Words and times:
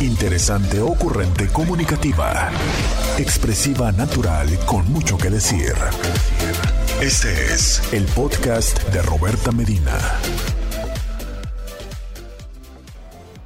Interesante, 0.00 0.78
ocurrente, 0.78 1.48
comunicativa. 1.48 2.50
Expresiva, 3.16 3.92
natural, 3.92 4.46
con 4.66 4.92
mucho 4.92 5.16
que 5.16 5.30
decir. 5.30 5.72
Este 7.00 7.32
es 7.32 7.80
el 7.94 8.04
podcast 8.04 8.78
de 8.90 9.00
Roberta 9.00 9.52
Medina. 9.52 9.96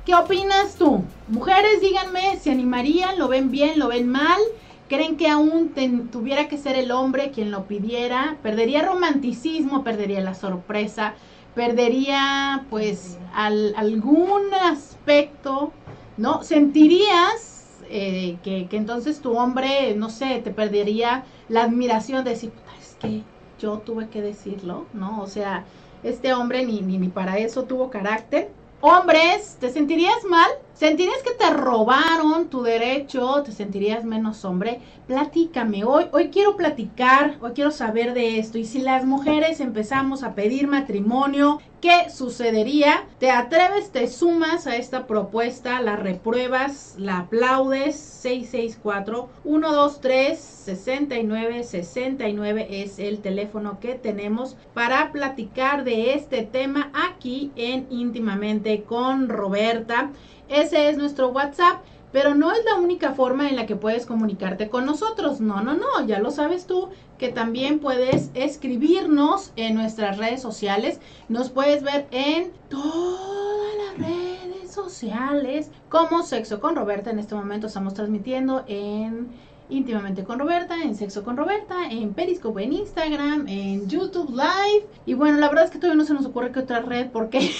¿Qué 0.04 0.12
opinas 0.12 0.74
tú? 0.74 1.04
Mujeres, 1.28 1.80
díganme 1.80 2.36
si 2.42 2.50
animarían, 2.50 3.16
lo 3.16 3.28
ven 3.28 3.52
bien, 3.52 3.78
lo 3.78 3.86
ven 3.86 4.08
mal. 4.08 4.40
¿Creen 4.88 5.16
que 5.16 5.28
aún 5.28 5.72
tuviera 6.10 6.48
que 6.48 6.58
ser 6.58 6.74
el 6.74 6.90
hombre 6.90 7.30
quien 7.30 7.52
lo 7.52 7.66
pidiera? 7.66 8.38
¿Perdería 8.42 8.82
romanticismo? 8.82 9.84
¿Perdería 9.84 10.20
la 10.20 10.34
sorpresa? 10.34 11.14
¿Perdería 11.54 12.64
pues 12.70 13.18
algún 13.32 14.52
aspecto? 14.54 15.72
¿No? 16.20 16.42
¿Sentirías 16.42 17.80
eh, 17.88 18.36
que, 18.42 18.68
entonces 18.72 19.22
tu 19.22 19.38
hombre, 19.38 19.94
no 19.96 20.10
sé, 20.10 20.42
te 20.44 20.50
perdería 20.50 21.24
la 21.48 21.62
admiración 21.62 22.24
de 22.24 22.32
decir, 22.32 22.52
es 22.78 22.94
que 23.00 23.24
yo 23.58 23.78
tuve 23.78 24.10
que 24.10 24.20
decirlo, 24.20 24.84
¿no? 24.92 25.22
O 25.22 25.26
sea, 25.26 25.64
este 26.02 26.34
hombre 26.34 26.66
ni, 26.66 26.82
ni, 26.82 26.98
ni 26.98 27.08
para 27.08 27.38
eso 27.38 27.64
tuvo 27.64 27.88
carácter. 27.88 28.52
Hombres, 28.80 29.56
¿te 29.60 29.70
sentirías 29.70 30.22
mal? 30.28 30.50
¿Sentirías 30.80 31.22
que 31.22 31.34
te 31.34 31.50
robaron 31.50 32.48
tu 32.48 32.62
derecho? 32.62 33.42
¿Te 33.42 33.52
sentirías 33.52 34.02
menos 34.06 34.46
hombre? 34.46 34.80
Platícame, 35.06 35.84
hoy, 35.84 36.06
hoy 36.10 36.30
quiero 36.30 36.56
platicar, 36.56 37.36
hoy 37.42 37.50
quiero 37.52 37.70
saber 37.70 38.14
de 38.14 38.38
esto. 38.38 38.56
Y 38.56 38.64
si 38.64 38.80
las 38.80 39.04
mujeres 39.04 39.60
empezamos 39.60 40.22
a 40.22 40.34
pedir 40.34 40.68
matrimonio, 40.68 41.60
¿qué 41.82 42.08
sucedería? 42.08 43.04
¿Te 43.18 43.30
atreves, 43.30 43.90
te 43.90 44.08
sumas 44.08 44.66
a 44.66 44.76
esta 44.76 45.06
propuesta, 45.06 45.82
la 45.82 45.96
repruebas, 45.96 46.94
la 46.96 47.18
aplaudes? 47.18 47.96
664 47.96 49.28
123 49.42 50.38
69 50.38 51.64
69 51.64 52.66
es 52.70 52.98
el 52.98 53.20
teléfono 53.20 53.80
que 53.80 53.96
tenemos 53.96 54.56
para 54.72 55.12
platicar 55.12 55.84
de 55.84 56.14
este 56.14 56.42
tema 56.42 56.90
aquí 56.94 57.50
en 57.56 57.86
íntimamente 57.90 58.82
con 58.84 59.28
Roberta. 59.28 60.10
Ese 60.50 60.90
es 60.90 60.98
nuestro 60.98 61.28
WhatsApp. 61.28 61.80
Pero 62.12 62.34
no 62.34 62.50
es 62.50 62.64
la 62.64 62.74
única 62.74 63.12
forma 63.12 63.48
en 63.48 63.56
la 63.56 63.66
que 63.66 63.76
puedes 63.76 64.04
comunicarte 64.04 64.68
con 64.68 64.84
nosotros. 64.84 65.40
No, 65.40 65.60
no, 65.60 65.74
no, 65.74 66.04
ya 66.06 66.18
lo 66.18 66.32
sabes 66.32 66.66
tú 66.66 66.88
que 67.18 67.28
también 67.28 67.78
puedes 67.78 68.30
escribirnos 68.34 69.52
en 69.54 69.74
nuestras 69.74 70.18
redes 70.18 70.42
sociales. 70.42 70.98
Nos 71.28 71.50
puedes 71.50 71.84
ver 71.84 72.08
en 72.10 72.50
todas 72.68 73.76
las 73.76 74.08
redes 74.08 74.72
sociales 74.72 75.70
como 75.88 76.24
Sexo 76.24 76.60
con 76.60 76.74
Roberta. 76.74 77.10
En 77.10 77.20
este 77.20 77.36
momento 77.36 77.68
estamos 77.68 77.94
transmitiendo 77.94 78.64
en 78.66 79.28
íntimamente 79.70 80.24
con 80.24 80.38
Roberta, 80.38 80.82
en 80.82 80.94
Sexo 80.94 81.22
con 81.22 81.36
Roberta, 81.36 81.90
en 81.90 82.12
Periscope, 82.12 82.62
en 82.62 82.72
Instagram, 82.72 83.48
en 83.48 83.88
YouTube 83.88 84.30
Live. 84.30 84.86
Y 85.06 85.14
bueno, 85.14 85.38
la 85.38 85.48
verdad 85.48 85.64
es 85.64 85.70
que 85.70 85.78
todavía 85.78 86.00
no 86.00 86.06
se 86.06 86.14
nos 86.14 86.26
ocurre 86.26 86.52
que 86.52 86.60
otra 86.60 86.80
red 86.80 87.08
porque 87.10 87.38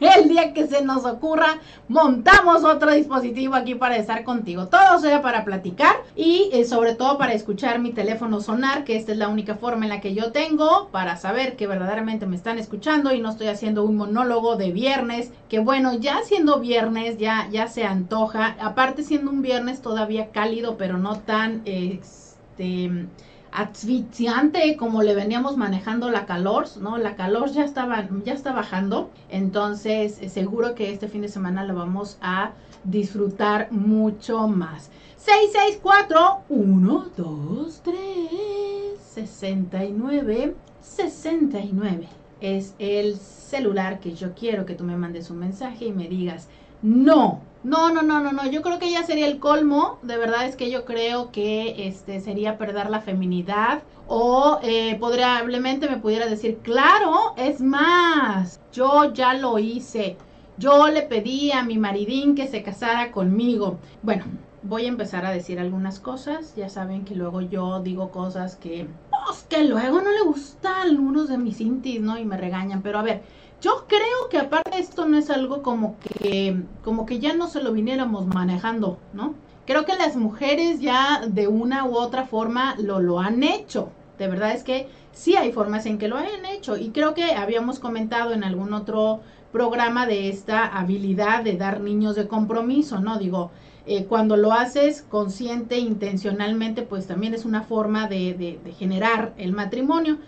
el 0.00 0.28
día 0.28 0.52
que 0.52 0.66
se 0.66 0.82
nos 0.84 1.04
ocurra 1.04 1.58
montamos 1.88 2.64
otro 2.64 2.92
dispositivo 2.92 3.54
aquí 3.54 3.74
para 3.74 3.96
estar 3.96 4.24
contigo. 4.24 4.68
Todo 4.68 4.98
sea 4.98 5.22
para 5.22 5.44
platicar 5.44 5.96
y 6.14 6.50
eh, 6.52 6.64
sobre 6.64 6.94
todo 6.94 7.18
para 7.18 7.32
escuchar 7.32 7.78
mi 7.78 7.92
teléfono 7.92 8.40
sonar, 8.40 8.84
que 8.84 8.96
esta 8.96 9.12
es 9.12 9.18
la 9.18 9.28
única 9.28 9.56
forma 9.56 9.84
en 9.84 9.90
la 9.90 10.00
que 10.00 10.14
yo 10.14 10.32
tengo 10.32 10.88
para 10.90 11.16
saber 11.16 11.56
que 11.56 11.66
verdaderamente 11.66 12.26
me 12.26 12.36
están 12.36 12.58
escuchando 12.58 13.12
y 13.12 13.20
no 13.20 13.30
estoy 13.30 13.48
haciendo 13.48 13.84
un 13.84 13.96
monólogo 13.96 14.56
de 14.56 14.72
viernes, 14.72 15.32
que 15.48 15.58
bueno, 15.58 15.94
ya 15.94 16.22
siendo 16.22 16.60
viernes 16.60 17.18
ya 17.18 17.48
ya 17.50 17.68
se 17.68 17.84
antoja, 17.84 18.56
aparte 18.60 19.02
siendo 19.02 19.30
un 19.30 19.42
viernes 19.42 19.82
todavía 19.82 20.30
cálido, 20.30 20.76
pero 20.76 20.98
no 20.98 21.15
tan 21.20 21.62
este, 21.64 23.06
asfixiante 23.52 24.76
como 24.76 25.02
le 25.02 25.14
veníamos 25.14 25.56
manejando 25.56 26.10
la 26.10 26.26
calor, 26.26 26.66
¿no? 26.80 26.98
La 26.98 27.16
calor 27.16 27.50
ya 27.50 27.64
estaba, 27.64 28.06
ya 28.24 28.34
está 28.34 28.52
bajando, 28.52 29.10
entonces 29.30 30.20
eh, 30.20 30.28
seguro 30.28 30.74
que 30.74 30.92
este 30.92 31.08
fin 31.08 31.22
de 31.22 31.28
semana 31.28 31.64
lo 31.64 31.74
vamos 31.74 32.18
a 32.20 32.50
disfrutar 32.84 33.72
mucho 33.72 34.46
más. 34.46 34.90
664 35.16 36.42
123 36.48 39.00
69 39.00 40.54
69 40.80 42.08
es 42.40 42.74
el 42.78 43.16
celular 43.16 44.00
que 44.00 44.14
yo 44.14 44.34
quiero 44.34 44.66
que 44.66 44.74
tú 44.74 44.84
me 44.84 44.96
mandes 44.96 45.30
un 45.30 45.38
mensaje 45.38 45.86
y 45.86 45.92
me 45.92 46.08
digas 46.08 46.48
no 46.82 47.40
no, 47.66 47.90
no, 47.90 48.00
no, 48.02 48.20
no, 48.20 48.30
no. 48.30 48.48
Yo 48.48 48.62
creo 48.62 48.78
que 48.78 48.92
ya 48.92 49.02
sería 49.02 49.26
el 49.26 49.40
colmo. 49.40 49.98
De 50.02 50.16
verdad 50.16 50.46
es 50.46 50.54
que 50.54 50.70
yo 50.70 50.84
creo 50.84 51.32
que 51.32 51.88
este 51.88 52.20
sería 52.20 52.58
perder 52.58 52.90
la 52.90 53.00
feminidad. 53.00 53.82
O 54.06 54.60
eh, 54.62 54.96
probablemente 55.00 55.88
me 55.88 55.96
pudiera 55.96 56.26
decir, 56.26 56.58
claro, 56.58 57.34
es 57.36 57.60
más, 57.60 58.60
yo 58.72 59.12
ya 59.12 59.34
lo 59.34 59.58
hice. 59.58 60.16
Yo 60.58 60.86
le 60.86 61.02
pedí 61.02 61.50
a 61.50 61.64
mi 61.64 61.76
maridín 61.76 62.36
que 62.36 62.46
se 62.46 62.62
casara 62.62 63.10
conmigo. 63.10 63.80
Bueno, 64.00 64.26
voy 64.62 64.84
a 64.84 64.88
empezar 64.88 65.26
a 65.26 65.32
decir 65.32 65.58
algunas 65.58 65.98
cosas. 65.98 66.54
Ya 66.54 66.68
saben 66.68 67.04
que 67.04 67.16
luego 67.16 67.40
yo 67.40 67.80
digo 67.80 68.12
cosas 68.12 68.54
que, 68.54 68.86
pues, 69.10 69.42
que 69.48 69.64
luego 69.64 70.00
no 70.02 70.12
le 70.12 70.22
gustan 70.22 70.72
a 70.72 70.82
algunos 70.82 71.28
de 71.28 71.38
mis 71.38 71.60
intis, 71.60 72.00
¿no? 72.00 72.16
Y 72.16 72.24
me 72.24 72.36
regañan. 72.36 72.82
Pero 72.82 73.00
a 73.00 73.02
ver, 73.02 73.22
yo 73.60 73.86
creo 73.88 74.28
que 74.30 74.38
aparte 74.38 74.78
esto 74.78 75.06
no 75.06 75.16
es 75.16 75.30
algo 75.30 75.62
como 75.62 75.96
que, 75.98 76.62
como 76.84 77.06
que 77.06 77.18
ya 77.18 77.34
no 77.34 77.48
se 77.48 77.62
lo 77.62 77.72
viniéramos 77.72 78.26
manejando, 78.26 78.98
¿no? 79.12 79.34
Creo 79.66 79.84
que 79.84 79.96
las 79.96 80.16
mujeres 80.16 80.80
ya 80.80 81.26
de 81.26 81.48
una 81.48 81.84
u 81.86 81.96
otra 81.96 82.24
forma 82.26 82.76
lo, 82.78 83.00
lo 83.00 83.18
han 83.18 83.42
hecho. 83.42 83.90
De 84.18 84.28
verdad 84.28 84.52
es 84.52 84.62
que 84.62 84.88
sí 85.12 85.36
hay 85.36 85.52
formas 85.52 85.86
en 85.86 85.98
que 85.98 86.08
lo 86.08 86.16
han 86.16 86.46
hecho. 86.46 86.76
Y 86.76 86.90
creo 86.90 87.14
que 87.14 87.32
habíamos 87.32 87.80
comentado 87.80 88.32
en 88.32 88.44
algún 88.44 88.72
otro 88.72 89.20
programa 89.50 90.06
de 90.06 90.28
esta 90.28 90.66
habilidad 90.66 91.42
de 91.42 91.56
dar 91.56 91.80
niños 91.80 92.14
de 92.14 92.28
compromiso, 92.28 93.00
¿no? 93.00 93.18
Digo, 93.18 93.50
eh, 93.86 94.04
cuando 94.04 94.36
lo 94.36 94.52
haces 94.52 95.02
consciente, 95.02 95.78
intencionalmente, 95.78 96.82
pues 96.82 97.06
también 97.06 97.34
es 97.34 97.44
una 97.44 97.62
forma 97.62 98.08
de, 98.08 98.34
de, 98.34 98.60
de 98.62 98.72
generar 98.72 99.32
el 99.38 99.52
matrimonio. 99.52 100.18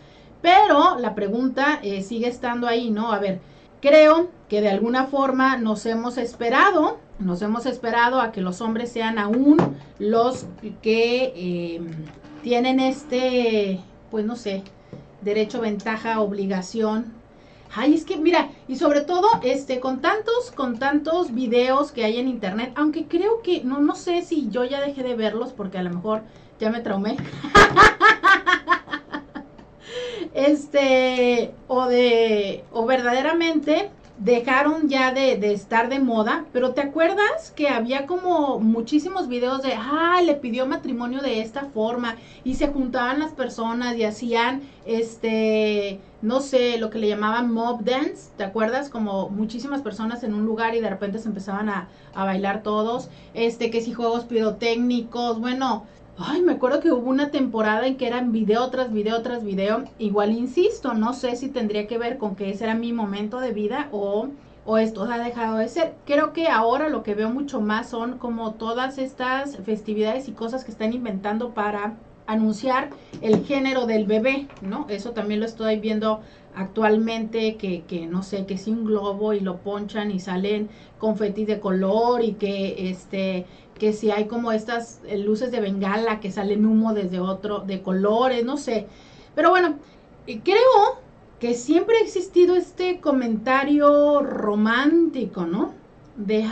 Pero 0.40 0.98
la 0.98 1.14
pregunta 1.14 1.80
eh, 1.82 2.02
sigue 2.02 2.28
estando 2.28 2.66
ahí, 2.66 2.90
¿no? 2.90 3.12
A 3.12 3.18
ver, 3.18 3.40
creo 3.80 4.28
que 4.48 4.60
de 4.60 4.68
alguna 4.68 5.06
forma 5.06 5.56
nos 5.56 5.84
hemos 5.86 6.16
esperado, 6.16 6.98
nos 7.18 7.42
hemos 7.42 7.66
esperado 7.66 8.20
a 8.20 8.32
que 8.32 8.40
los 8.40 8.60
hombres 8.60 8.92
sean 8.92 9.18
aún 9.18 9.56
los 9.98 10.46
que 10.82 11.76
em, 11.76 11.90
tienen 12.42 12.80
este, 12.80 13.80
pues 14.10 14.24
no 14.24 14.36
sé, 14.36 14.62
derecho, 15.22 15.60
ventaja, 15.60 16.20
obligación. 16.20 17.12
Ay, 17.74 17.94
es 17.94 18.04
que 18.04 18.16
mira, 18.16 18.48
y 18.66 18.76
sobre 18.76 19.02
todo, 19.02 19.28
este, 19.42 19.78
con 19.78 20.00
tantos, 20.00 20.52
con 20.54 20.78
tantos 20.78 21.34
videos 21.34 21.92
que 21.92 22.04
hay 22.04 22.16
en 22.16 22.28
internet, 22.28 22.72
aunque 22.76 23.06
creo 23.06 23.42
que, 23.42 23.62
no, 23.62 23.78
no 23.80 23.94
sé 23.94 24.22
si 24.22 24.48
yo 24.48 24.64
ya 24.64 24.80
dejé 24.80 25.02
de 25.02 25.14
verlos 25.14 25.52
porque 25.52 25.76
a 25.76 25.82
lo 25.82 25.90
mejor 25.90 26.22
ya 26.58 26.70
me 26.70 26.80
traumé. 26.80 27.16
este, 30.38 31.52
o 31.66 31.86
de, 31.86 32.64
o 32.70 32.86
verdaderamente 32.86 33.90
dejaron 34.18 34.88
ya 34.88 35.12
de, 35.12 35.36
de, 35.36 35.52
estar 35.52 35.88
de 35.88 35.98
moda, 35.98 36.44
pero 36.52 36.74
¿te 36.74 36.80
acuerdas 36.80 37.52
que 37.56 37.68
había 37.68 38.06
como 38.06 38.60
muchísimos 38.60 39.28
videos 39.28 39.62
de, 39.62 39.74
ah, 39.74 40.20
le 40.24 40.34
pidió 40.34 40.66
matrimonio 40.66 41.20
de 41.22 41.40
esta 41.40 41.64
forma 41.66 42.16
y 42.44 42.54
se 42.54 42.68
juntaban 42.68 43.18
las 43.18 43.32
personas 43.32 43.96
y 43.96 44.04
hacían, 44.04 44.62
este, 44.86 46.00
no 46.22 46.40
sé, 46.40 46.78
lo 46.78 46.90
que 46.90 46.98
le 46.98 47.08
llamaban 47.08 47.52
mob 47.52 47.82
dance, 47.82 48.30
¿te 48.36 48.44
acuerdas? 48.44 48.90
Como 48.90 49.30
muchísimas 49.30 49.82
personas 49.82 50.22
en 50.22 50.34
un 50.34 50.44
lugar 50.44 50.74
y 50.76 50.80
de 50.80 50.90
repente 50.90 51.18
se 51.18 51.28
empezaban 51.28 51.68
a, 51.68 51.88
a 52.14 52.24
bailar 52.24 52.62
todos, 52.62 53.08
este, 53.34 53.70
que 53.70 53.80
si 53.80 53.92
juegos 53.92 54.24
pirotécnicos, 54.24 55.40
bueno, 55.40 55.84
Ay, 56.20 56.42
me 56.42 56.54
acuerdo 56.54 56.80
que 56.80 56.90
hubo 56.90 57.08
una 57.08 57.30
temporada 57.30 57.86
en 57.86 57.96
que 57.96 58.08
eran 58.08 58.32
video 58.32 58.68
tras 58.70 58.92
video 58.92 59.22
tras 59.22 59.44
video. 59.44 59.84
Igual 60.00 60.32
insisto, 60.32 60.94
no 60.94 61.12
sé 61.12 61.36
si 61.36 61.48
tendría 61.48 61.86
que 61.86 61.96
ver 61.96 62.18
con 62.18 62.34
que 62.34 62.50
ese 62.50 62.64
era 62.64 62.74
mi 62.74 62.92
momento 62.92 63.38
de 63.38 63.52
vida 63.52 63.88
o, 63.92 64.26
o 64.66 64.78
esto 64.78 65.04
ha 65.04 65.18
dejado 65.18 65.58
de 65.58 65.68
ser. 65.68 65.94
Creo 66.06 66.32
que 66.32 66.48
ahora 66.48 66.88
lo 66.88 67.04
que 67.04 67.14
veo 67.14 67.30
mucho 67.30 67.60
más 67.60 67.88
son 67.90 68.18
como 68.18 68.54
todas 68.54 68.98
estas 68.98 69.58
festividades 69.58 70.26
y 70.26 70.32
cosas 70.32 70.64
que 70.64 70.72
están 70.72 70.92
inventando 70.92 71.54
para 71.54 71.94
anunciar 72.26 72.90
el 73.22 73.44
género 73.46 73.86
del 73.86 74.04
bebé, 74.04 74.48
¿no? 74.60 74.86
Eso 74.90 75.12
también 75.12 75.38
lo 75.38 75.46
estoy 75.46 75.78
viendo 75.78 76.20
actualmente, 76.54 77.56
que, 77.56 77.84
que 77.84 78.06
no 78.06 78.22
sé, 78.22 78.44
que 78.44 78.58
si 78.58 78.70
un 78.70 78.84
globo 78.84 79.32
y 79.32 79.40
lo 79.40 79.58
ponchan 79.58 80.10
y 80.10 80.18
salen 80.18 80.68
confetis 80.98 81.46
de 81.46 81.60
color 81.60 82.22
y 82.22 82.32
que 82.32 82.90
este 82.90 83.46
que 83.78 83.92
si 83.92 84.10
hay 84.10 84.26
como 84.26 84.52
estas 84.52 85.00
eh, 85.06 85.18
luces 85.18 85.50
de 85.50 85.60
bengala 85.60 86.20
que 86.20 86.30
salen 86.30 86.66
humo 86.66 86.92
desde 86.92 87.20
otro, 87.20 87.60
de 87.60 87.82
colores, 87.82 88.44
no 88.44 88.56
sé. 88.56 88.86
Pero 89.34 89.50
bueno, 89.50 89.76
creo 90.26 91.00
que 91.38 91.54
siempre 91.54 91.96
ha 91.98 92.00
existido 92.00 92.56
este 92.56 93.00
comentario 93.00 94.20
romántico, 94.22 95.46
¿no? 95.46 95.72
De, 96.16 96.46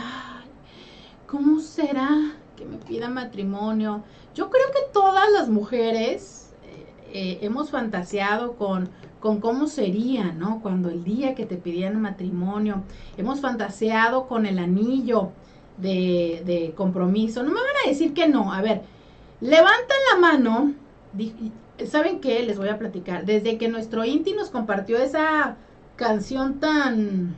¿cómo 1.27 1.59
será 1.59 2.09
que 2.55 2.65
me 2.65 2.77
pida 2.77 3.09
matrimonio? 3.09 4.03
Yo 4.33 4.49
creo 4.49 4.67
que 4.71 4.91
todas 4.93 5.29
las 5.31 5.49
mujeres 5.49 6.53
eh, 6.63 6.85
eh, 7.13 7.39
hemos 7.41 7.69
fantaseado 7.69 8.53
con, 8.53 8.89
con 9.19 9.41
cómo 9.41 9.67
sería, 9.67 10.31
¿no? 10.31 10.61
Cuando 10.61 10.89
el 10.89 11.03
día 11.03 11.35
que 11.35 11.45
te 11.45 11.57
pidieran 11.57 12.01
matrimonio, 12.01 12.83
hemos 13.17 13.41
fantaseado 13.41 14.27
con 14.27 14.45
el 14.45 14.59
anillo 14.59 15.31
de, 15.77 16.73
compromiso. 16.75 17.43
No 17.43 17.49
me 17.49 17.61
van 17.61 17.85
a 17.85 17.89
decir 17.89 18.13
que 18.13 18.27
no. 18.27 18.53
A 18.53 18.61
ver, 18.61 18.81
levantan 19.41 19.97
la 20.11 20.19
mano. 20.19 20.73
¿Saben 21.87 22.19
qué? 22.19 22.43
Les 22.43 22.57
voy 22.57 22.69
a 22.69 22.77
platicar. 22.77 23.25
Desde 23.25 23.57
que 23.57 23.67
nuestro 23.67 24.05
Inti 24.05 24.33
nos 24.33 24.49
compartió 24.49 24.97
esa 24.97 25.55
canción 25.95 26.59
tan 26.59 27.35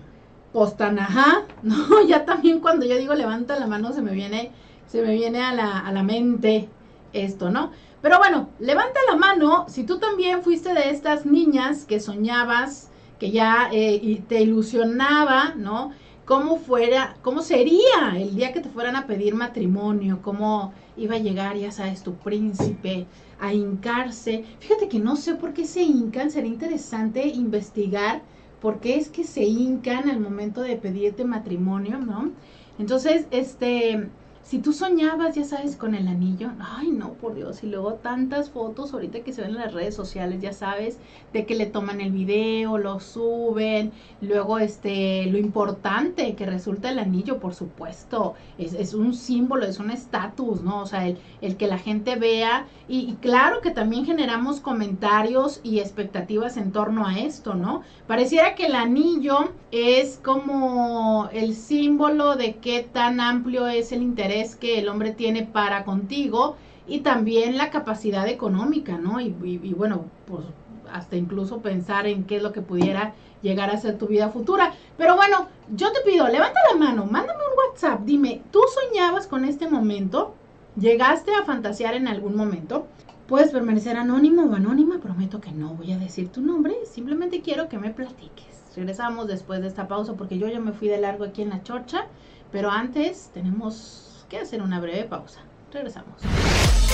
postanajá, 0.53 1.43
¿no? 1.63 2.01
Ya 2.07 2.25
también 2.25 2.59
cuando 2.59 2.85
yo 2.85 2.97
digo 2.97 3.13
levanta 3.13 3.59
la 3.59 3.67
mano 3.67 3.93
se 3.93 4.01
me 4.01 4.11
viene, 4.11 4.51
se 4.87 5.01
me 5.01 5.13
viene 5.13 5.41
a 5.41 5.53
la, 5.53 5.79
a 5.79 5.91
la 5.91 6.03
mente 6.03 6.69
esto, 7.13 7.49
¿no? 7.49 7.71
Pero 8.01 8.17
bueno, 8.17 8.49
levanta 8.59 8.99
la 9.09 9.17
mano 9.17 9.65
si 9.67 9.83
tú 9.83 9.99
también 9.99 10.41
fuiste 10.41 10.73
de 10.73 10.89
estas 10.89 11.25
niñas 11.25 11.85
que 11.85 11.99
soñabas, 11.99 12.89
que 13.19 13.31
ya 13.31 13.69
eh, 13.71 14.23
te 14.27 14.41
ilusionaba, 14.41 15.53
¿no? 15.55 15.91
Cómo 16.29 16.57
fuera, 16.57 17.17
cómo 17.23 17.41
sería 17.41 18.15
el 18.15 18.35
día 18.35 18.53
que 18.53 18.61
te 18.61 18.69
fueran 18.69 18.95
a 18.95 19.07
pedir 19.07 19.33
matrimonio, 19.33 20.21
cómo 20.21 20.73
iba 20.95 21.15
a 21.15 21.19
llegar, 21.19 21.57
ya 21.57 21.71
sabes, 21.71 22.03
tu 22.03 22.21
príncipe 22.21 23.07
a 23.39 23.51
hincarse. 23.53 24.45
Fíjate 24.59 24.87
que 24.89 24.99
no 24.99 25.15
sé 25.15 25.33
por 25.35 25.53
qué 25.53 25.65
se 25.65 25.81
hincan, 25.81 26.29
sería 26.29 26.51
interesante 26.51 27.27
investigar 27.29 28.27
por 28.59 28.79
qué 28.79 28.97
es 28.97 29.09
que 29.09 29.23
se 29.23 29.43
hincan 29.43 30.07
al 30.07 30.19
momento 30.19 30.61
de 30.61 30.75
pedirte 30.77 31.25
matrimonio, 31.25 31.97
¿no? 31.99 32.35
Entonces, 32.77 33.27
este, 33.31 34.11
si 34.49 34.57
tú 34.57 34.73
soñabas, 34.73 35.35
ya 35.35 35.43
sabes, 35.43 35.75
con 35.75 35.93
el 35.93 36.07
anillo, 36.07 36.49
ay 36.59 36.89
no, 36.89 37.13
por 37.13 37.35
Dios, 37.35 37.63
y 37.63 37.67
luego 37.67 37.93
tantas 37.93 38.49
fotos 38.49 38.95
ahorita 38.95 39.19
que 39.19 39.31
se 39.31 39.43
ven 39.43 39.51
en 39.51 39.57
las 39.57 39.75
redes 39.75 39.93
sociales, 39.93 40.41
ya 40.41 40.53
sabes, 40.53 40.97
de 41.33 41.45
que 41.45 41.53
le 41.53 41.67
toman 41.67 42.01
el 42.01 42.11
video, 42.11 42.79
lo 42.79 42.99
suben, 42.99 43.91
luego 44.21 44.57
este, 44.57 45.27
lo 45.27 45.37
importante 45.37 46.33
que 46.33 46.47
resulta 46.47 46.89
el 46.89 46.97
anillo, 46.97 47.37
por 47.37 47.53
supuesto, 47.53 48.33
es, 48.57 48.73
es 48.73 48.95
un 48.95 49.13
símbolo, 49.13 49.65
es 49.67 49.77
un 49.77 49.91
estatus, 49.91 50.63
¿no? 50.63 50.81
O 50.81 50.87
sea, 50.87 51.07
el, 51.07 51.19
el, 51.41 51.55
que 51.55 51.67
la 51.67 51.77
gente 51.77 52.15
vea, 52.15 52.65
y, 52.87 53.01
y 53.01 53.17
claro 53.21 53.61
que 53.61 53.69
también 53.69 54.03
generamos 54.03 54.61
comentarios 54.61 55.59
y 55.61 55.77
expectativas 55.77 56.57
en 56.57 56.71
torno 56.71 57.05
a 57.05 57.19
esto, 57.19 57.53
¿no? 57.53 57.83
Pareciera 58.07 58.55
que 58.55 58.65
el 58.65 58.73
anillo 58.73 59.53
es 59.69 60.19
como 60.23 61.29
el 61.31 61.53
símbolo 61.53 62.35
de 62.35 62.55
qué 62.55 62.81
tan 62.91 63.19
amplio 63.19 63.67
es 63.67 63.91
el 63.91 64.01
interés 64.01 64.38
que 64.55 64.79
el 64.79 64.89
hombre 64.89 65.11
tiene 65.11 65.43
para 65.43 65.83
contigo 65.85 66.55
y 66.87 66.99
también 66.99 67.57
la 67.57 67.69
capacidad 67.69 68.27
económica, 68.27 68.97
¿no? 68.97 69.21
Y, 69.21 69.31
bueno, 69.77 70.05
pues 70.25 70.43
hasta 70.91 71.15
incluso 71.15 71.59
pensar 71.59 72.07
en 72.07 72.23
qué 72.23 72.37
es 72.37 72.43
lo 72.43 72.51
que 72.51 72.61
pudiera 72.61 73.13
llegar 73.43 73.69
a 73.69 73.77
ser 73.77 73.97
tu 73.97 74.07
vida 74.07 74.29
futura. 74.29 74.73
Pero 74.97 75.15
bueno, 75.15 75.47
yo 75.75 75.91
te 75.91 76.01
pido, 76.01 76.27
levanta 76.27 76.59
la 76.71 76.79
mano, 76.79 77.05
mándame 77.05 77.39
un 77.43 77.69
WhatsApp, 77.69 78.01
dime, 78.05 78.41
¿tú 78.51 78.61
soñabas 78.73 79.27
con 79.27 79.45
este 79.45 79.69
momento? 79.69 80.33
¿Llegaste 80.79 81.31
a 81.35 81.45
fantasear 81.45 81.93
en 81.93 82.07
algún 82.07 82.35
momento? 82.35 82.87
Puedes 83.27 83.51
permanecer 83.51 83.95
anónimo 83.95 84.43
o 84.43 84.55
anónima, 84.55 84.97
prometo 84.99 85.39
que 85.39 85.51
no 85.51 85.75
voy 85.75 85.91
a 85.91 85.99
decir 85.99 86.29
tu 86.29 86.41
nombre, 86.41 86.75
simplemente 86.85 87.41
quiero 87.41 87.69
que 87.69 87.77
me 87.77 87.91
platiques. 87.91 88.47
Regresamos 88.75 89.27
después 89.27 89.61
de 89.61 89.67
esta 89.67 89.87
pausa 89.87 90.13
porque 90.13 90.39
yo 90.39 90.47
ya 90.47 90.59
me 90.59 90.71
fui 90.71 90.87
de 90.87 90.99
largo 90.99 91.25
aquí 91.25 91.43
en 91.43 91.49
la 91.49 91.61
chorcha, 91.61 92.07
pero 92.51 92.71
antes 92.71 93.29
tenemos 93.33 94.08
que 94.29 94.37
hacer 94.37 94.61
una 94.61 94.79
breve 94.79 95.05
pausa. 95.05 95.39
Regresamos. 95.73 96.21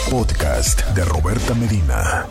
Podcast 0.09 0.85
de 0.95 1.03
Roberta 1.03 1.53
Medina. 1.53 2.25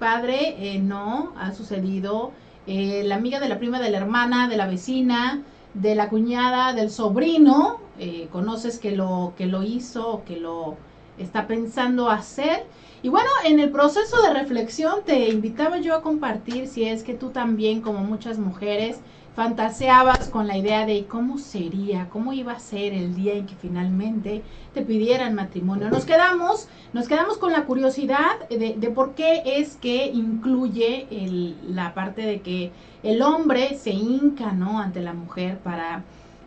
padre, 0.00 0.56
eh, 0.58 0.80
no, 0.80 1.32
ha 1.38 1.52
sucedido. 1.52 2.32
Eh, 2.66 3.02
la 3.04 3.14
amiga 3.14 3.38
de 3.38 3.48
la 3.48 3.58
prima 3.58 3.78
de 3.78 3.90
la 3.90 3.98
hermana, 3.98 4.48
de 4.48 4.56
la 4.56 4.66
vecina, 4.66 5.42
de 5.74 5.94
la 5.94 6.08
cuñada, 6.08 6.72
del 6.72 6.90
sobrino, 6.90 7.78
eh, 7.98 8.26
conoces 8.32 8.80
que 8.80 8.90
lo, 8.96 9.34
que 9.36 9.46
lo 9.46 9.62
hizo, 9.62 10.22
que 10.26 10.40
lo 10.40 10.76
está 11.18 11.46
pensando 11.46 12.10
hacer. 12.10 12.64
Y 13.02 13.08
bueno, 13.08 13.28
en 13.44 13.60
el 13.60 13.70
proceso 13.70 14.20
de 14.22 14.32
reflexión 14.34 15.04
te 15.04 15.28
invitaba 15.28 15.78
yo 15.78 15.94
a 15.94 16.02
compartir 16.02 16.66
si 16.66 16.84
es 16.84 17.02
que 17.02 17.14
tú 17.14 17.30
también, 17.30 17.80
como 17.80 18.00
muchas 18.00 18.38
mujeres, 18.38 19.00
fantaseabas 19.34 20.28
con 20.28 20.46
la 20.46 20.56
idea 20.56 20.86
de 20.86 21.06
cómo 21.06 21.38
sería, 21.38 22.08
cómo 22.10 22.32
iba 22.32 22.52
a 22.52 22.58
ser 22.58 22.92
el 22.92 23.14
día 23.14 23.34
en 23.34 23.46
que 23.46 23.54
finalmente 23.54 24.42
te 24.74 24.82
pidieran 24.82 25.34
matrimonio. 25.34 25.88
Nos 25.88 26.04
quedamos, 26.04 26.68
nos 26.92 27.08
quedamos 27.08 27.38
con 27.38 27.52
la 27.52 27.64
curiosidad 27.64 28.48
de, 28.48 28.74
de 28.76 28.90
por 28.90 29.14
qué 29.14 29.42
es 29.44 29.76
que 29.76 30.06
incluye 30.06 31.06
el, 31.10 31.56
la 31.74 31.94
parte 31.94 32.22
de 32.22 32.40
que 32.40 32.72
el 33.02 33.22
hombre 33.22 33.76
se 33.78 33.90
hinca, 33.90 34.52
¿no? 34.52 34.78
Ante 34.80 35.00
la 35.00 35.14
mujer 35.14 35.58
para 35.58 36.02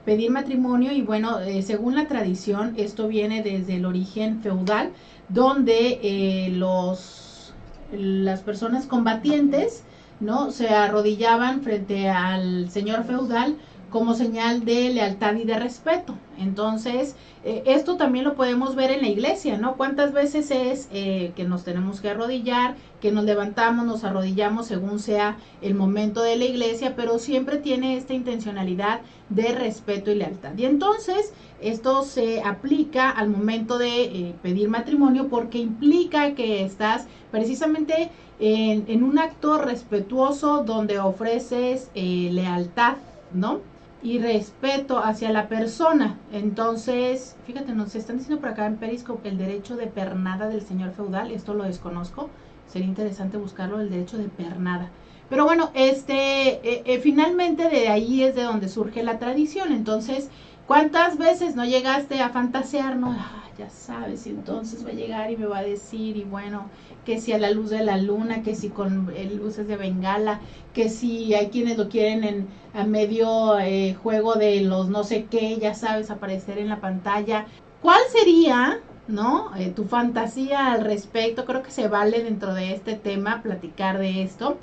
pedir 0.05 0.31
matrimonio 0.31 0.91
y 0.91 1.01
bueno, 1.01 1.39
eh, 1.39 1.61
según 1.61 1.95
la 1.95 2.07
tradición, 2.07 2.73
esto 2.77 3.07
viene 3.07 3.41
desde 3.41 3.75
el 3.77 3.85
origen 3.85 4.41
feudal, 4.41 4.91
donde 5.29 5.99
eh, 6.03 6.49
los, 6.51 7.53
las 7.91 8.41
personas 8.41 8.85
combatientes, 8.85 9.83
¿no? 10.19 10.51
Se 10.51 10.69
arrodillaban 10.69 11.61
frente 11.63 12.09
al 12.09 12.69
señor 12.69 13.05
feudal 13.05 13.57
como 13.93 14.15
señal 14.15 14.65
de 14.65 14.89
lealtad 14.89 15.35
y 15.35 15.43
de 15.43 15.59
respeto. 15.59 16.15
Entonces, 16.39 17.15
eh, 17.43 17.61
esto 17.67 17.95
también 17.95 18.25
lo 18.25 18.33
podemos 18.33 18.75
ver 18.75 18.89
en 18.89 19.01
la 19.01 19.07
iglesia, 19.07 19.59
¿no? 19.59 19.75
¿Cuántas 19.75 20.13
veces 20.13 20.49
es 20.49 20.89
eh, 20.91 21.31
que 21.35 21.43
nos 21.43 21.63
tenemos 21.63 22.01
que 22.01 22.09
arrodillar, 22.09 22.75
que 23.01 23.11
nos 23.11 23.23
levantamos, 23.23 23.85
nos 23.85 24.03
arrodillamos 24.03 24.65
según 24.65 24.97
sea 24.97 25.37
el 25.61 25.75
momento 25.75 26.23
de 26.23 26.37
la 26.37 26.45
iglesia, 26.45 26.95
pero 26.95 27.19
siempre 27.19 27.57
tiene 27.59 27.95
esta 27.95 28.15
intencionalidad 28.15 29.01
de 29.29 29.53
respeto 29.53 30.09
y 30.09 30.15
lealtad. 30.15 30.57
Y 30.57 30.65
entonces, 30.65 31.31
esto 31.61 32.01
se 32.01 32.41
aplica 32.41 33.11
al 33.11 33.29
momento 33.29 33.77
de 33.77 34.05
eh, 34.05 34.35
pedir 34.41 34.69
matrimonio 34.69 35.27
porque 35.27 35.59
implica 35.59 36.33
que 36.33 36.65
estás 36.65 37.05
precisamente 37.29 38.09
en, 38.39 38.85
en 38.87 39.03
un 39.03 39.19
acto 39.19 39.59
respetuoso 39.59 40.63
donde 40.63 40.97
ofreces 40.97 41.91
lealtad, 41.93 42.95
¿no? 43.35 43.71
Y 44.03 44.19
respeto 44.19 44.99
hacia 44.99 45.31
la 45.31 45.47
persona. 45.47 46.17
Entonces, 46.31 47.35
fíjate, 47.47 47.73
nos 47.73 47.95
están 47.95 48.17
diciendo 48.17 48.41
por 48.41 48.49
acá 48.49 48.65
en 48.65 48.75
Periscope 48.75 49.29
el 49.29 49.37
derecho 49.37 49.77
de 49.77 49.87
pernada 49.87 50.49
del 50.49 50.61
señor 50.61 50.91
feudal, 50.91 51.31
esto 51.31 51.53
lo 51.53 51.63
desconozco, 51.63 52.29
sería 52.67 52.87
interesante 52.87 53.37
buscarlo, 53.37 53.79
el 53.79 53.89
derecho 53.89 54.17
de 54.17 54.27
pernada. 54.27 54.89
Pero 55.33 55.45
bueno, 55.45 55.71
este, 55.73 56.59
eh, 56.63 56.83
eh, 56.85 56.99
finalmente 56.99 57.67
de 57.67 57.87
ahí 57.89 58.21
es 58.21 58.35
de 58.35 58.43
donde 58.43 58.69
surge 58.69 59.01
la 59.01 59.17
tradición. 59.17 59.73
Entonces, 59.73 60.29
¿cuántas 60.67 61.17
veces 61.17 61.55
no 61.55 61.65
llegaste 61.65 62.21
a 62.21 62.29
fantasear, 62.29 62.97
no? 62.97 63.15
Ah, 63.17 63.49
ya 63.57 63.67
sabes, 63.67 64.27
y 64.27 64.29
entonces 64.29 64.85
va 64.85 64.89
a 64.89 64.93
llegar 64.93 65.31
y 65.31 65.37
me 65.37 65.47
va 65.47 65.57
a 65.57 65.63
decir, 65.63 66.17
y 66.17 66.23
bueno, 66.23 66.69
que 67.03 67.19
si 67.19 67.33
a 67.33 67.39
la 67.39 67.49
luz 67.49 67.71
de 67.71 67.83
la 67.83 67.97
luna, 67.97 68.43
que 68.43 68.53
si 68.53 68.69
con 68.69 69.11
eh, 69.15 69.27
luces 69.35 69.67
de 69.67 69.75
bengala, 69.75 70.39
que 70.71 70.87
si 70.87 71.33
hay 71.33 71.47
quienes 71.47 71.79
lo 71.79 71.89
quieren 71.89 72.23
en 72.23 72.47
a 72.75 72.83
medio 72.83 73.57
juego 74.03 74.35
de 74.35 74.61
los 74.61 74.89
no 74.89 75.03
sé 75.03 75.25
qué, 75.31 75.57
ya 75.57 75.73
sabes, 75.73 76.11
aparecer 76.11 76.59
en 76.59 76.69
la 76.69 76.79
pantalla. 76.79 77.47
¿Cuál 77.81 78.01
sería, 78.11 78.77
no, 79.07 79.49
tu 79.75 79.85
fantasía 79.85 80.73
al 80.73 80.85
respecto? 80.85 81.45
Creo 81.45 81.63
que 81.63 81.71
se 81.71 81.87
vale 81.87 82.21
dentro 82.21 82.53
de 82.53 82.75
este 82.75 82.93
tema 82.93 83.41
platicar 83.41 83.97
de 83.97 84.21
esto. 84.21 84.59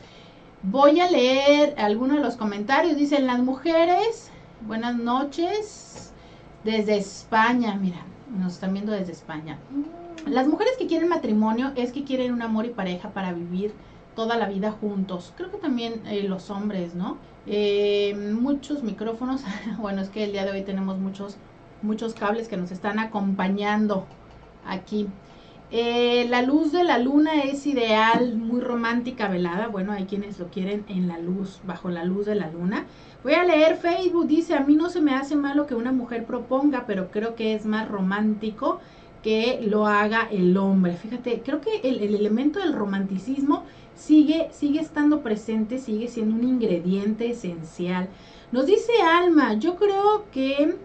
Voy 0.62 1.00
a 1.00 1.10
leer 1.10 1.74
algunos 1.78 2.18
de 2.18 2.22
los 2.22 2.36
comentarios. 2.36 2.94
Dicen 2.94 3.26
las 3.26 3.38
mujeres, 3.38 4.30
buenas 4.66 4.94
noches, 4.94 6.12
desde 6.64 6.98
España, 6.98 7.78
mira, 7.80 8.04
nos 8.36 8.54
están 8.54 8.74
viendo 8.74 8.92
desde 8.92 9.12
España. 9.12 9.58
Las 10.26 10.46
mujeres 10.48 10.74
que 10.78 10.86
quieren 10.86 11.08
matrimonio 11.08 11.72
es 11.76 11.92
que 11.92 12.04
quieren 12.04 12.34
un 12.34 12.42
amor 12.42 12.66
y 12.66 12.70
pareja 12.70 13.08
para 13.08 13.32
vivir 13.32 13.72
toda 14.14 14.36
la 14.36 14.48
vida 14.48 14.70
juntos. 14.70 15.32
Creo 15.34 15.50
que 15.50 15.56
también 15.56 16.02
eh, 16.06 16.24
los 16.24 16.50
hombres, 16.50 16.94
¿no? 16.94 17.16
Eh, 17.46 18.14
muchos 18.38 18.82
micrófonos. 18.82 19.40
bueno, 19.78 20.02
es 20.02 20.10
que 20.10 20.24
el 20.24 20.32
día 20.32 20.44
de 20.44 20.50
hoy 20.50 20.62
tenemos 20.62 20.98
muchos, 20.98 21.36
muchos 21.80 22.12
cables 22.12 22.48
que 22.48 22.58
nos 22.58 22.70
están 22.70 22.98
acompañando 22.98 24.04
aquí. 24.66 25.08
Eh, 25.72 26.26
la 26.28 26.42
luz 26.42 26.72
de 26.72 26.82
la 26.82 26.98
luna 26.98 27.44
es 27.44 27.64
ideal, 27.66 28.36
muy 28.36 28.60
romántica 28.60 29.28
velada. 29.28 29.68
Bueno, 29.68 29.92
hay 29.92 30.04
quienes 30.04 30.38
lo 30.38 30.48
quieren 30.48 30.84
en 30.88 31.06
la 31.06 31.18
luz, 31.18 31.60
bajo 31.64 31.90
la 31.90 32.04
luz 32.04 32.26
de 32.26 32.34
la 32.34 32.50
luna. 32.50 32.86
Voy 33.22 33.34
a 33.34 33.44
leer 33.44 33.76
Facebook, 33.76 34.26
dice, 34.26 34.54
a 34.54 34.60
mí 34.60 34.74
no 34.74 34.90
se 34.90 35.00
me 35.00 35.14
hace 35.14 35.36
malo 35.36 35.66
que 35.66 35.76
una 35.76 35.92
mujer 35.92 36.24
proponga, 36.24 36.86
pero 36.86 37.10
creo 37.10 37.36
que 37.36 37.54
es 37.54 37.66
más 37.66 37.88
romántico 37.88 38.80
que 39.22 39.60
lo 39.62 39.86
haga 39.86 40.26
el 40.30 40.56
hombre. 40.56 40.94
Fíjate, 40.96 41.42
creo 41.44 41.60
que 41.60 41.80
el, 41.84 42.00
el 42.00 42.14
elemento 42.16 42.58
del 42.58 42.72
romanticismo 42.72 43.64
sigue, 43.94 44.48
sigue 44.52 44.80
estando 44.80 45.22
presente, 45.22 45.78
sigue 45.78 46.08
siendo 46.08 46.34
un 46.34 46.44
ingrediente 46.44 47.30
esencial. 47.30 48.08
Nos 48.50 48.66
dice 48.66 48.92
Alma, 49.02 49.54
yo 49.54 49.76
creo 49.76 50.24
que 50.32 50.76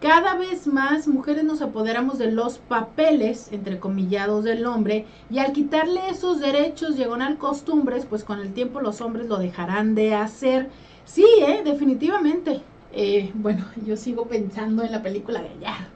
cada 0.00 0.36
vez 0.36 0.66
más 0.68 1.08
mujeres 1.08 1.42
nos 1.42 1.60
apoderamos 1.60 2.18
de 2.18 2.30
los 2.30 2.58
papeles, 2.58 3.48
entre 3.50 3.80
comillados, 3.80 4.44
del 4.44 4.64
hombre, 4.64 5.06
y 5.28 5.38
al 5.38 5.52
quitarle 5.52 6.08
esos 6.08 6.38
derechos, 6.38 6.96
llegan 6.96 7.36
costumbres, 7.36 8.06
pues 8.06 8.22
con 8.22 8.38
el 8.40 8.52
tiempo 8.52 8.80
los 8.80 9.00
hombres 9.00 9.26
lo 9.26 9.38
dejarán 9.38 9.96
de 9.96 10.14
hacer. 10.14 10.70
Sí, 11.04 11.26
¿eh? 11.40 11.62
definitivamente. 11.64 12.62
Eh, 12.92 13.32
bueno, 13.34 13.64
yo 13.86 13.96
sigo 13.96 14.26
pensando 14.26 14.84
en 14.84 14.92
la 14.92 15.02
película 15.02 15.40
de 15.40 15.48
ayer. 15.48 15.88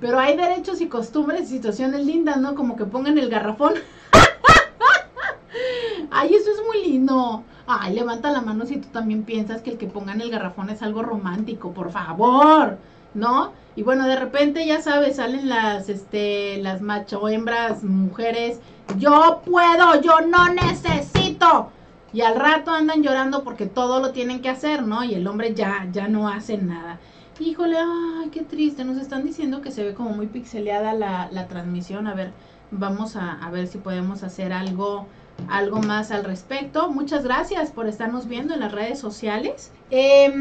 Pero 0.00 0.20
hay 0.20 0.36
derechos 0.36 0.80
y 0.80 0.86
costumbres 0.86 1.42
y 1.42 1.54
situaciones 1.54 2.06
lindas, 2.06 2.36
¿no? 2.36 2.54
Como 2.54 2.76
que 2.76 2.84
pongan 2.84 3.18
el 3.18 3.28
garrafón. 3.28 3.74
Ay, 6.10 6.32
eso 6.32 6.50
es 6.52 6.62
muy 6.64 6.86
lindo. 6.86 7.42
Ay, 7.66 7.94
levanta 7.94 8.30
la 8.30 8.40
mano 8.40 8.64
si 8.64 8.76
tú 8.76 8.88
también 8.92 9.24
piensas 9.24 9.62
que 9.62 9.70
el 9.70 9.78
que 9.78 9.88
pongan 9.88 10.20
el 10.20 10.30
garrafón 10.30 10.70
es 10.70 10.80
algo 10.82 11.02
romántico, 11.02 11.72
por 11.72 11.90
favor. 11.90 12.78
¿No? 13.14 13.52
Y 13.76 13.82
bueno, 13.82 14.08
de 14.08 14.16
repente, 14.16 14.66
ya 14.66 14.80
sabes, 14.80 15.16
salen 15.16 15.48
las, 15.48 15.88
este, 15.88 16.58
las 16.58 16.80
macho 16.80 17.28
hembras, 17.28 17.84
mujeres, 17.84 18.58
yo 18.96 19.42
puedo, 19.44 20.00
yo 20.00 20.20
no 20.22 20.52
necesito. 20.52 21.70
Y 22.12 22.22
al 22.22 22.36
rato 22.36 22.72
andan 22.72 23.02
llorando 23.02 23.44
porque 23.44 23.66
todo 23.66 24.00
lo 24.00 24.12
tienen 24.12 24.40
que 24.40 24.48
hacer, 24.48 24.82
¿no? 24.82 25.04
Y 25.04 25.14
el 25.14 25.26
hombre 25.26 25.54
ya, 25.54 25.86
ya 25.92 26.08
no 26.08 26.28
hace 26.28 26.58
nada. 26.58 26.98
Híjole, 27.38 27.76
ay, 27.78 28.30
qué 28.30 28.42
triste. 28.42 28.84
Nos 28.84 28.96
están 28.96 29.24
diciendo 29.24 29.60
que 29.60 29.70
se 29.70 29.84
ve 29.84 29.94
como 29.94 30.10
muy 30.10 30.26
pixeleada 30.26 30.94
la, 30.94 31.28
la 31.30 31.46
transmisión. 31.46 32.06
A 32.06 32.14
ver, 32.14 32.32
vamos 32.70 33.14
a, 33.14 33.34
a, 33.34 33.50
ver 33.50 33.68
si 33.68 33.78
podemos 33.78 34.22
hacer 34.22 34.52
algo, 34.52 35.06
algo 35.48 35.80
más 35.80 36.10
al 36.10 36.24
respecto. 36.24 36.90
Muchas 36.90 37.22
gracias 37.22 37.70
por 37.70 37.86
estarnos 37.86 38.26
viendo 38.26 38.54
en 38.54 38.60
las 38.60 38.72
redes 38.72 38.98
sociales. 38.98 39.70
Eh, 39.90 40.32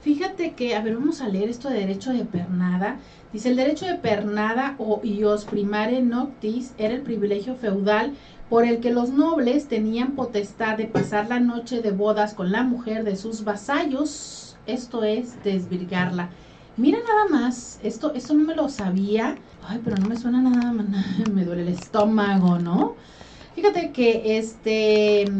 Fíjate 0.00 0.54
que, 0.54 0.74
a 0.74 0.82
ver, 0.82 0.94
vamos 0.94 1.20
a 1.20 1.28
leer 1.28 1.50
esto 1.50 1.68
de 1.68 1.80
derecho 1.80 2.12
de 2.12 2.24
pernada. 2.24 2.98
Dice, 3.34 3.50
el 3.50 3.56
derecho 3.56 3.84
de 3.84 3.96
pernada 3.96 4.74
o 4.78 5.00
ios 5.04 5.44
primare 5.44 6.00
noctis 6.00 6.72
era 6.78 6.94
el 6.94 7.02
privilegio 7.02 7.54
feudal 7.54 8.14
por 8.48 8.64
el 8.64 8.80
que 8.80 8.92
los 8.92 9.10
nobles 9.10 9.68
tenían 9.68 10.16
potestad 10.16 10.78
de 10.78 10.86
pasar 10.86 11.28
la 11.28 11.38
noche 11.38 11.82
de 11.82 11.92
bodas 11.92 12.32
con 12.32 12.50
la 12.50 12.62
mujer 12.62 13.04
de 13.04 13.14
sus 13.16 13.44
vasallos, 13.44 14.56
esto 14.66 15.04
es, 15.04 15.42
desvirgarla. 15.44 16.30
Mira 16.78 16.98
nada 17.06 17.28
más, 17.28 17.78
esto, 17.82 18.14
esto 18.14 18.32
no 18.32 18.44
me 18.44 18.56
lo 18.56 18.70
sabía. 18.70 19.36
Ay, 19.62 19.80
pero 19.84 19.98
no 19.98 20.06
me 20.06 20.16
suena 20.16 20.40
nada, 20.40 20.72
me 21.26 21.44
duele 21.44 21.62
el 21.62 21.68
estómago, 21.68 22.58
¿no? 22.58 22.96
Fíjate 23.54 23.92
que 23.92 24.38
este, 24.38 25.30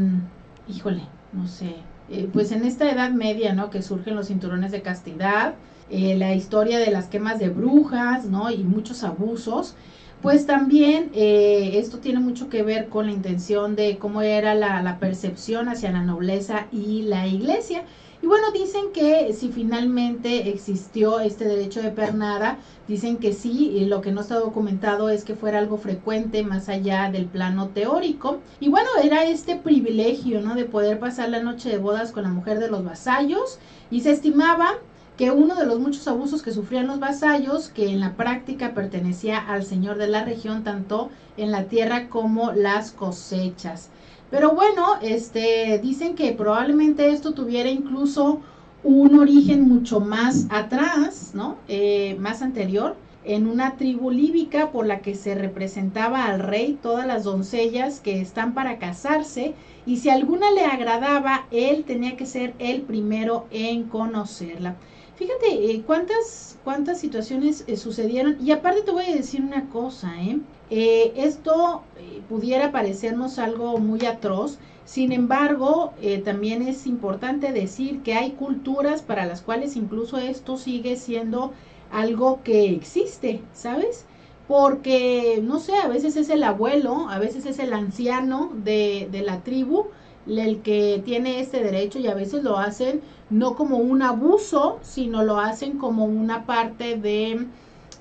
híjole, 0.69 1.03
no 1.33 1.49
sé, 1.49 1.77
eh, 2.11 2.29
pues 2.33 2.53
en 2.53 2.65
esta 2.65 2.91
edad 2.91 3.11
media, 3.11 3.55
¿no? 3.55 3.71
Que 3.71 3.83
surgen 3.83 4.17
los 4.17 4.29
cinturones 4.29 4.73
de 4.73 4.83
castidad, 4.83 5.55
eh, 5.91 6.17
la 6.17 6.35
historia 6.35 6.79
de 6.79 6.91
las 6.91 7.07
quemas 7.09 7.39
de 7.39 7.49
brujas, 7.49 8.25
¿no? 8.27 8.51
Y 8.51 8.59
muchos 8.65 9.05
abusos. 9.05 9.75
Pues 10.21 10.45
también 10.45 11.11
eh, 11.15 11.79
esto 11.79 11.99
tiene 11.99 12.21
mucho 12.21 12.49
que 12.51 12.63
ver 12.63 12.89
con 12.89 13.07
la 13.07 13.13
intención 13.13 13.75
de 13.75 13.97
cómo 13.97 14.21
era 14.23 14.55
la, 14.55 14.83
la 14.83 14.99
percepción 14.99 15.69
hacia 15.69 15.91
la 15.93 16.03
nobleza 16.03 16.67
y 16.73 17.03
la 17.03 17.27
iglesia. 17.27 17.85
Y 18.23 18.27
bueno, 18.27 18.51
dicen 18.53 18.93
que 18.93 19.33
si 19.33 19.51
finalmente 19.51 20.51
existió 20.51 21.21
este 21.21 21.47
derecho 21.47 21.81
de 21.81 21.91
pernada, 21.91 22.59
dicen 22.87 23.17
que 23.17 23.33
sí, 23.33 23.71
y 23.71 23.87
lo 23.87 24.03
que 24.03 24.13
no 24.13 24.21
está 24.21 24.39
documentado 24.39 25.09
es 25.09 25.25
que 25.25 25.35
fuera 25.35 25.59
algo 25.59 25.79
frecuente 25.79 26.43
más 26.43 26.69
allá 26.69 27.11
del 27.11 27.27
plano 27.27 27.69
teórico. 27.69 28.41
Y 28.61 28.69
bueno, 28.69 28.89
era 29.03 29.25
este 29.25 29.57
privilegio, 29.57 30.43
¿no? 30.43 30.55
De 30.55 30.67
poder 30.67 30.99
pasar 30.99 31.31
la 31.31 31.43
noche 31.43 31.71
de 31.71 31.79
bodas 31.79 32.13
con 32.13 32.25
la 32.25 32.29
mujer 32.29 32.59
de 32.59 32.71
los 32.71 32.85
vasallos 32.85 33.59
y 33.91 34.01
se 34.01 34.11
estimaba 34.11 34.75
que 35.17 35.31
uno 35.31 35.55
de 35.55 35.67
los 35.67 35.79
muchos 35.81 36.09
abusos 36.09 36.43
que 36.43 36.53
sufrían 36.53 36.87
los 36.87 36.99
vasallos, 36.99 37.69
que 37.69 37.91
en 37.91 38.01
la 38.01 38.15
práctica 38.15 38.73
pertenecía 38.73 39.39
al 39.39 39.65
señor 39.65 39.99
de 39.99 40.09
la 40.09 40.25
región, 40.25 40.65
tanto 40.65 41.11
en 41.37 41.51
la 41.53 41.65
tierra 41.65 42.09
como 42.09 42.53
las 42.53 42.91
cosechas. 42.91 43.91
Pero 44.31 44.53
bueno, 44.53 44.97
este, 45.03 45.79
dicen 45.83 46.15
que 46.15 46.33
probablemente 46.33 47.11
esto 47.11 47.33
tuviera 47.33 47.69
incluso 47.69 48.41
un 48.85 49.19
origen 49.19 49.69
mucho 49.69 50.01
más 50.01 50.47
atrás, 50.51 51.33
¿no? 51.35 51.57
Eh, 51.69 52.17
más 52.19 52.41
anterior, 52.41 52.97
en 53.25 53.47
una 53.47 53.77
tribu 53.77 54.11
líbica 54.11 54.71
por 54.71 54.87
la 54.87 55.01
que 55.01 55.15
se 55.15 55.35
representaba 55.35 56.27
al 56.27 56.41
rey 56.41 56.79
todas 56.81 57.07
las 57.07 57.25
doncellas 57.25 58.01
que 58.01 58.21
están 58.21 58.55
para 58.55 58.79
casarse 58.79 59.55
y 59.85 59.99
si 59.99 60.09
alguna 60.09 60.51
le 60.53 60.65
agradaba, 60.65 61.47
él 61.51 61.85
tenía 61.85 62.17
que 62.17 62.27
ser 62.27 62.55
el 62.59 62.83
primero 62.83 63.47
en 63.51 63.85
conocerla. 63.85 64.77
Fíjate 65.17 65.71
eh, 65.71 65.83
cuántas, 65.87 66.59
cuántas 66.65 66.99
situaciones 66.99 67.65
eh, 67.67 67.77
sucedieron. 67.77 68.39
Y 68.43 68.53
aparte 68.53 68.83
te 68.83 68.91
voy 68.91 69.05
a 69.05 69.15
decir 69.15 69.43
una 69.43 69.69
cosa, 69.69 70.13
¿eh? 70.23 70.39
Eh 70.71 71.13
esto 71.17 71.83
pudiera 72.29 72.73
parecernos 72.73 73.39
algo 73.39 73.79
muy 73.79 74.07
atroz. 74.07 74.59
Sin 74.85 75.13
embargo, 75.13 75.93
también 76.25 76.63
es 76.63 76.87
importante 76.87 77.53
decir 77.53 78.03
que 78.03 78.15
hay 78.15 78.33
culturas 78.33 79.03
para 79.03 79.25
las 79.27 79.41
cuales 79.41 79.77
incluso 79.77 80.19
esto 80.19 80.57
sigue 80.57 80.97
siendo 80.97 81.53
algo 81.93 82.43
que 82.43 82.71
existe, 82.71 83.41
¿sabes? 83.53 84.07
Porque, 84.49 85.41
no 85.43 85.61
sé, 85.61 85.77
a 85.77 85.87
veces 85.87 86.17
es 86.17 86.29
el 86.29 86.43
abuelo, 86.43 87.09
a 87.09 87.19
veces 87.21 87.47
es 87.47 87.59
el 87.61 87.73
anciano 87.73 88.51
de, 88.65 89.09
de 89.13 89.23
la 89.23 89.43
tribu 89.43 89.87
el 90.27 90.63
que 90.63 91.03
tiene 91.05 91.41
este 91.41 91.63
derecho 91.63 91.99
y 91.99 92.07
a 92.07 92.15
veces 92.15 92.43
lo 92.43 92.59
hacen 92.59 93.01
no 93.31 93.55
como 93.55 93.79
un 93.79 94.03
abuso, 94.03 94.79
sino 94.83 95.23
lo 95.25 95.39
hacen 95.39 95.79
como 95.79 96.05
una 96.05 96.47
parte 96.47 96.97
de 96.97 97.47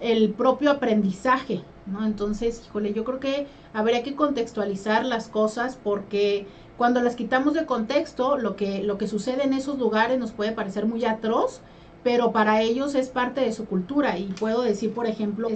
el 0.01 0.33
propio 0.33 0.71
aprendizaje, 0.71 1.61
¿no? 1.85 2.05
Entonces, 2.05 2.63
híjole, 2.65 2.93
yo 2.93 3.03
creo 3.03 3.19
que 3.19 3.47
habría 3.73 4.03
que 4.03 4.15
contextualizar 4.15 5.05
las 5.05 5.27
cosas 5.27 5.77
porque 5.81 6.47
cuando 6.77 7.01
las 7.01 7.15
quitamos 7.15 7.53
de 7.53 7.65
contexto, 7.65 8.37
lo 8.37 8.55
que, 8.55 8.83
lo 8.83 8.97
que 8.97 9.07
sucede 9.07 9.43
en 9.43 9.53
esos 9.53 9.77
lugares 9.77 10.17
nos 10.17 10.31
puede 10.31 10.53
parecer 10.53 10.85
muy 10.85 11.03
atroz, 11.05 11.61
pero 12.03 12.31
para 12.31 12.61
ellos 12.61 12.95
es 12.95 13.09
parte 13.09 13.41
de 13.41 13.51
su 13.51 13.65
cultura. 13.65 14.17
Y 14.17 14.27
puedo 14.27 14.61
decir, 14.61 14.93
por 14.93 15.05
ejemplo, 15.05 15.49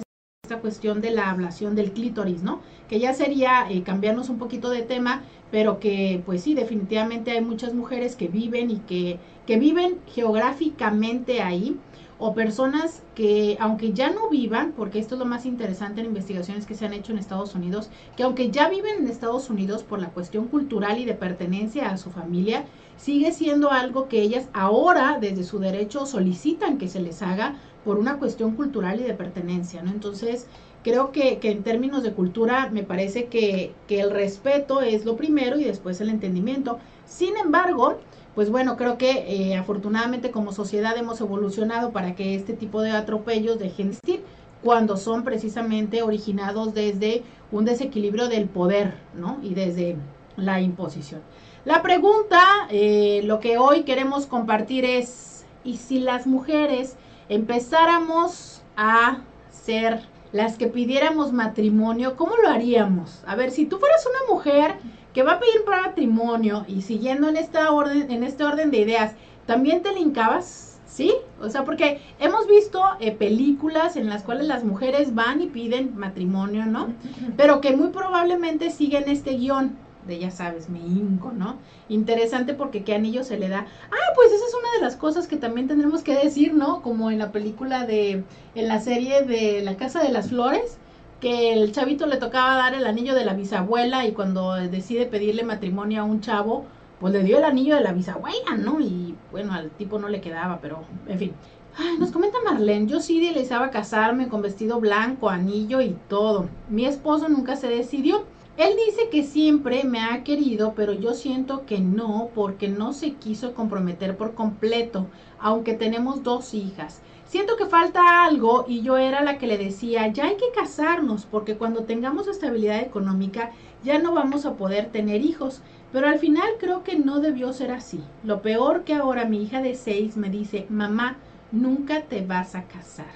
esta 0.44 0.60
cuestión 0.60 1.00
de 1.00 1.10
la 1.10 1.30
ablación 1.30 1.74
del 1.74 1.92
clítoris, 1.92 2.42
¿no? 2.42 2.60
Que 2.88 3.00
ya 3.00 3.14
sería 3.14 3.66
eh, 3.70 3.82
cambiarnos 3.82 4.28
un 4.28 4.38
poquito 4.38 4.68
de 4.68 4.82
tema, 4.82 5.22
pero 5.50 5.80
que 5.80 6.22
pues 6.26 6.42
sí, 6.42 6.54
definitivamente 6.54 7.30
hay 7.30 7.40
muchas 7.40 7.72
mujeres 7.72 8.14
que 8.16 8.28
viven 8.28 8.70
y 8.70 8.80
que, 8.80 9.18
que 9.46 9.58
viven 9.58 10.00
geográficamente 10.06 11.40
ahí, 11.40 11.78
o 12.18 12.34
personas 12.34 13.02
que 13.14 13.56
aunque 13.60 13.92
ya 13.92 14.10
no 14.10 14.28
vivan, 14.28 14.72
porque 14.72 14.98
esto 14.98 15.14
es 15.14 15.18
lo 15.18 15.24
más 15.24 15.46
interesante 15.46 16.00
en 16.00 16.06
investigaciones 16.06 16.66
que 16.66 16.74
se 16.74 16.86
han 16.86 16.92
hecho 16.92 17.12
en 17.12 17.18
Estados 17.18 17.54
Unidos, 17.54 17.90
que 18.16 18.22
aunque 18.22 18.50
ya 18.50 18.68
viven 18.68 18.98
en 18.98 19.08
Estados 19.08 19.50
Unidos 19.50 19.82
por 19.82 20.00
la 20.00 20.10
cuestión 20.10 20.46
cultural 20.48 20.98
y 20.98 21.04
de 21.04 21.14
pertenencia 21.14 21.90
a 21.90 21.96
su 21.96 22.10
familia, 22.10 22.66
sigue 22.96 23.32
siendo 23.32 23.70
algo 23.72 24.08
que 24.08 24.22
ellas 24.22 24.48
ahora 24.52 25.18
desde 25.20 25.44
su 25.44 25.58
derecho 25.58 26.06
solicitan 26.06 26.78
que 26.78 26.88
se 26.88 27.00
les 27.00 27.22
haga 27.22 27.56
por 27.84 27.98
una 27.98 28.18
cuestión 28.18 28.56
cultural 28.56 29.00
y 29.00 29.04
de 29.04 29.14
pertenencia, 29.14 29.82
¿no? 29.82 29.90
Entonces, 29.90 30.46
creo 30.84 31.10
que, 31.10 31.38
que 31.38 31.50
en 31.50 31.64
términos 31.64 32.04
de 32.04 32.12
cultura 32.12 32.68
me 32.70 32.84
parece 32.84 33.26
que, 33.26 33.72
que, 33.88 34.00
el 34.00 34.10
respeto 34.10 34.82
es 34.82 35.04
lo 35.04 35.16
primero 35.16 35.58
y 35.58 35.64
después 35.64 36.00
el 36.00 36.10
entendimiento. 36.10 36.78
Sin 37.06 37.36
embargo, 37.36 37.98
pues 38.34 38.50
bueno, 38.50 38.76
creo 38.76 38.98
que 38.98 39.10
eh, 39.26 39.56
afortunadamente 39.56 40.30
como 40.30 40.52
sociedad 40.52 40.96
hemos 40.96 41.20
evolucionado 41.20 41.90
para 41.90 42.14
que 42.14 42.34
este 42.34 42.52
tipo 42.52 42.82
de 42.82 42.90
atropellos 42.90 43.58
dejen 43.58 43.88
de 43.88 43.92
existir 43.94 44.24
cuando 44.62 44.96
son 44.96 45.24
precisamente 45.24 46.02
originados 46.02 46.74
desde 46.74 47.22
un 47.50 47.64
desequilibrio 47.64 48.28
del 48.28 48.48
poder, 48.48 48.94
¿no? 49.14 49.38
Y 49.42 49.54
desde 49.54 49.96
la 50.36 50.60
imposición. 50.60 51.20
La 51.64 51.82
pregunta, 51.82 52.42
eh, 52.70 53.22
lo 53.24 53.40
que 53.40 53.56
hoy 53.56 53.84
queremos 53.84 54.26
compartir 54.26 54.84
es, 54.84 55.46
¿y 55.64 55.76
si 55.76 56.00
las 56.00 56.26
mujeres 56.26 56.96
empezáramos 57.28 58.62
a 58.76 59.22
ser 59.50 60.13
las 60.34 60.58
que 60.58 60.66
pidiéramos 60.66 61.32
matrimonio, 61.32 62.16
¿cómo 62.16 62.36
lo 62.36 62.48
haríamos? 62.48 63.22
A 63.24 63.36
ver, 63.36 63.52
si 63.52 63.66
tú 63.66 63.78
fueras 63.78 64.04
una 64.04 64.34
mujer 64.34 64.74
que 65.12 65.22
va 65.22 65.34
a 65.34 65.38
pedir 65.38 65.62
matrimonio 65.64 66.64
y 66.66 66.82
siguiendo 66.82 67.28
en 67.28 67.36
esta 67.36 67.70
orden, 67.70 68.10
en 68.10 68.24
este 68.24 68.42
orden 68.42 68.72
de 68.72 68.78
ideas, 68.78 69.12
¿también 69.46 69.84
te 69.84 69.92
linkabas? 69.92 70.80
¿Sí? 70.86 71.14
O 71.40 71.48
sea, 71.48 71.64
porque 71.64 72.00
hemos 72.18 72.48
visto 72.48 72.82
eh, 72.98 73.12
películas 73.12 73.94
en 73.94 74.08
las 74.08 74.24
cuales 74.24 74.48
las 74.48 74.64
mujeres 74.64 75.14
van 75.14 75.40
y 75.40 75.46
piden 75.46 75.96
matrimonio, 75.96 76.66
¿no? 76.66 76.88
Pero 77.36 77.60
que 77.60 77.76
muy 77.76 77.90
probablemente 77.90 78.70
siguen 78.70 79.04
este 79.06 79.34
guion 79.34 79.76
de 80.06 80.18
ya 80.18 80.30
sabes, 80.30 80.68
me 80.68 80.80
hinco, 80.80 81.32
¿no? 81.32 81.58
Interesante 81.88 82.54
porque 82.54 82.84
qué 82.84 82.94
anillo 82.94 83.24
se 83.24 83.38
le 83.38 83.48
da. 83.48 83.66
Ah, 83.90 84.12
pues 84.14 84.32
esa 84.32 84.44
es 84.46 84.54
una 84.54 84.72
de 84.74 84.80
las 84.80 84.96
cosas 84.96 85.26
que 85.26 85.36
también 85.36 85.68
tendremos 85.68 86.02
que 86.02 86.14
decir, 86.16 86.54
¿no? 86.54 86.82
Como 86.82 87.10
en 87.10 87.18
la 87.18 87.32
película 87.32 87.86
de, 87.86 88.24
en 88.54 88.68
la 88.68 88.80
serie 88.80 89.22
de 89.22 89.62
La 89.62 89.76
Casa 89.76 90.02
de 90.02 90.10
las 90.10 90.28
Flores, 90.28 90.78
que 91.20 91.52
el 91.52 91.72
chavito 91.72 92.06
le 92.06 92.18
tocaba 92.18 92.56
dar 92.56 92.74
el 92.74 92.86
anillo 92.86 93.14
de 93.14 93.24
la 93.24 93.34
bisabuela 93.34 94.06
y 94.06 94.12
cuando 94.12 94.54
decide 94.54 95.06
pedirle 95.06 95.42
matrimonio 95.42 96.02
a 96.02 96.04
un 96.04 96.20
chavo, 96.20 96.66
pues 97.00 97.12
le 97.12 97.22
dio 97.22 97.38
el 97.38 97.44
anillo 97.44 97.74
de 97.76 97.82
la 97.82 97.92
bisabuela, 97.92 98.56
¿no? 98.58 98.80
Y 98.80 99.14
bueno, 99.30 99.52
al 99.52 99.70
tipo 99.70 99.98
no 99.98 100.08
le 100.08 100.20
quedaba, 100.20 100.60
pero 100.60 100.84
en 101.06 101.18
fin. 101.18 101.32
Ay, 101.76 101.98
nos 101.98 102.12
comenta 102.12 102.38
Marlene, 102.44 102.86
yo 102.86 103.00
sí 103.00 103.16
idealizaba 103.16 103.70
casarme 103.70 104.28
con 104.28 104.42
vestido 104.42 104.78
blanco, 104.80 105.28
anillo 105.28 105.80
y 105.80 105.96
todo. 106.08 106.48
Mi 106.68 106.86
esposo 106.86 107.28
nunca 107.28 107.56
se 107.56 107.68
decidió. 107.68 108.26
Él 108.56 108.74
dice 108.86 109.08
que 109.10 109.24
siempre 109.24 109.82
me 109.82 110.00
ha 110.00 110.22
querido, 110.22 110.74
pero 110.76 110.92
yo 110.92 111.14
siento 111.14 111.66
que 111.66 111.80
no, 111.80 112.30
porque 112.34 112.68
no 112.68 112.92
se 112.92 113.14
quiso 113.14 113.52
comprometer 113.52 114.16
por 114.16 114.34
completo, 114.34 115.08
aunque 115.40 115.74
tenemos 115.74 116.22
dos 116.22 116.54
hijas. 116.54 117.02
Siento 117.26 117.56
que 117.56 117.66
falta 117.66 118.24
algo 118.24 118.64
y 118.68 118.82
yo 118.82 118.96
era 118.96 119.22
la 119.22 119.38
que 119.38 119.48
le 119.48 119.58
decía, 119.58 120.06
ya 120.06 120.26
hay 120.26 120.36
que 120.36 120.52
casarnos 120.54 121.26
porque 121.26 121.56
cuando 121.56 121.82
tengamos 121.82 122.28
estabilidad 122.28 122.80
económica 122.80 123.50
ya 123.82 123.98
no 123.98 124.14
vamos 124.14 124.46
a 124.46 124.54
poder 124.54 124.92
tener 124.92 125.22
hijos. 125.22 125.60
Pero 125.92 126.06
al 126.06 126.20
final 126.20 126.48
creo 126.60 126.84
que 126.84 126.96
no 126.96 127.20
debió 127.20 127.52
ser 127.52 127.72
así. 127.72 128.02
Lo 128.22 128.40
peor 128.40 128.84
que 128.84 128.94
ahora 128.94 129.24
mi 129.24 129.42
hija 129.42 129.62
de 129.62 129.74
seis 129.74 130.16
me 130.16 130.30
dice, 130.30 130.66
mamá, 130.68 131.16
nunca 131.50 132.02
te 132.02 132.24
vas 132.24 132.54
a 132.54 132.64
casar. 132.64 133.12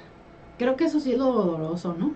Creo 0.58 0.74
que 0.74 0.84
eso 0.84 0.98
sí 0.98 1.12
es 1.12 1.18
lo 1.18 1.32
doloroso, 1.32 1.94
¿no? 1.96 2.14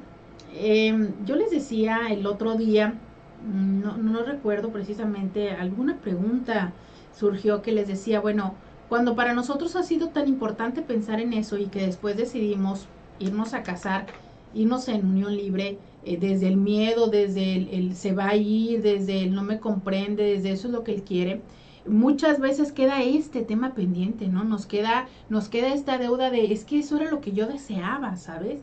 Em, 0.55 1.13
yo 1.25 1.37
les 1.37 1.51
decía 1.51 2.09
el 2.11 2.27
otro 2.27 2.55
día, 2.57 2.95
no, 3.43 3.97
no 3.99 4.23
recuerdo 4.25 4.73
precisamente, 4.73 5.51
alguna 5.53 6.01
pregunta 6.01 6.79
surgió 7.11 7.63
que 7.63 7.73
les 7.73 7.89
decía, 7.89 8.21
bueno, 8.21 8.61
cuando 8.87 9.15
para 9.17 9.35
nosotros 9.35 9.77
ha 9.77 9.83
sido 9.83 10.13
tan 10.13 10.29
importante 10.29 10.83
pensar 10.83 11.21
en 11.21 11.33
eso 11.33 11.59
y 11.59 11.71
que 11.71 11.87
después 11.87 12.17
decidimos 12.17 12.93
irnos 13.19 13.55
a 13.55 13.63
casar, 13.63 14.13
irnos 14.53 14.89
en 14.89 15.07
unión 15.07 15.37
libre, 15.37 15.81
eh, 16.03 16.19
desde 16.19 16.49
el 16.49 16.57
miedo, 16.57 17.09
desde 17.09 17.55
el, 17.77 17.97
se 17.97 18.13
va 18.15 18.29
a 18.31 18.37
ir, 18.37 18.83
desde 18.83 19.23
el 19.23 19.35
no 19.35 19.43
me 19.45 19.61
comprende, 19.61 20.25
desde 20.25 20.53
eso 20.53 20.69
es 20.69 20.73
lo 20.73 20.85
que 20.85 20.95
él 20.95 21.05
quiere. 21.05 21.47
Muchas 21.85 22.39
veces 22.41 22.73
queda 22.73 23.03
este 23.03 23.45
tema 23.45 23.75
pendiente, 23.75 24.29
¿no? 24.29 24.45
Nos 24.45 24.67
queda, 24.67 25.09
nos 25.29 25.49
queda 25.49 25.73
esta 25.75 25.99
deuda 25.99 26.31
de 26.31 26.53
es 26.53 26.65
que 26.65 26.79
eso 26.81 26.97
era 26.97 27.11
lo 27.11 27.21
que 27.21 27.33
yo 27.33 27.47
deseaba, 27.49 28.17
¿sabes? 28.17 28.63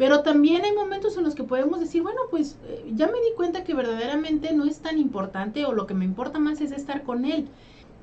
Pero 0.00 0.22
también 0.22 0.64
hay 0.64 0.72
momentos 0.72 1.18
en 1.18 1.24
los 1.24 1.34
que 1.34 1.44
podemos 1.44 1.78
decir, 1.78 2.02
bueno, 2.02 2.22
pues 2.30 2.56
eh, 2.64 2.90
ya 2.94 3.06
me 3.08 3.20
di 3.20 3.34
cuenta 3.36 3.64
que 3.64 3.74
verdaderamente 3.74 4.54
no 4.54 4.64
es 4.64 4.78
tan 4.78 4.98
importante 4.98 5.66
o 5.66 5.74
lo 5.74 5.86
que 5.86 5.92
me 5.92 6.06
importa 6.06 6.38
más 6.38 6.62
es 6.62 6.72
estar 6.72 7.02
con 7.02 7.26
él. 7.26 7.48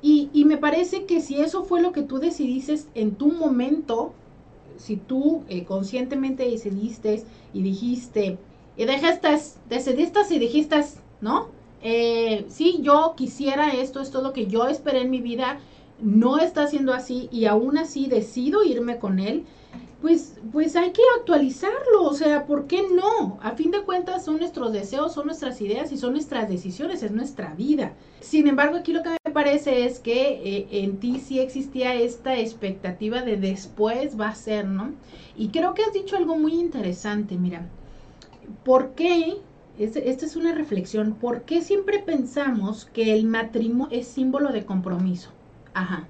Y, 0.00 0.30
me 0.44 0.58
parece 0.58 1.06
que 1.06 1.20
si 1.20 1.40
eso 1.40 1.64
fue 1.64 1.82
lo 1.82 1.90
que 1.90 2.02
tú 2.02 2.20
decidiste 2.20 2.78
en 2.94 3.16
tu 3.16 3.32
momento, 3.32 4.12
si 4.76 4.94
tú 4.94 5.42
eh, 5.48 5.64
conscientemente 5.64 6.48
decidiste 6.48 7.24
y 7.52 7.62
dijiste, 7.62 8.38
y 8.76 8.84
dejaste, 8.84 9.36
decidiste 9.68 10.20
y 10.30 10.38
dijiste, 10.38 10.80
¿no? 11.20 11.48
Eh, 11.82 12.46
sí, 12.48 12.78
yo 12.80 13.14
quisiera 13.16 13.70
esto, 13.70 14.00
esto 14.00 14.18
es 14.18 14.24
lo 14.24 14.32
que 14.32 14.46
yo 14.46 14.68
esperé 14.68 15.00
en 15.00 15.10
mi 15.10 15.20
vida, 15.20 15.58
no 16.00 16.38
está 16.38 16.66
siendo 16.66 16.92
así 16.92 17.28
y 17.32 17.46
aún 17.46 17.78
así 17.78 18.06
decido 18.06 18.64
irme 18.64 18.98
con 18.98 19.18
él, 19.18 19.44
pues, 20.00 20.38
pues 20.52 20.76
hay 20.76 20.92
que 20.92 21.02
actualizarlo, 21.18 22.04
o 22.04 22.14
sea, 22.14 22.46
¿por 22.46 22.68
qué 22.68 22.82
no? 22.82 23.38
A 23.42 23.52
fin 23.52 23.72
de 23.72 23.82
cuentas 23.82 24.24
son 24.24 24.38
nuestros 24.38 24.72
deseos, 24.72 25.12
son 25.12 25.26
nuestras 25.26 25.60
ideas 25.60 25.90
y 25.90 25.98
son 25.98 26.12
nuestras 26.12 26.48
decisiones, 26.48 27.02
es 27.02 27.10
nuestra 27.10 27.52
vida. 27.54 27.94
Sin 28.20 28.46
embargo, 28.46 28.76
aquí 28.76 28.92
lo 28.92 29.02
que 29.02 29.10
me 29.10 29.32
parece 29.32 29.86
es 29.86 29.98
que 29.98 30.40
eh, 30.44 30.68
en 30.70 30.98
ti 30.98 31.18
sí 31.18 31.40
existía 31.40 31.94
esta 31.94 32.38
expectativa 32.38 33.22
de 33.22 33.36
después 33.36 34.18
va 34.18 34.28
a 34.28 34.34
ser, 34.36 34.66
¿no? 34.68 34.92
Y 35.36 35.48
creo 35.48 35.74
que 35.74 35.82
has 35.82 35.92
dicho 35.92 36.16
algo 36.16 36.36
muy 36.36 36.54
interesante, 36.54 37.36
mira, 37.36 37.66
¿por 38.64 38.90
qué? 38.90 39.38
esta 39.78 40.26
es 40.26 40.34
una 40.34 40.54
reflexión, 40.54 41.14
¿por 41.14 41.42
qué 41.42 41.62
siempre 41.62 42.00
pensamos 42.00 42.84
que 42.86 43.14
el 43.14 43.26
matrimonio 43.26 43.96
es 43.96 44.08
símbolo 44.08 44.50
de 44.50 44.64
compromiso? 44.64 45.30
Ajá. 45.74 46.06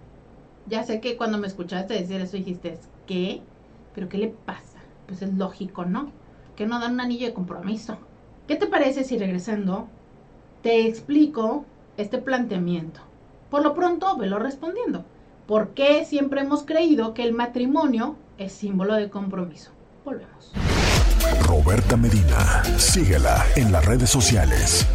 Ya 0.66 0.82
sé 0.82 1.00
que 1.00 1.16
cuando 1.16 1.38
me 1.38 1.46
escuchaste 1.46 1.94
decir 1.94 2.20
eso 2.20 2.36
dijiste, 2.36 2.78
¿qué? 3.06 3.42
¿Pero 3.94 4.08
qué 4.08 4.18
le 4.18 4.28
pasa? 4.28 4.78
Pues 5.06 5.22
es 5.22 5.32
lógico, 5.34 5.84
¿no? 5.84 6.12
Que 6.56 6.66
no 6.66 6.78
dan 6.80 6.94
un 6.94 7.00
anillo 7.00 7.26
de 7.26 7.34
compromiso. 7.34 7.98
¿Qué 8.46 8.56
te 8.56 8.66
parece 8.66 9.04
si 9.04 9.18
regresando 9.18 9.88
te 10.62 10.86
explico 10.86 11.64
este 11.96 12.18
planteamiento? 12.18 13.00
Por 13.50 13.62
lo 13.62 13.74
pronto, 13.74 14.16
velo 14.16 14.38
respondiendo. 14.38 15.04
¿Por 15.46 15.70
qué 15.70 16.04
siempre 16.04 16.42
hemos 16.42 16.64
creído 16.64 17.14
que 17.14 17.22
el 17.22 17.32
matrimonio 17.32 18.16
es 18.36 18.52
símbolo 18.52 18.94
de 18.94 19.08
compromiso? 19.08 19.70
Volvemos. 20.04 20.52
Roberta 21.46 21.96
Medina, 21.96 22.62
síguela 22.76 23.44
en 23.56 23.72
las 23.72 23.84
redes 23.86 24.10
sociales. 24.10 24.86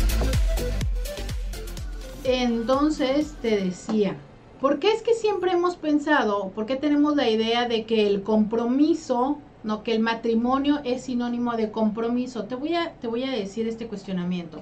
Entonces 2.24 3.34
te 3.42 3.66
decía, 3.66 4.16
¿Por 4.64 4.80
qué 4.80 4.94
es 4.94 5.02
que 5.02 5.14
siempre 5.14 5.52
hemos 5.52 5.76
pensado, 5.76 6.52
por 6.52 6.66
qué 6.66 6.78
tenemos 6.78 7.18
la 7.18 7.30
idea 7.30 7.68
de 7.68 7.84
que 7.84 8.08
el 8.08 8.24
compromiso, 8.24 9.38
no 9.62 9.84
que 9.84 9.92
el 9.92 10.00
matrimonio 10.00 10.80
es 10.86 11.02
sinónimo 11.02 11.58
de 11.58 11.70
compromiso? 11.70 12.46
Te 12.46 12.56
voy 12.56 12.74
a, 12.76 12.94
te 12.94 13.08
voy 13.08 13.26
a 13.26 13.32
decir 13.32 13.68
este 13.68 13.88
cuestionamiento. 13.88 14.62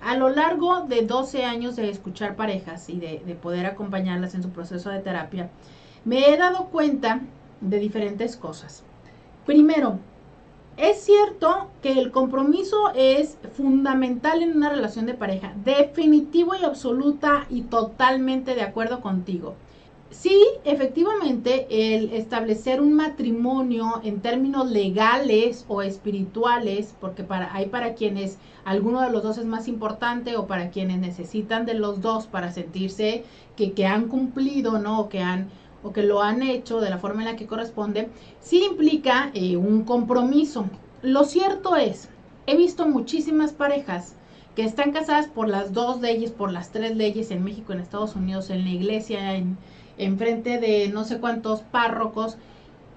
A 0.00 0.16
lo 0.16 0.30
largo 0.30 0.80
de 0.80 1.02
12 1.02 1.44
años 1.44 1.76
de 1.76 1.88
escuchar 1.88 2.34
parejas 2.34 2.88
y 2.88 2.98
de, 2.98 3.22
de 3.24 3.34
poder 3.36 3.66
acompañarlas 3.66 4.34
en 4.34 4.42
su 4.42 4.50
proceso 4.50 4.90
de 4.90 4.98
terapia, 4.98 5.48
me 6.04 6.28
he 6.28 6.36
dado 6.36 6.64
cuenta 6.64 7.20
de 7.60 7.78
diferentes 7.78 8.36
cosas. 8.36 8.82
Primero, 9.44 10.00
es 10.76 11.02
cierto 11.02 11.68
que 11.82 11.92
el 11.92 12.10
compromiso 12.10 12.90
es 12.94 13.38
fundamental 13.54 14.42
en 14.42 14.56
una 14.56 14.68
relación 14.68 15.06
de 15.06 15.14
pareja, 15.14 15.54
definitivo 15.64 16.54
y 16.54 16.64
absoluta 16.64 17.46
y 17.48 17.62
totalmente 17.62 18.54
de 18.54 18.62
acuerdo 18.62 19.00
contigo. 19.00 19.54
Sí, 20.10 20.40
efectivamente, 20.64 21.66
el 21.68 22.12
establecer 22.12 22.80
un 22.80 22.94
matrimonio 22.94 24.00
en 24.04 24.20
términos 24.20 24.70
legales 24.70 25.64
o 25.68 25.82
espirituales, 25.82 26.94
porque 27.00 27.24
para, 27.24 27.54
hay 27.54 27.66
para 27.66 27.94
quienes 27.94 28.38
alguno 28.64 29.00
de 29.00 29.10
los 29.10 29.22
dos 29.22 29.38
es 29.38 29.44
más 29.44 29.68
importante 29.68 30.36
o 30.36 30.46
para 30.46 30.70
quienes 30.70 30.98
necesitan 30.98 31.66
de 31.66 31.74
los 31.74 32.00
dos 32.02 32.26
para 32.26 32.52
sentirse 32.52 33.24
que, 33.56 33.72
que 33.72 33.86
han 33.86 34.08
cumplido, 34.08 34.78
¿no? 34.78 35.00
O 35.00 35.08
que 35.08 35.20
han 35.20 35.48
o 35.86 35.92
que 35.92 36.02
lo 36.02 36.22
han 36.22 36.42
hecho 36.42 36.80
de 36.80 36.90
la 36.90 36.98
forma 36.98 37.22
en 37.22 37.28
la 37.28 37.36
que 37.36 37.46
corresponde, 37.46 38.08
sí 38.40 38.64
implica 38.64 39.30
eh, 39.34 39.56
un 39.56 39.84
compromiso. 39.84 40.66
Lo 41.02 41.24
cierto 41.24 41.76
es, 41.76 42.08
he 42.46 42.56
visto 42.56 42.88
muchísimas 42.88 43.52
parejas 43.52 44.14
que 44.56 44.64
están 44.64 44.90
casadas 44.90 45.28
por 45.28 45.48
las 45.48 45.72
dos 45.72 46.00
leyes, 46.00 46.32
por 46.32 46.50
las 46.50 46.70
tres 46.70 46.96
leyes 46.96 47.30
en 47.30 47.44
México, 47.44 47.72
en 47.72 47.80
Estados 47.80 48.16
Unidos, 48.16 48.50
en 48.50 48.64
la 48.64 48.70
iglesia, 48.70 49.36
en, 49.36 49.58
en 49.98 50.18
frente 50.18 50.58
de 50.58 50.88
no 50.88 51.04
sé 51.04 51.18
cuántos 51.20 51.60
párrocos. 51.60 52.36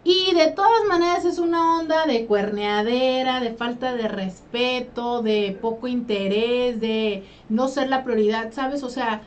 Y 0.04 0.34
de 0.34 0.48
todas 0.52 0.86
maneras 0.88 1.26
es 1.26 1.38
una 1.38 1.80
onda 1.80 2.06
de 2.08 2.26
cuerneadera, 2.26 3.42
de 3.42 3.54
falta 3.54 3.94
de 3.94 4.08
respeto, 4.08 5.22
de 5.22 5.58
poco 5.62 5.88
interés, 5.88 6.80
de 6.80 7.28
no 7.50 7.68
ser 7.68 7.90
la 7.90 8.04
prioridad, 8.04 8.52
¿sabes? 8.54 8.82
O 8.82 8.90
sea, 8.90 9.22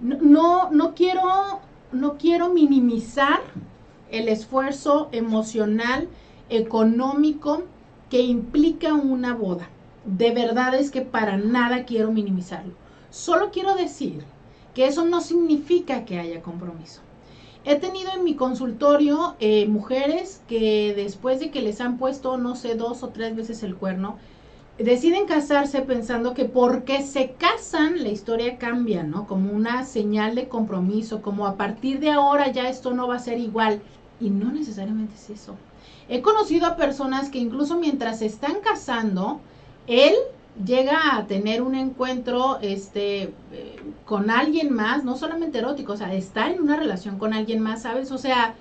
no, 0.00 0.70
no 0.70 0.94
quiero 0.94 1.60
no 1.94 2.18
quiero 2.18 2.52
minimizar 2.52 3.40
el 4.10 4.28
esfuerzo 4.28 5.08
emocional, 5.12 6.08
económico 6.48 7.62
que 8.10 8.20
implica 8.22 8.94
una 8.94 9.34
boda. 9.34 9.68
De 10.04 10.32
verdad 10.32 10.74
es 10.74 10.90
que 10.90 11.00
para 11.00 11.36
nada 11.36 11.84
quiero 11.84 12.12
minimizarlo. 12.12 12.74
Solo 13.10 13.50
quiero 13.50 13.74
decir 13.74 14.24
que 14.74 14.86
eso 14.86 15.04
no 15.04 15.20
significa 15.20 16.04
que 16.04 16.18
haya 16.18 16.42
compromiso. 16.42 17.00
He 17.64 17.76
tenido 17.76 18.12
en 18.14 18.24
mi 18.24 18.34
consultorio 18.34 19.36
eh, 19.40 19.66
mujeres 19.66 20.42
que 20.46 20.92
después 20.94 21.40
de 21.40 21.50
que 21.50 21.62
les 21.62 21.80
han 21.80 21.96
puesto, 21.96 22.36
no 22.36 22.56
sé, 22.56 22.74
dos 22.74 23.02
o 23.02 23.08
tres 23.08 23.34
veces 23.34 23.62
el 23.62 23.74
cuerno, 23.74 24.18
deciden 24.78 25.26
casarse 25.26 25.82
pensando 25.82 26.34
que 26.34 26.44
porque 26.44 27.02
se 27.02 27.32
casan 27.32 28.02
la 28.02 28.08
historia 28.10 28.58
cambia, 28.58 29.02
¿no? 29.02 29.26
Como 29.26 29.52
una 29.52 29.84
señal 29.84 30.34
de 30.34 30.48
compromiso, 30.48 31.22
como 31.22 31.46
a 31.46 31.56
partir 31.56 32.00
de 32.00 32.10
ahora 32.10 32.50
ya 32.50 32.68
esto 32.68 32.92
no 32.92 33.08
va 33.08 33.16
a 33.16 33.20
ser 33.20 33.38
igual. 33.38 33.82
Y 34.20 34.30
no 34.30 34.52
necesariamente 34.52 35.14
es 35.14 35.30
eso. 35.30 35.56
He 36.08 36.22
conocido 36.22 36.66
a 36.66 36.76
personas 36.76 37.30
que 37.30 37.38
incluso 37.38 37.78
mientras 37.78 38.18
se 38.20 38.26
están 38.26 38.60
casando, 38.62 39.40
él 39.86 40.14
llega 40.64 41.16
a 41.16 41.26
tener 41.26 41.62
un 41.62 41.74
encuentro 41.74 42.58
este 42.60 43.34
eh, 43.52 43.76
con 44.04 44.30
alguien 44.30 44.72
más, 44.72 45.04
no 45.04 45.16
solamente 45.16 45.58
erótico, 45.58 45.94
o 45.94 45.96
sea, 45.96 46.14
está 46.14 46.50
en 46.50 46.60
una 46.60 46.76
relación 46.76 47.18
con 47.18 47.32
alguien 47.34 47.60
más, 47.60 47.82
¿sabes? 47.82 48.12
O 48.12 48.18
sea, 48.18 48.54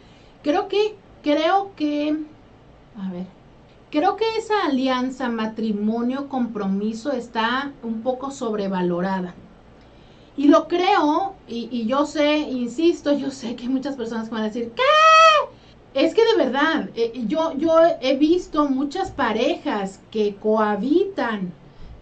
Creo 0.43 0.67
que, 0.67 0.95
creo 1.23 1.71
que, 1.77 2.17
a 2.97 3.09
ver, 3.11 3.25
creo 3.93 4.15
que 4.15 4.25
esa 4.39 4.65
alianza 4.65 5.29
matrimonio 5.29 6.27
compromiso 6.27 7.11
está 7.11 7.73
un 7.83 8.01
poco 8.01 8.31
sobrevalorada. 8.31 9.35
Y 10.35 10.47
lo 10.47 10.67
creo, 10.67 11.35
y, 11.47 11.85
yo 11.85 12.07
sé, 12.07 12.39
insisto, 12.39 13.15
yo 13.15 13.29
sé 13.29 13.55
que 13.55 13.69
muchas 13.69 13.95
personas 13.95 14.31
van 14.31 14.41
a 14.41 14.45
decir, 14.45 14.71
¿qué? 14.75 14.81
Es 15.93 16.15
que 16.15 16.25
de 16.25 16.43
verdad, 16.43 16.89
eh, 16.95 17.23
yo, 17.27 17.55
yo 17.55 17.75
he 18.01 18.17
visto 18.17 18.67
muchas 18.67 19.11
parejas 19.11 19.99
que 20.09 20.37
cohabitan, 20.37 21.53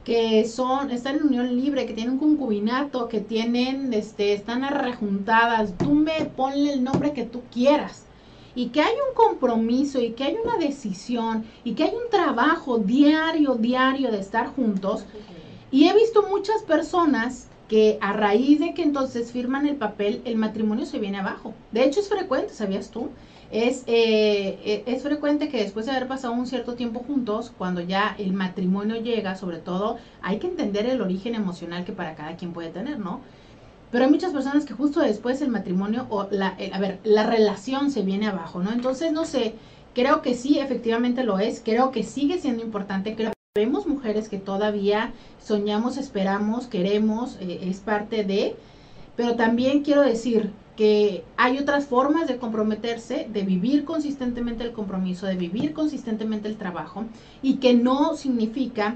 que 0.06 0.46
son, 0.46 0.92
están 0.92 1.18
en 1.18 1.24
unión 1.24 1.58
libre, 1.58 1.86
que 1.86 1.94
tienen 1.94 2.20
concubinato, 2.20 3.10
que 3.10 3.20
tienen, 3.20 3.92
este, 3.92 4.32
están 4.32 4.64
arrejuntadas, 4.64 5.78
tú 5.78 5.94
me 5.94 6.24
ponle 6.38 6.72
el 6.72 6.86
nombre 6.86 7.12
que 7.12 7.26
tú 7.26 7.42
quieras. 7.52 8.06
Y 8.56 8.68
que 8.68 8.82
hay 8.82 8.94
un 8.94 9.16
compromiso 9.16 10.02
y 10.02 10.12
que 10.12 10.26
hay 10.26 10.36
una 10.44 10.58
decisión 10.58 11.46
y 11.64 11.74
que 11.74 11.84
hay 11.84 11.92
un 11.92 12.10
trabajo 12.10 12.78
diario, 12.80 13.56
diario 13.56 14.12
de 14.12 14.20
estar 14.20 14.48
juntos. 14.48 15.06
Y 15.72 15.88
he 15.88 15.94
visto 15.94 16.24
muchas 16.30 16.64
personas 16.64 17.48
que 17.72 17.98
a 18.02 18.12
raíz 18.12 18.60
de 18.60 18.74
que 18.74 18.84
entonces 18.84 19.32
firman 19.32 19.66
el 19.66 19.78
papel, 19.78 20.22
el 20.26 20.36
matrimonio 20.36 20.86
se 20.86 21.00
viene 21.00 21.20
abajo. 21.20 21.54
De 21.72 21.86
hecho, 21.86 22.02
es 22.02 22.10
frecuente, 22.10 22.54
¿sabías 22.54 22.92
tú? 22.92 23.12
Es, 23.50 23.84
eh, 23.88 24.60
eh, 24.66 24.84
es 24.86 25.04
frecuente 25.04 25.48
que 25.48 25.64
después 25.64 25.86
de 25.86 25.94
haber 25.94 26.10
pasado 26.10 26.34
un 26.34 26.48
cierto 26.48 26.76
tiempo 26.76 27.00
juntos, 27.00 27.54
cuando 27.58 27.80
ya 27.80 28.14
el 28.18 28.34
matrimonio 28.34 28.98
llega, 28.98 29.36
sobre 29.38 29.60
todo, 29.60 29.98
hay 30.22 30.40
que 30.40 30.48
entender 30.48 30.86
el 30.86 31.02
origen 31.02 31.34
emocional 31.34 31.86
que 31.86 31.94
para 31.94 32.16
cada 32.16 32.36
quien 32.36 32.52
puede 32.52 32.72
tener, 32.72 33.00
¿no? 33.00 33.22
Pero 33.92 34.06
hay 34.06 34.12
muchas 34.12 34.34
personas 34.34 34.66
que 34.66 34.74
justo 34.74 35.02
después 35.02 35.42
el 35.42 35.50
matrimonio 35.50 36.08
o 36.10 36.28
la, 36.32 36.58
a 36.72 36.80
ver, 36.80 37.00
la 37.04 37.28
relación 37.28 37.92
se 37.92 38.04
viene 38.04 38.28
abajo, 38.28 38.64
¿no? 38.64 38.72
Entonces, 38.72 39.12
no 39.12 39.26
sé, 39.26 39.56
creo 39.94 40.22
que 40.22 40.34
sí, 40.34 40.60
efectivamente 40.60 41.24
lo 41.24 41.40
es, 41.40 41.62
creo 41.64 41.92
que 41.92 42.04
sigue 42.04 42.40
siendo 42.40 42.64
importante, 42.64 43.16
creo 43.16 43.32
Vemos 43.54 43.86
mujeres 43.86 44.30
que 44.30 44.38
todavía 44.38 45.12
soñamos, 45.44 45.98
esperamos, 45.98 46.68
queremos, 46.68 47.36
eh, 47.42 47.60
es 47.64 47.82
parte 47.82 48.24
de, 48.24 48.56
pero 49.18 49.36
también 49.36 49.84
quiero 49.84 50.04
decir 50.04 50.52
que 50.78 51.26
hay 51.36 51.58
otras 51.58 51.86
formas 51.86 52.30
de 52.30 52.38
comprometerse, 52.38 53.28
de 53.30 53.42
vivir 53.42 53.84
consistentemente 53.84 54.64
el 54.64 54.72
compromiso, 54.72 55.26
de 55.26 55.36
vivir 55.36 55.74
consistentemente 55.74 56.48
el 56.48 56.56
trabajo 56.56 57.04
y 57.42 57.56
que 57.56 57.74
no 57.74 58.16
significa 58.16 58.96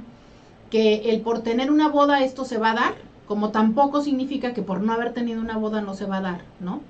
que 0.69 1.09
el 1.09 1.19
por 1.19 1.41
tener 1.41 1.69
una 1.69 1.89
boda 1.89 2.23
esto 2.23 2.45
se 2.45 2.57
va 2.57 2.71
a 2.71 2.75
dar, 2.75 2.95
como 3.27 3.49
tampoco 3.49 4.01
significa 4.01 4.53
que 4.53 4.61
por 4.61 4.81
no 4.81 4.93
haber 4.93 5.13
tenido 5.13 5.41
una 5.41 5.57
boda 5.57 5.81
no 5.81 5.93
se 5.93 6.05
va 6.05 6.17
a 6.17 6.21
dar, 6.21 6.41
¿no? 6.59 6.81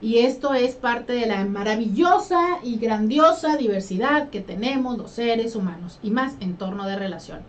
Y 0.00 0.18
esto 0.18 0.52
es 0.52 0.74
parte 0.74 1.12
de 1.12 1.26
la 1.26 1.44
maravillosa 1.44 2.58
y 2.64 2.76
grandiosa 2.76 3.56
diversidad 3.56 4.30
que 4.30 4.40
tenemos 4.40 4.98
los 4.98 5.12
seres 5.12 5.54
humanos 5.54 6.00
y 6.02 6.10
más 6.10 6.34
en 6.40 6.56
torno 6.56 6.86
de 6.86 6.96
relación. 6.96 7.40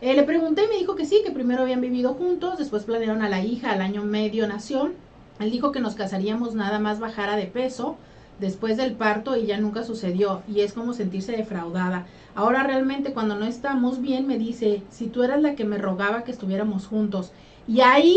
Eh, 0.00 0.14
le 0.14 0.24
pregunté 0.24 0.64
y 0.64 0.68
me 0.68 0.78
dijo 0.78 0.96
que 0.96 1.06
sí, 1.06 1.22
que 1.24 1.30
primero 1.30 1.62
habían 1.62 1.80
vivido 1.80 2.14
juntos, 2.14 2.58
después 2.58 2.82
planearon 2.82 3.22
a 3.22 3.28
la 3.28 3.42
hija, 3.42 3.70
al 3.70 3.80
año 3.80 4.02
medio 4.02 4.46
nació. 4.48 4.90
Él 5.38 5.50
dijo 5.52 5.70
que 5.70 5.80
nos 5.80 5.94
casaríamos 5.94 6.54
nada 6.54 6.80
más 6.80 6.98
bajara 6.98 7.36
de 7.36 7.46
peso 7.46 7.96
después 8.40 8.76
del 8.76 8.94
parto 8.94 9.36
y 9.36 9.46
ya 9.46 9.58
nunca 9.58 9.84
sucedió 9.84 10.42
y 10.48 10.60
es 10.60 10.72
como 10.72 10.94
sentirse 10.94 11.32
defraudada. 11.32 12.06
Ahora 12.34 12.64
realmente 12.64 13.12
cuando 13.12 13.36
no 13.36 13.46
estamos 13.46 14.00
bien 14.00 14.26
me 14.26 14.38
dice, 14.38 14.82
si 14.90 15.06
tú 15.06 15.22
eras 15.22 15.40
la 15.40 15.54
que 15.54 15.64
me 15.64 15.78
rogaba 15.78 16.24
que 16.24 16.32
estuviéramos 16.32 16.86
juntos 16.86 17.32
y 17.66 17.80
ahí, 17.80 18.16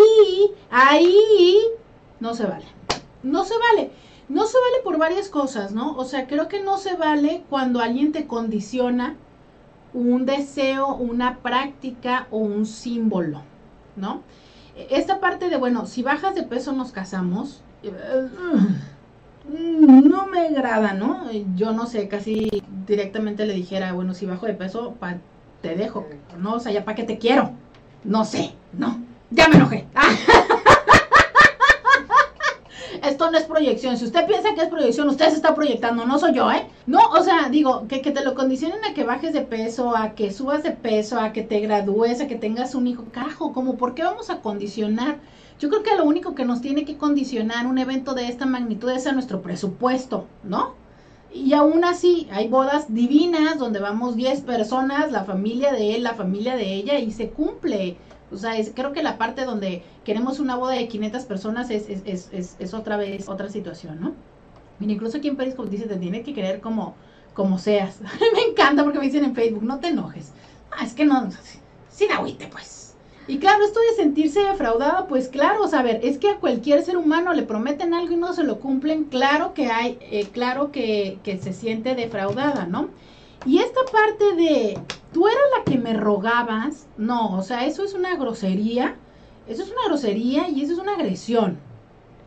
ahí 0.69 1.57
no 2.19 2.33
se 2.33 2.45
vale 2.45 2.77
no 3.23 3.45
se 3.45 3.53
vale. 3.57 3.91
No 4.29 4.45
se 4.45 4.57
vale 4.57 4.83
por 4.83 4.97
varias 4.97 5.29
cosas, 5.29 5.71
¿no? 5.71 5.95
O 5.95 6.03
sea, 6.03 6.27
creo 6.27 6.47
que 6.47 6.62
no 6.62 6.77
se 6.77 6.95
vale 6.95 7.43
cuando 7.49 7.79
alguien 7.79 8.12
te 8.12 8.27
condiciona 8.27 9.15
un 9.93 10.25
deseo, 10.25 10.95
una 10.95 11.38
práctica 11.38 12.27
o 12.29 12.39
un 12.39 12.65
símbolo, 12.65 13.41
¿no? 13.95 14.21
Esta 14.89 15.19
parte 15.19 15.49
de, 15.49 15.57
bueno, 15.57 15.86
si 15.86 16.03
bajas 16.03 16.36
de 16.36 16.43
peso 16.43 16.73
nos 16.73 16.91
casamos, 16.91 17.62
eh, 17.83 18.27
no 19.49 20.27
me 20.27 20.47
agrada, 20.47 20.93
¿no? 20.93 21.31
Yo 21.55 21.71
no 21.71 21.88
sé, 21.88 22.10
casi 22.10 22.49
directamente 22.86 23.45
le 23.45 23.53
dijera, 23.53 23.93
bueno, 23.93 24.13
si 24.13 24.25
bajo 24.25 24.45
de 24.45 24.53
peso, 24.53 24.95
te 25.62 25.75
dejo, 25.75 26.05
¿no? 26.38 26.55
O 26.55 26.60
sea, 26.60 26.73
ya 26.73 26.83
para 26.83 26.95
qué 26.95 27.03
te 27.03 27.17
quiero. 27.17 27.51
No 28.03 28.25
sé, 28.25 28.53
no. 28.73 29.01
Ya 29.32 29.48
me 29.48 29.56
enojé. 29.56 29.88
esto 33.04 33.32
no 33.32 33.38
es 33.38 33.46
proyección. 33.46 33.98
Si 33.98 34.06
usted 34.06 34.26
piensa 34.26 34.54
que 34.54 34.62
es 34.62 34.70
proyección, 34.70 35.10
usted 35.10 35.30
se 35.30 35.36
está 35.36 35.56
proyectando, 35.56 36.06
no 36.06 36.20
soy 36.20 36.34
yo, 36.34 36.52
¿eh? 36.52 36.68
No, 36.86 37.00
o 37.00 37.24
sea, 37.24 37.50
digo, 37.50 37.88
que, 37.88 38.02
que 38.02 38.12
te 38.12 38.24
lo 38.24 38.36
condicionen 38.36 38.84
a 38.86 38.94
que 38.94 39.04
bajes 39.04 39.34
de 39.34 39.42
peso, 39.42 39.96
a 39.96 40.13
que 40.13 40.32
subas 40.32 40.63
de 40.63 40.72
peso, 40.72 41.20
a 41.20 41.34
que 41.34 41.44
te 41.44 41.60
gradúes, 41.60 42.22
a 42.22 42.28
que 42.28 42.36
tengas 42.36 42.76
un 42.76 42.88
hijo. 42.88 43.06
Carajo, 43.12 43.54
como, 43.54 43.78
¿por 43.78 43.94
qué 43.94 44.04
vamos 44.04 44.30
a 44.30 44.42
condicionar? 44.42 45.18
Yo 45.60 45.70
creo 45.70 45.84
que 45.84 45.96
lo 45.96 46.06
único 46.06 46.36
que 46.36 46.46
nos 46.46 46.62
tiene 46.62 46.86
que 46.86 46.98
condicionar 46.98 47.66
un 47.66 47.80
evento 47.80 48.13
de 48.13 48.28
esta 48.28 48.46
magnitud 48.46 48.92
es 48.92 49.08
a 49.08 49.12
nuestro 49.12 49.42
presupuesto, 49.42 50.28
¿no? 50.44 50.76
Y 51.34 51.54
aún 51.54 51.84
así, 51.84 52.28
hay 52.32 52.48
bodas 52.48 52.94
divinas 52.94 53.58
donde 53.58 53.80
vamos 53.80 54.16
10 54.16 54.42
personas, 54.42 55.12
la 55.12 55.24
familia 55.24 55.74
de 55.74 55.96
él, 55.96 56.04
la 56.04 56.13
familia 56.13 56.56
de 56.56 56.74
ella, 56.74 57.00
y 57.00 57.12
se 57.12 57.30
cumple. 57.30 57.98
O 58.32 58.38
sea, 58.38 58.58
es, 58.58 58.72
creo 58.76 58.92
que 58.94 59.04
la 59.04 59.18
parte 59.18 59.46
donde 59.46 59.84
queremos 60.04 60.40
una 60.40 60.56
boda 60.56 60.74
de 60.74 60.88
500 60.88 61.24
personas 61.24 61.70
es, 61.70 61.88
es, 61.90 62.30
es, 62.60 62.74
otra 62.74 62.98
vez 62.98 63.30
otra 63.30 63.50
situación, 63.50 64.00
¿no? 64.02 64.13
Mira, 64.80 64.94
incluso 64.94 65.18
aquí 65.18 65.28
en 65.28 65.38
París, 65.38 65.56
como 65.56 65.70
dice, 65.70 65.88
te 65.88 65.96
tiene 65.96 66.24
que 66.24 66.34
querer 66.34 66.60
como, 66.60 66.96
como 67.34 67.58
seas. 67.58 68.00
me 68.34 68.52
encanta 68.52 68.84
porque 68.84 69.00
me 69.00 69.06
dicen 69.06 69.24
en 69.24 69.36
Facebook, 69.36 69.63
no 69.63 69.80
te 69.80 69.88
enojes. 69.88 70.34
Ah, 70.72 70.84
es 70.84 70.94
que 70.94 71.06
no, 71.06 71.30
sin 71.90 72.12
agüite, 72.12 72.48
pues. 72.48 72.96
Y 73.28 73.40
claro, 73.40 73.66
esto 73.66 73.80
de 73.82 73.96
sentirse 74.02 74.40
defraudado, 74.42 75.08
pues 75.08 75.28
claro, 75.28 75.63
o 75.63 75.68
sea, 75.68 75.82
ver, 75.82 76.00
es 76.04 76.18
que 76.18 76.30
a 76.30 76.38
cualquier 76.38 76.84
ser 76.84 76.96
humano 76.96 77.34
le 77.34 77.44
prometen 77.44 77.94
algo 77.94 78.13
y 78.13 78.18
no 78.18 78.34
se 78.34 78.44
lo 78.44 78.60
cumplen, 78.60 79.06
claro 79.06 79.54
que 79.54 79.68
hay, 79.68 79.98
eh, 80.00 80.28
claro 80.32 80.72
que, 80.72 81.20
que 81.24 81.38
se 81.38 81.52
siente 81.52 81.94
defraudada, 81.94 82.66
¿no? 82.66 82.90
Y 83.45 83.60
esta 83.60 83.82
parte 83.91 84.36
de, 84.36 84.80
tú 85.13 85.28
eras 85.28 85.43
la 85.58 85.63
que 85.63 85.78
me 85.78 85.93
rogabas, 85.93 86.88
no, 86.97 87.38
o 87.38 87.43
sea, 87.43 87.65
eso 87.65 87.84
es 87.84 87.93
una 87.93 88.15
grosería, 88.15 88.95
eso 89.47 89.63
es 89.63 89.69
una 89.69 89.86
grosería 89.88 90.50
y 90.50 90.62
eso 90.62 90.73
es 90.73 90.80
una 90.80 90.95
agresión. 90.95 91.58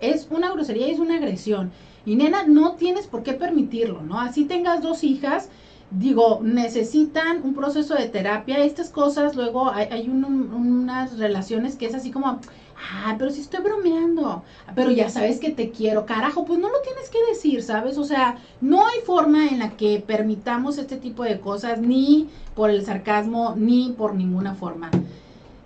Es 0.01 0.29
una 0.31 0.51
grosería 0.51 0.89
y 0.89 0.93
es 0.93 0.99
una 0.99 1.17
agresión. 1.17 1.73
Y 2.07 2.17
nena, 2.17 2.45
no 2.47 2.73
tienes 2.77 3.07
por 3.07 3.23
qué 3.23 3.35
permitirlo, 3.35 4.01
¿no? 4.03 4.19
Así 4.19 4.47
tengas 4.47 4.83
dos 4.83 5.05
hijas, 5.05 5.51
digo, 5.91 6.41
necesitan 6.43 7.43
un 7.43 7.55
proceso 7.55 7.95
de 7.95 8.09
terapia. 8.09 8.65
Estas 8.65 8.89
cosas, 8.89 9.37
luego 9.37 9.71
hay, 9.71 10.09
unas 10.09 11.19
relaciones 11.19 11.77
que 11.77 11.87
es 11.87 11.95
así 11.95 12.11
como, 12.11 12.41
ah, 12.81 13.17
pero 13.19 13.31
si 13.31 13.41
estoy 13.41 13.63
bromeando, 13.63 14.43
pero 14.75 14.91
ya 14.91 15.09
sabes 15.11 15.39
que 15.39 15.51
te 15.51 15.71
quiero, 15.71 16.07
carajo, 16.07 16.45
pues 16.45 16.59
no 16.59 16.69
lo 16.69 16.81
tienes 16.81 17.11
que 17.11 17.19
decir, 17.29 17.63
¿sabes? 17.63 17.99
O 17.99 18.05
sea, 18.05 18.39
no 18.61 18.87
hay 18.87 19.01
forma 19.05 19.49
en 19.49 19.59
la 19.59 19.71
que 19.71 20.03
permitamos 20.05 20.79
este 20.79 20.97
tipo 20.97 21.25
de 21.25 21.41
cosas, 21.41 21.81
ni 21.81 22.29
por 22.55 22.71
el 22.71 22.85
sarcasmo, 22.85 23.55
ni 23.57 23.95
por 23.97 24.15
ninguna 24.15 24.55
forma. 24.55 24.91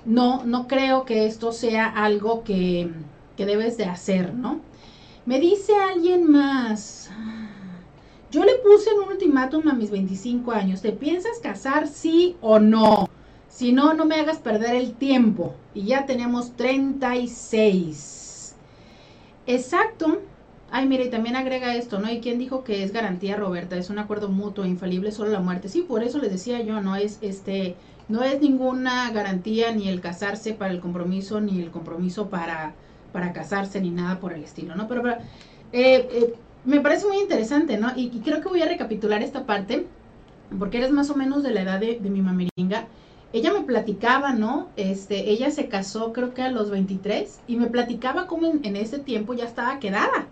No, 0.04 0.44
no 0.44 0.68
creo 0.68 1.04
que 1.04 1.26
esto 1.26 1.52
sea 1.52 1.86
algo 1.86 2.44
que, 2.44 2.90
que 3.36 3.46
debes 3.46 3.76
de 3.76 3.84
hacer, 3.84 4.34
¿no? 4.34 4.60
Me 5.26 5.40
dice 5.40 5.72
alguien 5.74 6.30
más. 6.30 7.10
Yo 8.30 8.44
le 8.44 8.56
puse 8.56 8.90
un 8.92 9.12
ultimátum 9.12 9.68
a 9.68 9.72
mis 9.72 9.90
25 9.90 10.52
años. 10.52 10.82
¿Te 10.82 10.92
piensas 10.92 11.38
casar 11.42 11.88
sí 11.88 12.36
o 12.40 12.58
no? 12.58 13.08
Si 13.54 13.72
no, 13.72 13.94
no 13.94 14.04
me 14.04 14.16
hagas 14.16 14.38
perder 14.38 14.74
el 14.74 14.94
tiempo. 14.94 15.54
Y 15.74 15.84
ya 15.84 16.06
tenemos 16.06 16.56
36. 16.56 18.56
Exacto. 19.46 20.22
Ay, 20.72 20.88
mire, 20.88 21.04
y 21.04 21.10
también 21.10 21.36
agrega 21.36 21.76
esto, 21.76 22.00
¿no? 22.00 22.10
¿Y 22.10 22.18
quién 22.18 22.40
dijo 22.40 22.64
que 22.64 22.82
es 22.82 22.92
garantía, 22.92 23.36
Roberta? 23.36 23.76
Es 23.76 23.90
un 23.90 24.00
acuerdo 24.00 24.28
mutuo, 24.28 24.66
infalible, 24.66 25.12
solo 25.12 25.30
la 25.30 25.38
muerte. 25.38 25.68
Sí, 25.68 25.82
por 25.82 26.02
eso 26.02 26.18
les 26.18 26.32
decía 26.32 26.62
yo, 26.62 26.80
no 26.80 26.96
es 26.96 27.20
este, 27.22 27.76
no 28.08 28.24
es 28.24 28.40
ninguna 28.40 29.12
garantía 29.12 29.70
ni 29.70 29.88
el 29.88 30.00
casarse 30.00 30.54
para 30.54 30.72
el 30.72 30.80
compromiso, 30.80 31.40
ni 31.40 31.62
el 31.62 31.70
compromiso 31.70 32.30
para, 32.30 32.74
para 33.12 33.32
casarse, 33.32 33.80
ni 33.80 33.90
nada 33.90 34.18
por 34.18 34.32
el 34.32 34.42
estilo, 34.42 34.74
¿no? 34.74 34.88
Pero, 34.88 35.08
eh, 35.08 35.18
eh, 35.72 36.34
me 36.64 36.80
parece 36.80 37.06
muy 37.06 37.18
interesante, 37.18 37.76
¿no? 37.76 37.92
Y, 37.94 38.08
creo 38.24 38.40
que 38.40 38.48
voy 38.48 38.62
a 38.62 38.66
recapitular 38.66 39.22
esta 39.22 39.46
parte, 39.46 39.86
porque 40.58 40.78
eres 40.78 40.90
más 40.90 41.08
o 41.10 41.14
menos 41.14 41.44
de 41.44 41.52
la 41.52 41.62
edad 41.62 41.78
de, 41.78 42.00
de 42.00 42.10
mi 42.10 42.20
mameringa 42.20 42.88
ella 43.34 43.52
me 43.52 43.62
platicaba, 43.62 44.32
¿no? 44.32 44.68
Este, 44.76 45.28
ella 45.30 45.50
se 45.50 45.68
casó 45.68 46.12
creo 46.12 46.34
que 46.34 46.42
a 46.42 46.52
los 46.52 46.70
23 46.70 47.40
y 47.48 47.56
me 47.56 47.66
platicaba 47.66 48.28
cómo 48.28 48.46
en, 48.46 48.76
ese 48.76 49.00
tiempo 49.00 49.34
ya 49.34 49.44
estaba 49.44 49.80
quedada. 49.80 50.28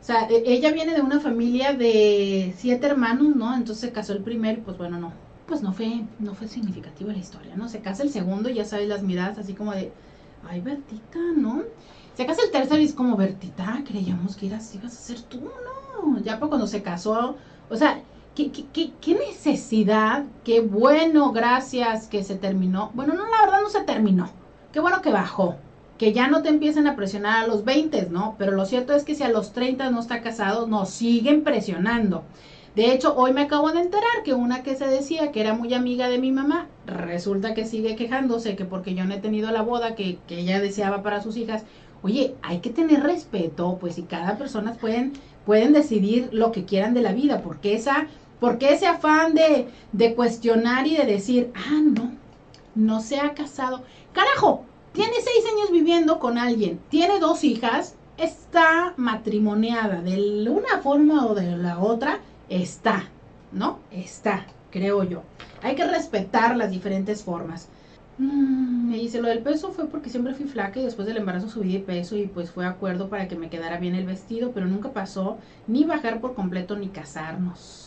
O 0.00 0.04
sea, 0.04 0.26
e, 0.30 0.42
ella 0.46 0.72
viene 0.72 0.94
de 0.94 1.02
una 1.02 1.20
familia 1.20 1.74
de 1.74 2.54
siete 2.56 2.86
hermanos, 2.86 3.36
¿no? 3.36 3.54
Entonces 3.54 3.80
se 3.80 3.92
casó 3.92 4.14
el 4.14 4.22
primero, 4.22 4.62
pues 4.64 4.78
bueno, 4.78 4.98
no, 4.98 5.12
pues 5.46 5.60
no 5.62 5.74
fue, 5.74 6.06
no 6.18 6.34
fue 6.34 6.48
significativa 6.48 7.12
la 7.12 7.18
historia, 7.18 7.56
¿no? 7.56 7.68
Se 7.68 7.80
casa 7.80 8.02
el 8.02 8.10
segundo 8.10 8.48
y 8.48 8.54
ya 8.54 8.64
sabes 8.64 8.88
las 8.88 9.02
miradas 9.02 9.36
así 9.36 9.52
como 9.52 9.72
de, 9.72 9.92
ay, 10.48 10.62
Bertita, 10.62 11.20
¿no? 11.36 11.62
Se 12.14 12.24
casa 12.24 12.40
el 12.42 12.50
tercero 12.50 12.80
y 12.80 12.86
es 12.86 12.94
como, 12.94 13.18
Bertita, 13.18 13.82
creíamos 13.86 14.34
que 14.34 14.46
eras, 14.46 14.74
ibas 14.74 14.94
a 14.94 15.02
ser 15.02 15.20
tú, 15.20 15.40
no. 15.40 16.20
Ya 16.20 16.38
para 16.38 16.48
cuando 16.48 16.66
se 16.66 16.82
casó, 16.82 17.36
o 17.68 17.76
sea, 17.76 18.02
¿qué, 18.36 19.14
necesidad? 19.14 20.24
Qué 20.44 20.60
bueno, 20.60 21.32
gracias 21.32 22.06
que 22.06 22.22
se 22.22 22.36
terminó. 22.36 22.90
Bueno, 22.94 23.14
no, 23.14 23.24
la 23.26 23.40
verdad 23.42 23.62
no 23.62 23.70
se 23.70 23.82
terminó. 23.82 24.28
Qué 24.72 24.80
bueno 24.80 25.00
que 25.00 25.10
bajó. 25.10 25.56
Que 25.96 26.12
ya 26.12 26.28
no 26.28 26.42
te 26.42 26.50
empiecen 26.50 26.86
a 26.86 26.94
presionar 26.94 27.44
a 27.44 27.46
los 27.46 27.64
20, 27.64 28.08
¿no? 28.10 28.34
Pero 28.38 28.52
lo 28.52 28.66
cierto 28.66 28.94
es 28.94 29.04
que 29.04 29.14
si 29.14 29.22
a 29.22 29.30
los 29.30 29.52
30 29.52 29.90
no 29.90 30.00
está 30.00 30.20
casado, 30.20 30.66
nos 30.66 30.90
siguen 30.90 31.42
presionando. 31.42 32.24
De 32.74 32.92
hecho, 32.92 33.16
hoy 33.16 33.32
me 33.32 33.40
acabo 33.40 33.72
de 33.72 33.80
enterar 33.80 34.22
que 34.22 34.34
una 34.34 34.62
que 34.62 34.76
se 34.76 34.86
decía 34.86 35.32
que 35.32 35.40
era 35.40 35.54
muy 35.54 35.72
amiga 35.72 36.10
de 36.10 36.18
mi 36.18 36.30
mamá, 36.30 36.68
resulta 36.84 37.54
que 37.54 37.64
sigue 37.64 37.96
quejándose 37.96 38.54
que 38.54 38.66
porque 38.66 38.94
yo 38.94 39.06
no 39.06 39.14
he 39.14 39.18
tenido 39.18 39.50
la 39.50 39.62
boda 39.62 39.94
que, 39.94 40.18
que 40.28 40.40
ella 40.40 40.60
deseaba 40.60 41.02
para 41.02 41.22
sus 41.22 41.38
hijas. 41.38 41.64
Oye, 42.02 42.34
hay 42.42 42.58
que 42.58 42.68
tener 42.68 43.02
respeto, 43.02 43.78
pues 43.80 43.94
si 43.94 44.02
cada 44.02 44.36
persona 44.36 44.74
pueden, 44.74 45.14
pueden 45.46 45.72
decidir 45.72 46.28
lo 46.32 46.52
que 46.52 46.66
quieran 46.66 46.92
de 46.92 47.00
la 47.00 47.14
vida, 47.14 47.40
porque 47.40 47.74
esa, 47.74 48.08
porque 48.40 48.72
ese 48.72 48.86
afán 48.86 49.34
de, 49.34 49.68
de 49.92 50.14
cuestionar 50.14 50.86
y 50.86 50.96
de 50.96 51.06
decir, 51.06 51.52
ah, 51.54 51.80
no, 51.82 52.12
no 52.74 53.00
se 53.00 53.18
ha 53.20 53.34
casado. 53.34 53.82
Carajo, 54.12 54.64
tiene 54.92 55.14
seis 55.16 55.44
años 55.52 55.70
viviendo 55.70 56.18
con 56.18 56.38
alguien, 56.38 56.80
tiene 56.88 57.18
dos 57.18 57.44
hijas, 57.44 57.94
está 58.18 58.94
matrimoniada 58.96 60.00
de 60.00 60.48
una 60.48 60.78
forma 60.82 61.26
o 61.26 61.34
de 61.34 61.56
la 61.56 61.78
otra, 61.78 62.20
está, 62.48 63.04
¿no? 63.52 63.78
Está, 63.90 64.46
creo 64.70 65.04
yo. 65.04 65.22
Hay 65.62 65.74
que 65.74 65.86
respetar 65.86 66.56
las 66.56 66.70
diferentes 66.70 67.22
formas. 67.22 67.68
Mm, 68.18 68.88
me 68.90 68.96
dice, 68.96 69.20
lo 69.20 69.28
del 69.28 69.40
peso 69.40 69.72
fue 69.72 69.88
porque 69.88 70.08
siempre 70.08 70.34
fui 70.34 70.46
flaca 70.46 70.80
y 70.80 70.84
después 70.84 71.06
del 71.06 71.18
embarazo 71.18 71.48
subí 71.50 71.72
de 71.74 71.80
peso 71.80 72.16
y 72.16 72.26
pues 72.26 72.50
fue 72.50 72.64
acuerdo 72.64 73.08
para 73.10 73.28
que 73.28 73.36
me 73.36 73.50
quedara 73.50 73.78
bien 73.78 73.94
el 73.94 74.06
vestido, 74.06 74.52
pero 74.52 74.66
nunca 74.66 74.92
pasó 74.92 75.38
ni 75.66 75.84
bajar 75.84 76.20
por 76.20 76.34
completo 76.34 76.76
ni 76.76 76.88
casarnos. 76.88 77.85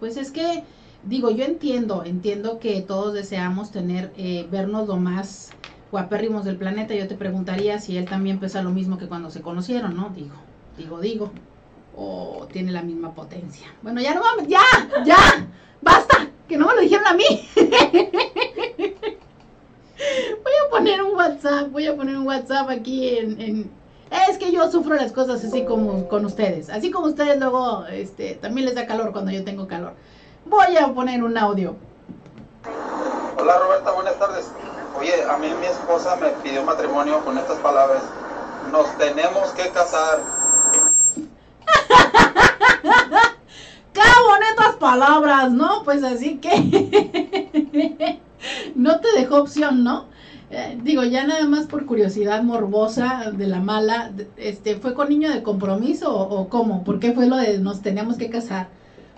Pues 0.00 0.16
es 0.16 0.30
que, 0.30 0.64
digo, 1.04 1.30
yo 1.30 1.44
entiendo, 1.44 2.04
entiendo 2.04 2.58
que 2.58 2.82
todos 2.82 3.14
deseamos 3.14 3.70
tener, 3.70 4.12
eh, 4.16 4.46
vernos 4.50 4.88
lo 4.88 4.96
más 4.96 5.50
guapérrimos 5.90 6.44
del 6.44 6.56
planeta. 6.56 6.94
Yo 6.94 7.08
te 7.08 7.14
preguntaría 7.14 7.78
si 7.78 7.96
él 7.96 8.06
también 8.06 8.38
pesa 8.38 8.62
lo 8.62 8.70
mismo 8.70 8.98
que 8.98 9.06
cuando 9.06 9.30
se 9.30 9.40
conocieron, 9.40 9.96
¿no? 9.96 10.10
Digo, 10.10 10.34
digo, 10.76 11.00
digo 11.00 11.30
o 11.96 12.46
tiene 12.52 12.72
la 12.72 12.82
misma 12.82 13.14
potencia. 13.14 13.66
Bueno, 13.82 14.00
ya 14.00 14.14
no 14.14 14.20
vamos, 14.20 14.46
ya, 14.46 14.62
ya, 15.04 15.48
basta, 15.80 16.28
que 16.46 16.58
no 16.58 16.66
me 16.66 16.74
lo 16.74 16.80
dijeron 16.82 17.06
a 17.06 17.14
mí. 17.14 17.24
voy 19.96 20.54
a 20.66 20.70
poner 20.70 21.02
un 21.02 21.16
WhatsApp, 21.16 21.70
voy 21.72 21.86
a 21.86 21.96
poner 21.96 22.16
un 22.16 22.26
WhatsApp 22.26 22.68
aquí 22.68 23.16
en, 23.16 23.70
es 24.10 24.38
que 24.38 24.52
yo 24.52 24.70
sufro 24.70 24.94
las 24.94 25.12
cosas 25.12 25.44
así 25.44 25.64
como 25.64 26.08
con 26.08 26.24
ustedes, 26.24 26.70
así 26.70 26.90
como 26.90 27.06
ustedes 27.06 27.38
luego, 27.38 27.86
este, 27.86 28.34
también 28.34 28.66
les 28.66 28.74
da 28.74 28.86
calor 28.86 29.12
cuando 29.12 29.30
yo 29.30 29.44
tengo 29.44 29.66
calor. 29.66 29.94
Voy 30.44 30.76
a 30.76 30.92
poner 30.92 31.22
un 31.22 31.36
audio. 31.36 31.76
Hola 33.38 33.58
Roberta, 33.58 33.92
buenas 33.92 34.18
tardes. 34.18 34.50
Oye, 34.98 35.24
a 35.28 35.36
mí 35.36 35.48
mi 35.60 35.66
esposa 35.66 36.16
me 36.16 36.28
pidió 36.42 36.62
matrimonio 36.64 37.24
con 37.24 37.36
estas 37.36 37.58
palabras. 37.58 38.02
Nos 38.72 38.96
tenemos 38.98 39.50
que 39.50 39.68
casar 39.70 40.20
¡Qué 43.92 44.02
bonitas 44.02 44.76
palabras, 44.78 45.50
¿no? 45.52 45.82
Pues 45.84 46.02
así 46.02 46.38
que 46.38 48.20
no 48.74 49.00
te 49.00 49.12
dejó 49.16 49.36
opción, 49.42 49.84
¿no? 49.84 50.06
Eh, 50.50 50.78
digo, 50.82 51.02
ya 51.02 51.26
nada 51.26 51.46
más 51.46 51.66
por 51.66 51.86
curiosidad 51.86 52.42
morbosa 52.42 53.32
de 53.32 53.48
la 53.48 53.58
mala, 53.58 54.12
este, 54.36 54.76
¿fue 54.76 54.94
con 54.94 55.08
niño 55.08 55.32
de 55.32 55.42
compromiso 55.42 56.16
o, 56.16 56.48
cómo? 56.48 56.84
¿Por 56.84 57.00
qué 57.00 57.12
fue 57.12 57.26
lo 57.26 57.36
de 57.36 57.58
nos 57.58 57.82
tenemos 57.82 58.16
que 58.16 58.30
casar? 58.30 58.68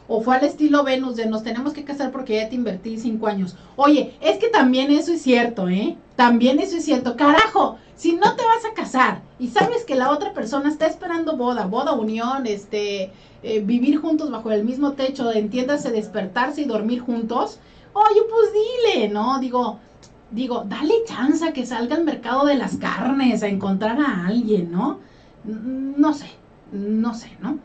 ¿O 0.06 0.22
fue 0.22 0.36
al 0.36 0.44
estilo 0.44 0.84
Venus 0.84 1.16
de 1.16 1.26
nos 1.26 1.42
tenemos 1.42 1.74
que 1.74 1.84
casar 1.84 2.12
porque 2.12 2.36
ya 2.36 2.48
te 2.48 2.54
invertí 2.54 2.98
cinco 2.98 3.26
años? 3.26 3.56
Oye, 3.76 4.16
es 4.22 4.38
que 4.38 4.48
también 4.48 4.90
eso 4.90 5.12
es 5.12 5.20
cierto, 5.20 5.68
¿eh? 5.68 5.98
También 6.16 6.60
eso 6.60 6.78
es 6.78 6.84
cierto. 6.86 7.14
Carajo, 7.14 7.76
si 7.94 8.14
no 8.14 8.34
te 8.34 8.42
vas 8.42 8.64
a 8.64 8.74
casar 8.74 9.20
y 9.38 9.48
sabes 9.48 9.84
que 9.84 9.96
la 9.96 10.10
otra 10.10 10.32
persona 10.32 10.70
está 10.70 10.86
esperando 10.86 11.36
boda, 11.36 11.66
boda, 11.66 11.92
unión, 11.92 12.46
este, 12.46 13.12
eh, 13.42 13.60
vivir 13.60 13.98
juntos 13.98 14.30
bajo 14.30 14.50
el 14.50 14.64
mismo 14.64 14.92
techo, 14.92 15.30
entiéndase, 15.30 15.90
despertarse 15.90 16.62
y 16.62 16.64
dormir 16.64 17.00
juntos, 17.00 17.58
oye, 17.92 18.20
pues 18.30 18.94
dile, 18.94 19.08
¿no? 19.10 19.38
Digo, 19.40 19.78
digo, 20.30 20.64
dale 20.66 20.94
chance 21.06 21.46
a 21.46 21.52
que 21.52 21.66
salga 21.66 21.96
al 21.96 22.04
mercado 22.04 22.46
de 22.46 22.56
las 22.56 22.76
carnes, 22.76 23.42
a 23.42 23.48
encontrar 23.48 24.00
a 24.00 24.26
alguien, 24.26 24.70
¿no? 24.70 25.00
No 25.44 26.12
sé, 26.12 26.30
no 26.72 27.14
sé, 27.14 27.30
¿no? 27.40 27.58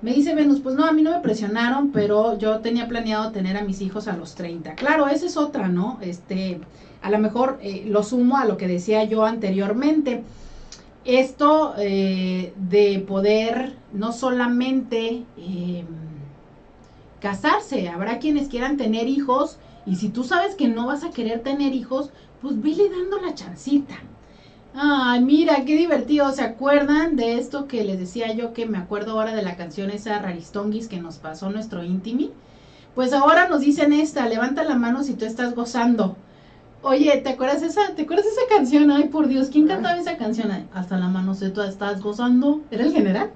Me 0.00 0.12
dice 0.12 0.34
Venus, 0.34 0.60
pues 0.60 0.76
no, 0.76 0.84
a 0.84 0.92
mí 0.92 1.02
no 1.02 1.10
me 1.10 1.20
presionaron, 1.20 1.90
pero 1.90 2.38
yo 2.38 2.60
tenía 2.60 2.86
planeado 2.86 3.32
tener 3.32 3.56
a 3.56 3.64
mis 3.64 3.80
hijos 3.80 4.06
a 4.06 4.16
los 4.16 4.36
30. 4.36 4.74
Claro, 4.76 5.08
esa 5.08 5.26
es 5.26 5.36
otra, 5.36 5.68
¿no? 5.68 5.98
Este, 6.00 6.60
a 7.02 7.10
lo 7.10 7.18
mejor 7.18 7.58
eh, 7.62 7.84
lo 7.88 8.04
sumo 8.04 8.36
a 8.36 8.44
lo 8.44 8.56
que 8.56 8.68
decía 8.68 9.02
yo 9.04 9.24
anteriormente. 9.24 10.22
Esto 11.04 11.74
eh, 11.78 12.52
de 12.56 13.04
poder 13.08 13.74
no 13.92 14.12
solamente 14.12 15.24
em, 15.36 15.86
casarse, 17.20 17.88
habrá 17.88 18.18
quienes 18.18 18.48
quieran 18.48 18.76
tener 18.76 19.08
hijos 19.08 19.58
y 19.88 19.96
si 19.96 20.10
tú 20.10 20.22
sabes 20.22 20.54
que 20.54 20.68
no 20.68 20.86
vas 20.86 21.02
a 21.02 21.10
querer 21.10 21.40
tener 21.40 21.72
hijos, 21.72 22.10
pues 22.42 22.60
vele 22.60 22.90
dando 22.90 23.18
la 23.20 23.34
chancita. 23.34 23.94
Ay, 24.74 25.22
mira, 25.22 25.64
qué 25.64 25.76
divertido. 25.76 26.30
¿Se 26.32 26.42
acuerdan 26.42 27.16
de 27.16 27.38
esto 27.38 27.66
que 27.66 27.84
les 27.84 27.98
decía 27.98 28.32
yo 28.34 28.52
que 28.52 28.66
me 28.66 28.76
acuerdo 28.76 29.12
ahora 29.12 29.34
de 29.34 29.42
la 29.42 29.56
canción 29.56 29.90
esa 29.90 30.18
Raristonguis 30.18 30.88
que 30.88 31.00
nos 31.00 31.16
pasó 31.16 31.50
nuestro 31.50 31.82
íntimi? 31.82 32.32
Pues 32.94 33.14
ahora 33.14 33.48
nos 33.48 33.60
dicen 33.60 33.94
esta, 33.94 34.28
levanta 34.28 34.62
la 34.62 34.76
mano 34.76 35.04
si 35.04 35.14
tú 35.14 35.24
estás 35.24 35.54
gozando. 35.54 36.16
Oye, 36.82 37.16
¿te 37.22 37.30
acuerdas 37.30 37.62
esa, 37.62 37.94
¿te 37.94 38.02
acuerdas 38.02 38.26
esa 38.26 38.54
canción? 38.54 38.90
Ay, 38.90 39.08
por 39.08 39.26
Dios, 39.26 39.48
¿quién 39.48 39.66
cantaba 39.66 39.96
esa 39.96 40.16
canción? 40.16 40.50
hasta 40.74 40.98
la 40.98 41.08
mano 41.08 41.34
se 41.34 41.48
tú 41.48 41.62
estás 41.62 42.02
gozando. 42.02 42.60
¿Era 42.70 42.84
el 42.84 42.92
general? 42.92 43.30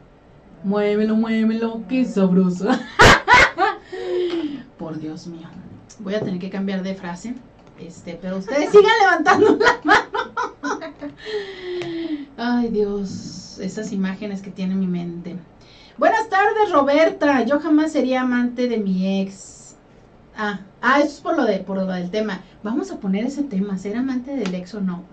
Muévelo, 0.64 1.16
muévelo, 1.16 1.80
qué 1.88 2.04
sabroso. 2.04 2.68
por 4.78 5.00
Dios 5.00 5.26
mío. 5.26 5.48
Voy 6.00 6.14
a 6.14 6.20
tener 6.20 6.38
que 6.38 6.50
cambiar 6.50 6.82
de 6.82 6.94
frase. 6.94 7.34
Este, 7.78 8.18
pero 8.20 8.38
ustedes 8.38 8.70
sigan 8.72 8.92
levantando 9.00 9.56
la 9.56 9.80
mano. 9.84 10.02
Ay, 12.36 12.68
Dios, 12.68 13.58
esas 13.60 13.92
imágenes 13.92 14.42
que 14.42 14.50
tiene 14.50 14.74
mi 14.74 14.86
mente. 14.86 15.36
Buenas 15.98 16.28
tardes, 16.28 16.72
Roberta. 16.72 17.42
Yo 17.44 17.60
jamás 17.60 17.92
sería 17.92 18.22
amante 18.22 18.68
de 18.68 18.78
mi 18.78 19.20
ex. 19.20 19.76
Ah, 20.36 20.60
ah, 20.80 21.00
eso 21.00 21.08
es 21.08 21.20
por 21.20 21.36
lo, 21.36 21.44
de, 21.44 21.58
por 21.58 21.86
del 21.86 22.10
tema. 22.10 22.40
Vamos 22.62 22.90
a 22.90 22.98
poner 22.98 23.26
ese 23.26 23.42
tema, 23.42 23.76
ser 23.78 23.96
amante 23.96 24.34
del 24.34 24.54
ex 24.54 24.74
o 24.74 24.80
no. 24.80 25.04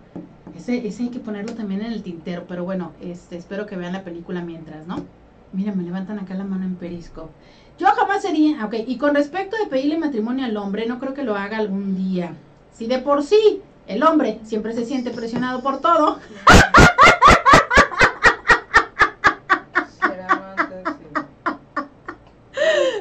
Ese, 0.55 0.87
ese 0.87 1.03
hay 1.03 1.09
que 1.09 1.19
ponerlo 1.19 1.53
también 1.53 1.81
en 1.81 1.91
el 1.91 2.03
tintero, 2.03 2.45
pero 2.47 2.63
bueno, 2.63 2.93
este, 3.01 3.37
espero 3.37 3.65
que 3.65 3.75
vean 3.75 3.93
la 3.93 4.03
película 4.03 4.41
mientras, 4.41 4.87
¿no? 4.87 5.05
Mira, 5.51 5.73
me 5.73 5.83
levantan 5.83 6.19
acá 6.19 6.35
la 6.35 6.43
mano 6.43 6.65
en 6.65 6.75
Periscope. 6.75 7.31
Yo 7.79 7.87
jamás 7.87 8.21
sería, 8.21 8.65
ok, 8.65 8.75
y 8.85 8.97
con 8.97 9.15
respecto 9.15 9.57
de 9.57 9.65
pedirle 9.67 9.97
matrimonio 9.97 10.45
al 10.45 10.57
hombre, 10.57 10.85
no 10.85 10.99
creo 10.99 11.13
que 11.13 11.23
lo 11.23 11.35
haga 11.35 11.57
algún 11.57 11.95
día. 11.95 12.33
Si 12.73 12.87
de 12.87 12.99
por 12.99 13.23
sí 13.23 13.61
el 13.87 14.03
hombre 14.03 14.39
siempre 14.43 14.73
se 14.73 14.85
siente 14.85 15.09
presionado 15.09 15.63
por 15.63 15.81
todo. 15.81 16.19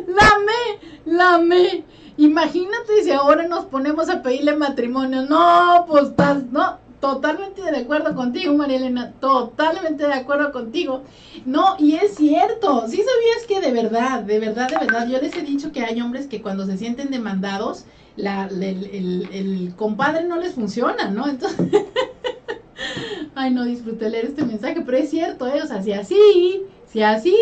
Lame, 0.06 0.80
lame. 1.04 1.84
Imagínate 2.16 3.02
si 3.04 3.12
ahora 3.12 3.46
nos 3.46 3.66
ponemos 3.66 4.08
a 4.08 4.22
pedirle 4.22 4.56
matrimonio. 4.56 5.22
No, 5.22 5.84
pues 5.86 6.04
estás, 6.04 6.44
no, 6.44 6.78
totalmente 7.00 7.62
de 7.62 7.76
acuerdo 7.76 8.14
contigo, 8.14 8.54
María 8.54 8.76
Elena, 8.76 9.12
totalmente 9.20 10.06
de 10.06 10.14
acuerdo 10.14 10.52
contigo. 10.52 11.02
No, 11.44 11.76
y 11.78 11.94
es 11.94 12.16
cierto, 12.16 12.86
sí 12.88 12.96
sabías 12.96 13.46
que 13.46 13.60
de 13.60 13.72
verdad, 13.72 14.22
de 14.22 14.38
verdad, 14.40 14.68
de 14.68 14.78
verdad, 14.78 15.08
yo 15.08 15.20
les 15.20 15.36
he 15.36 15.42
dicho 15.42 15.72
que 15.72 15.84
hay 15.84 16.00
hombres 16.00 16.26
que 16.26 16.42
cuando 16.42 16.66
se 16.66 16.76
sienten 16.76 17.10
demandados, 17.10 17.84
la, 18.16 18.48
el, 18.48 19.72
compadre 19.76 20.24
no 20.24 20.36
les 20.36 20.54
funciona, 20.54 21.08
¿no? 21.10 21.28
Entonces, 21.28 21.68
ay, 23.34 23.52
no 23.52 23.64
disfruté 23.64 24.10
leer 24.10 24.26
este 24.26 24.44
mensaje, 24.44 24.82
pero 24.84 24.98
es 24.98 25.10
cierto, 25.10 25.46
¿eh? 25.46 25.62
O 25.62 25.66
sea, 25.66 25.82
si 25.82 25.92
así, 25.92 26.62
si 26.86 27.02
así 27.02 27.36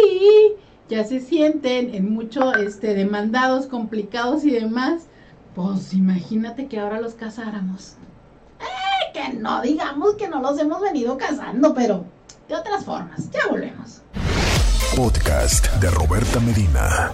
ya 0.91 1.03
se 1.05 1.21
sienten 1.21 1.95
en 1.95 2.13
mucho 2.13 2.55
este, 2.55 2.95
demandados, 2.95 3.67
complicados 3.67 4.45
y 4.45 4.51
demás, 4.51 5.07
pues 5.55 5.95
imagínate 5.95 6.67
que 6.67 6.79
ahora 6.79 7.01
los 7.01 7.15
casáramos. 7.15 7.97
Que 9.17 9.33
no 9.33 9.63
digamos 9.63 10.17
que 10.17 10.29
no 10.29 10.43
los 10.43 10.59
hemos 10.59 10.79
venido 10.83 11.17
casando, 11.17 11.73
pero 11.73 12.05
de 12.51 12.55
otras 12.55 12.85
formas. 12.85 13.31
Ya 13.31 13.49
volvemos. 13.49 14.03
Podcast 14.95 15.73
de 15.77 15.89
Roberta 15.89 16.39
Medina. 16.39 17.13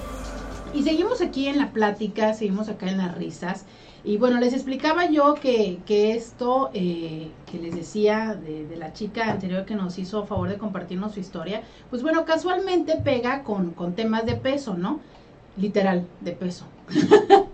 Y 0.74 0.82
seguimos 0.82 1.20
aquí 1.20 1.46
en 1.46 1.58
la 1.58 1.70
plática, 1.70 2.34
seguimos 2.34 2.68
acá 2.68 2.90
en 2.90 2.98
las 2.98 3.16
risas. 3.16 3.66
Y 4.02 4.16
bueno, 4.16 4.40
les 4.40 4.52
explicaba 4.52 5.06
yo 5.10 5.34
que, 5.34 5.78
que 5.86 6.16
esto 6.16 6.70
eh, 6.74 7.30
que 7.46 7.60
les 7.60 7.72
decía 7.72 8.34
de, 8.34 8.66
de, 8.66 8.76
la 8.76 8.92
chica 8.92 9.30
anterior 9.30 9.64
que 9.64 9.76
nos 9.76 9.96
hizo 9.96 10.24
a 10.24 10.26
favor 10.26 10.48
de 10.48 10.58
compartirnos 10.58 11.12
su 11.12 11.20
historia, 11.20 11.62
pues 11.88 12.02
bueno, 12.02 12.24
casualmente 12.24 12.96
pega 12.96 13.44
con, 13.44 13.70
con 13.70 13.94
temas 13.94 14.26
de 14.26 14.34
peso, 14.34 14.74
¿no? 14.74 14.98
Literal, 15.56 16.04
de 16.20 16.32
peso. 16.32 16.64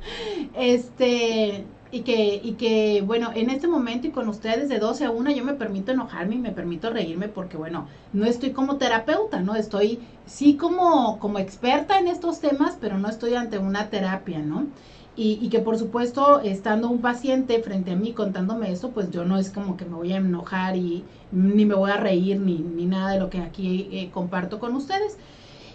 este, 0.54 1.66
y 1.90 2.00
que, 2.00 2.40
y 2.42 2.52
que, 2.52 3.02
bueno, 3.04 3.30
en 3.34 3.50
este 3.50 3.66
momento 3.66 4.06
y 4.06 4.10
con 4.10 4.28
ustedes 4.28 4.68
de 4.68 4.78
12 4.78 5.06
a 5.06 5.10
1 5.10 5.30
yo 5.30 5.44
me 5.44 5.54
permito 5.54 5.92
enojarme 5.92 6.34
y 6.34 6.38
me 6.38 6.52
permito 6.52 6.90
reírme 6.90 7.28
porque, 7.28 7.56
bueno, 7.56 7.86
no 8.12 8.26
estoy 8.26 8.52
como 8.52 8.76
terapeuta, 8.76 9.40
¿no? 9.40 9.54
Estoy 9.54 10.00
sí 10.26 10.56
como, 10.56 11.18
como 11.18 11.38
experta 11.38 11.98
en 11.98 12.08
estos 12.08 12.40
temas, 12.40 12.76
pero 12.80 12.98
no 12.98 13.08
estoy 13.08 13.34
ante 13.34 13.58
una 13.58 13.88
terapia, 13.88 14.40
¿no? 14.40 14.66
Y, 15.16 15.38
y, 15.42 15.48
que 15.48 15.58
por 15.58 15.76
supuesto, 15.76 16.40
estando 16.40 16.88
un 16.88 17.00
paciente 17.00 17.60
frente 17.60 17.90
a 17.90 17.96
mí 17.96 18.12
contándome 18.12 18.70
eso, 18.70 18.90
pues 18.90 19.10
yo 19.10 19.24
no 19.24 19.36
es 19.36 19.50
como 19.50 19.76
que 19.76 19.84
me 19.84 19.96
voy 19.96 20.12
a 20.12 20.18
enojar 20.18 20.76
y 20.76 21.02
ni 21.32 21.66
me 21.66 21.74
voy 21.74 21.90
a 21.90 21.96
reír 21.96 22.38
ni, 22.38 22.58
ni 22.58 22.86
nada 22.86 23.12
de 23.12 23.18
lo 23.18 23.28
que 23.28 23.40
aquí 23.40 23.88
eh, 23.90 24.10
comparto 24.12 24.60
con 24.60 24.76
ustedes. 24.76 25.18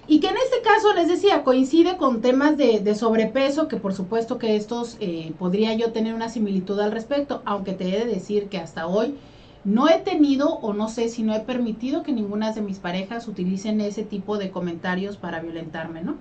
Y 0.06 0.20
que 0.20 0.28
en 0.28 0.36
este 0.38 0.62
caso, 0.62 0.94
les 0.94 1.08
decía, 1.08 1.44
coincide 1.44 1.96
con 1.96 2.22
temas 2.22 2.58
de, 2.58 2.80
de 2.80 2.96
sobrepeso, 2.96 3.70
que 3.70 3.78
por 3.78 3.94
supuesto 3.94 4.38
que 4.38 4.56
estos 4.58 4.98
eh, 5.00 5.34
podría 5.40 5.74
yo 5.76 5.92
tener 5.94 6.14
una 6.14 6.30
similitud 6.30 6.80
al 6.80 6.92
respecto, 6.92 7.42
aunque 7.46 7.74
te 7.74 7.88
he 7.88 8.06
de 8.06 8.14
decir 8.14 8.50
que 8.50 8.58
hasta 8.58 8.88
hoy 8.88 9.16
no 9.64 9.88
he 9.88 10.00
tenido 10.00 10.56
o 10.56 10.74
no 10.74 10.90
sé 10.90 11.08
si 11.08 11.24
no 11.24 11.34
he 11.34 11.40
permitido 11.40 12.04
que 12.04 12.12
ninguna 12.12 12.52
de 12.52 12.62
mis 12.62 12.80
parejas 12.80 13.30
utilicen 13.30 13.80
ese 13.80 14.04
tipo 14.04 14.38
de 14.38 14.52
comentarios 14.52 15.16
para 15.16 15.40
violentarme, 15.40 16.02
¿no? 16.02 16.18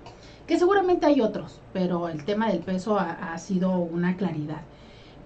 Que 0.47 0.57
seguramente 0.57 1.05
hay 1.05 1.19
otros, 1.19 1.59
pero 1.73 2.07
el 2.07 2.23
tema 2.23 2.49
del 2.49 2.59
peso 2.59 2.97
ha, 2.97 3.37
sido 3.37 3.77
una 3.77 4.15
claridad. 4.15 4.61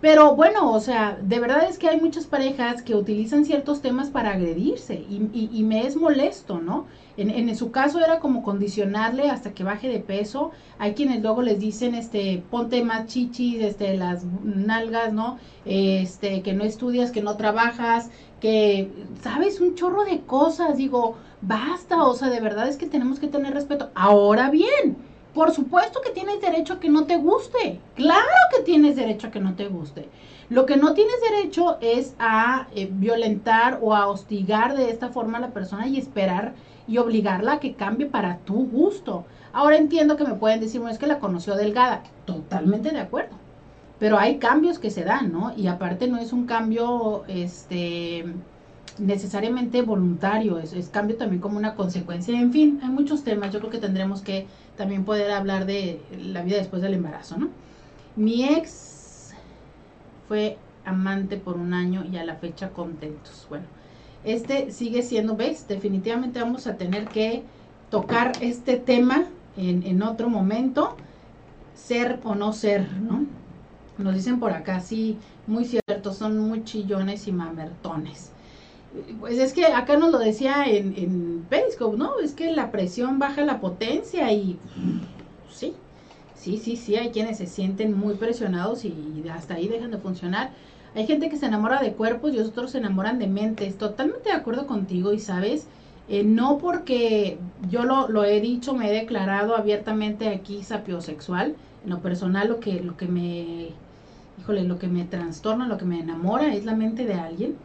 Pero 0.02 0.36
bueno, 0.36 0.72
o 0.72 0.80
sea, 0.80 1.18
de 1.22 1.40
verdad 1.40 1.68
es 1.70 1.78
que 1.78 1.90
hay 1.90 2.00
muchas 2.00 2.26
parejas 2.26 2.84
que 2.84 2.96
utilizan 2.96 3.46
ciertos 3.46 3.82
temas 3.82 4.10
para 4.10 4.32
agredirse 4.32 5.06
y 5.10 5.64
me 5.64 5.86
es 5.86 5.96
molesto, 5.96 6.60
¿no? 6.60 6.86
En, 7.18 7.56
su 7.56 7.72
caso 7.72 8.00
era 8.00 8.20
como 8.20 8.44
condicionarle 8.44 9.30
hasta 9.30 9.52
que 9.52 9.64
baje 9.64 9.90
de 9.90 10.00
peso. 10.00 10.52
Hay 10.78 10.94
quienes 10.94 11.24
luego 11.24 11.42
les 11.42 11.60
dicen, 11.60 11.96
este, 11.96 12.44
ponte 12.52 12.84
más 12.84 13.08
chichis, 13.08 13.62
este, 13.62 13.98
las 13.98 14.24
nalgas, 14.44 15.14
¿no? 15.14 15.40
Este, 15.66 16.44
que 16.44 16.54
no 16.54 16.64
estudias, 16.64 17.12
que 17.12 17.24
no 17.24 17.36
trabajas, 17.36 18.12
que, 18.40 18.92
¿sabes? 19.22 19.60
Un 19.60 19.74
chorro 19.74 20.06
de 20.06 20.22
cosas. 20.22 20.78
Digo, 20.78 21.16
basta, 21.42 22.04
o 22.04 22.14
sea, 22.14 22.30
de 22.30 22.40
verdad 22.40 22.68
es 22.68 22.78
que 22.78 22.86
tenemos 22.86 23.20
que 23.20 23.28
tener 23.28 23.54
respeto. 23.54 23.90
Ahora 23.96 24.52
bien, 24.52 24.98
por 25.34 25.52
supuesto 25.52 26.02
que 26.02 26.12
tienes 26.12 26.40
derecho 26.40 26.74
a 26.74 26.80
que 26.80 26.90
no 26.90 27.06
te 27.06 27.18
guste. 27.18 27.80
Claro 27.96 28.26
que 28.56 28.64
tienes 28.64 28.96
derecho 28.96 29.28
a 29.28 29.32
que 29.32 29.40
no 29.40 29.56
te 29.56 29.68
guste. 29.68 30.10
Lo 30.50 30.66
que 30.66 30.78
no 30.78 30.94
tienes 30.94 31.16
derecho 31.22 31.78
es 31.82 32.16
a 32.20 32.68
eh, 32.74 32.88
violentar 32.90 33.80
o 33.82 33.94
a 33.94 34.08
hostigar 34.08 34.78
de 34.78 34.90
esta 34.90 35.10
forma 35.10 35.40
a 35.40 35.42
la 35.42 35.52
persona 35.52 35.88
y 35.88 35.98
esperar 35.98 36.54
y 36.88 36.98
obligarla 36.98 37.54
a 37.54 37.60
que 37.60 37.74
cambie 37.74 38.08
para 38.08 38.38
tu 38.40 38.68
gusto. 38.68 39.26
Ahora 39.54 39.78
entiendo 39.78 40.18
que 40.18 40.24
me 40.24 40.36
pueden 40.36 40.60
decir, 40.60 40.80
bueno, 40.80 40.94
es 40.94 41.00
que 41.00 41.08
la 41.08 41.20
conoció 41.20 41.56
delgada. 41.56 42.04
Totalmente 42.26 42.92
de 42.92 43.00
acuerdo. 43.00 43.36
Pero 44.00 44.18
hay 44.20 44.38
cambios 44.38 44.80
que 44.80 44.92
se 44.92 45.04
dan, 45.04 45.32
¿no? 45.32 45.54
Y 45.58 45.68
aparte 45.68 46.08
no 46.08 46.18
es 46.18 46.32
un 46.34 46.46
cambio, 46.46 47.24
este 47.28 48.26
necesariamente 49.00 49.84
voluntario, 49.84 50.58
es, 50.58 50.74
es 50.74 50.90
cambio 50.90 51.18
también 51.18 51.42
como 51.42 51.58
una 51.58 51.76
consecuencia. 51.76 52.40
En 52.40 52.52
fin, 52.52 52.80
hay 52.84 52.90
muchos 52.90 53.24
temas. 53.24 53.54
Yo 53.54 53.60
creo 53.60 53.72
que 53.72 53.80
tendremos 53.80 54.22
que 54.22 54.48
también 54.76 55.06
poder 55.06 55.32
hablar 55.32 55.66
de 55.66 56.02
la 56.20 56.42
vida 56.44 56.58
después 56.58 56.82
del 56.82 56.94
embarazo, 56.94 57.38
¿no? 57.38 57.50
Mi 58.16 58.46
ex 58.46 59.34
fue 60.28 60.58
amante 60.86 61.38
por 61.38 61.58
un 61.58 61.74
año 61.74 62.06
y 62.06 62.18
a 62.18 62.26
la 62.26 62.36
fecha 62.36 62.70
contentos. 62.70 63.46
Bueno, 63.50 63.66
este 64.34 64.72
sigue 64.72 65.02
siendo, 65.02 65.36
¿ves? 65.36 65.68
Definitivamente 65.68 66.40
vamos 66.42 66.68
a 66.68 66.78
tener 66.78 67.08
que 67.08 67.44
tocar 67.90 68.34
este 68.42 68.78
tema 68.78 69.26
en, 69.56 69.84
en 69.84 70.04
otro 70.04 70.30
momento, 70.30 70.96
ser 71.76 72.20
o 72.24 72.36
no 72.36 72.54
ser, 72.54 72.92
¿no? 72.94 73.26
Nos 73.98 74.14
dicen 74.14 74.40
por 74.40 74.52
acá, 74.52 74.80
sí, 74.80 75.18
muy 75.48 75.66
cierto, 75.66 76.14
son 76.14 76.38
muy 76.38 76.64
chillones 76.64 77.28
y 77.28 77.32
mamertones. 77.32 78.32
Pues 79.20 79.38
es 79.38 79.54
que 79.54 79.66
acá 79.66 79.98
nos 79.98 80.12
lo 80.12 80.20
decía 80.20 80.66
en, 80.66 80.94
en 80.98 81.46
Periscope, 81.50 81.98
¿no? 81.98 82.20
Es 82.20 82.34
que 82.34 82.52
la 82.52 82.72
presión 82.72 83.20
baja 83.20 83.44
la 83.44 83.60
potencia 83.60 84.32
y 84.32 84.58
sí, 85.52 85.74
sí, 86.36 86.58
sí, 86.58 86.76
sí, 86.76 86.96
hay 86.96 87.10
quienes 87.10 87.38
se 87.38 87.48
sienten 87.48 87.98
muy 87.98 88.16
presionados 88.16 88.86
y 88.86 89.24
hasta 89.32 89.56
ahí 89.56 89.68
dejan 89.68 89.92
de 89.92 89.98
funcionar. 89.98 90.52
Hay 90.96 91.06
gente 91.06 91.30
que 91.30 91.38
se 91.38 91.46
enamora 91.46 91.82
de 91.82 91.94
cuerpos 91.94 92.34
y 92.34 92.40
otros 92.40 92.72
se 92.72 92.80
enamoran 92.80 93.20
de 93.20 93.28
mentes. 93.28 93.78
Totalmente 93.78 94.30
de 94.30 94.36
acuerdo 94.36 94.68
contigo 94.68 95.14
y 95.14 95.20
sabes, 95.20 95.68
eh, 96.10 96.24
no 96.24 96.58
porque 96.58 97.38
yo 97.70 97.84
lo, 97.84 98.08
lo, 98.08 98.24
he 98.24 98.42
dicho, 98.42 98.74
me 98.74 98.90
he 98.90 98.94
declarado 98.94 99.56
abiertamente 99.56 100.30
aquí 100.30 100.64
sapiosexual. 100.64 101.56
En 101.84 101.90
lo 101.90 102.00
personal 102.00 102.48
lo 102.48 102.60
que, 102.60 102.82
lo 102.82 102.98
que 102.98 103.08
me, 103.08 103.70
híjole, 104.40 104.64
lo 104.64 104.80
que 104.80 104.88
me 104.88 105.06
trastorna, 105.06 105.68
lo 105.68 105.78
que 105.78 105.86
me 105.86 106.00
enamora 106.00 106.54
es 106.54 106.66
la 106.66 106.76
mente 106.76 107.06
de 107.06 107.14
alguien 107.14 107.56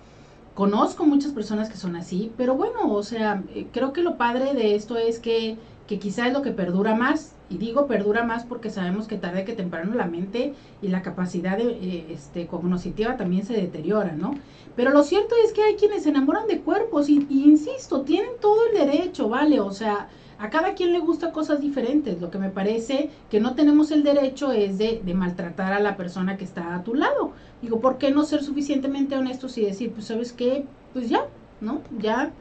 conozco 0.55 1.07
muchas 1.07 1.33
personas 1.33 1.69
que 1.71 1.77
son 1.77 1.97
así, 1.97 2.31
pero 2.37 2.55
bueno, 2.55 2.93
o 2.93 3.03
sea, 3.03 3.43
eh, 3.55 3.67
creo 3.73 3.93
que 3.93 4.03
lo 4.03 4.17
padre 4.17 4.55
de 4.55 4.75
esto 4.75 4.97
es 4.97 5.19
que, 5.19 5.57
que 5.87 5.99
quizá 5.99 6.27
es 6.27 6.33
lo 6.33 6.43
que 6.43 6.53
perdura 6.53 6.95
más, 6.95 7.35
y 7.51 7.59
digo 7.59 7.87
perdura 7.87 8.25
más 8.25 8.45
porque 8.45 8.71
sabemos 8.71 9.07
que 9.07 9.19
tarde 9.19 9.45
que 9.45 9.53
temprano 9.53 9.95
la 9.95 10.07
mente 10.07 10.55
y 10.81 10.89
la 10.89 11.03
capacidad 11.03 11.59
de, 11.59 11.65
eh, 11.65 12.07
este, 12.11 12.47
cognitiva 12.47 13.17
también 13.17 13.45
se 13.45 13.55
deteriora, 13.55 14.13
¿no? 14.13 14.35
Pero 14.75 14.91
lo 14.91 15.03
cierto 15.03 15.35
es 15.45 15.53
que 15.53 15.63
hay 15.63 15.75
quienes 15.75 16.05
se 16.05 16.11
enamoran 16.11 16.47
de 16.47 16.61
cuerpos 16.61 17.11
y, 17.11 17.27
y 17.29 17.45
insisto, 17.45 18.03
tienen 18.03 18.31
todo 18.41 18.67
el 18.67 18.79
derecho, 18.79 19.29
¿vale? 19.29 19.61
O 19.61 19.71
sea, 19.71 20.09
a 20.39 20.51
cada 20.51 20.75
quien 20.75 20.93
le 20.93 20.99
gusta 20.99 21.31
cosas 21.31 21.61
diferentes. 21.61 22.21
Lo 22.21 22.31
que 22.31 22.39
me 22.39 22.49
parece 22.49 23.11
que 23.31 23.39
no 23.39 23.55
tenemos 23.55 23.91
el 23.91 24.03
derecho 24.03 24.51
es 24.51 24.79
de, 24.79 25.01
de, 25.05 25.15
maltratar 25.15 25.73
a 25.73 25.81
la 25.81 25.97
persona 25.97 26.37
que 26.37 26.45
está 26.45 26.75
a 26.75 26.83
tu 26.83 26.95
lado. 26.95 27.33
Digo, 27.61 27.81
¿por 27.81 27.99
qué 27.99 28.11
no 28.11 28.25
ser 28.25 28.43
suficientemente 28.43 29.15
honestos 29.15 29.59
y 29.59 29.65
decir, 29.65 29.93
pues 29.93 30.07
sabes 30.07 30.33
qué, 30.33 30.65
pues 30.95 31.09
ya, 31.09 31.27
¿no? 31.61 31.83
Ya, 31.99 32.33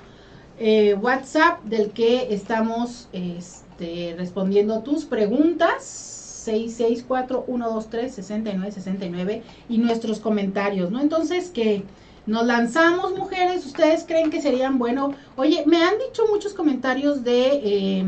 eh, 0.59 0.95
WhatsApp 0.95 1.63
del 1.63 1.91
que 1.91 2.33
estamos 2.33 3.07
este, 3.13 4.15
respondiendo 4.17 4.81
tus 4.81 5.05
preguntas. 5.05 6.07
664-123-6969 6.47 9.43
y 9.69 9.77
nuestros 9.77 10.19
comentarios, 10.19 10.89
¿no? 10.89 10.99
Entonces, 10.99 11.51
que 11.51 11.83
nos 12.25 12.45
lanzamos, 12.45 13.17
mujeres, 13.17 13.65
¿ustedes 13.65 14.03
creen 14.07 14.29
que 14.29 14.41
serían 14.41 14.77
bueno? 14.77 15.13
Oye, 15.35 15.63
me 15.65 15.83
han 15.83 15.97
dicho 16.07 16.23
muchos 16.27 16.53
comentarios 16.53 17.23
de 17.23 17.61
eh, 17.63 18.05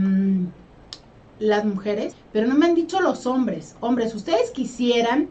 las 1.39 1.65
mujeres, 1.65 2.15
pero 2.31 2.47
no 2.47 2.55
me 2.55 2.65
han 2.65 2.75
dicho 2.75 3.01
los 3.01 3.25
hombres. 3.25 3.75
Hombres, 3.79 4.13
ustedes 4.13 4.51
quisieran, 4.51 5.29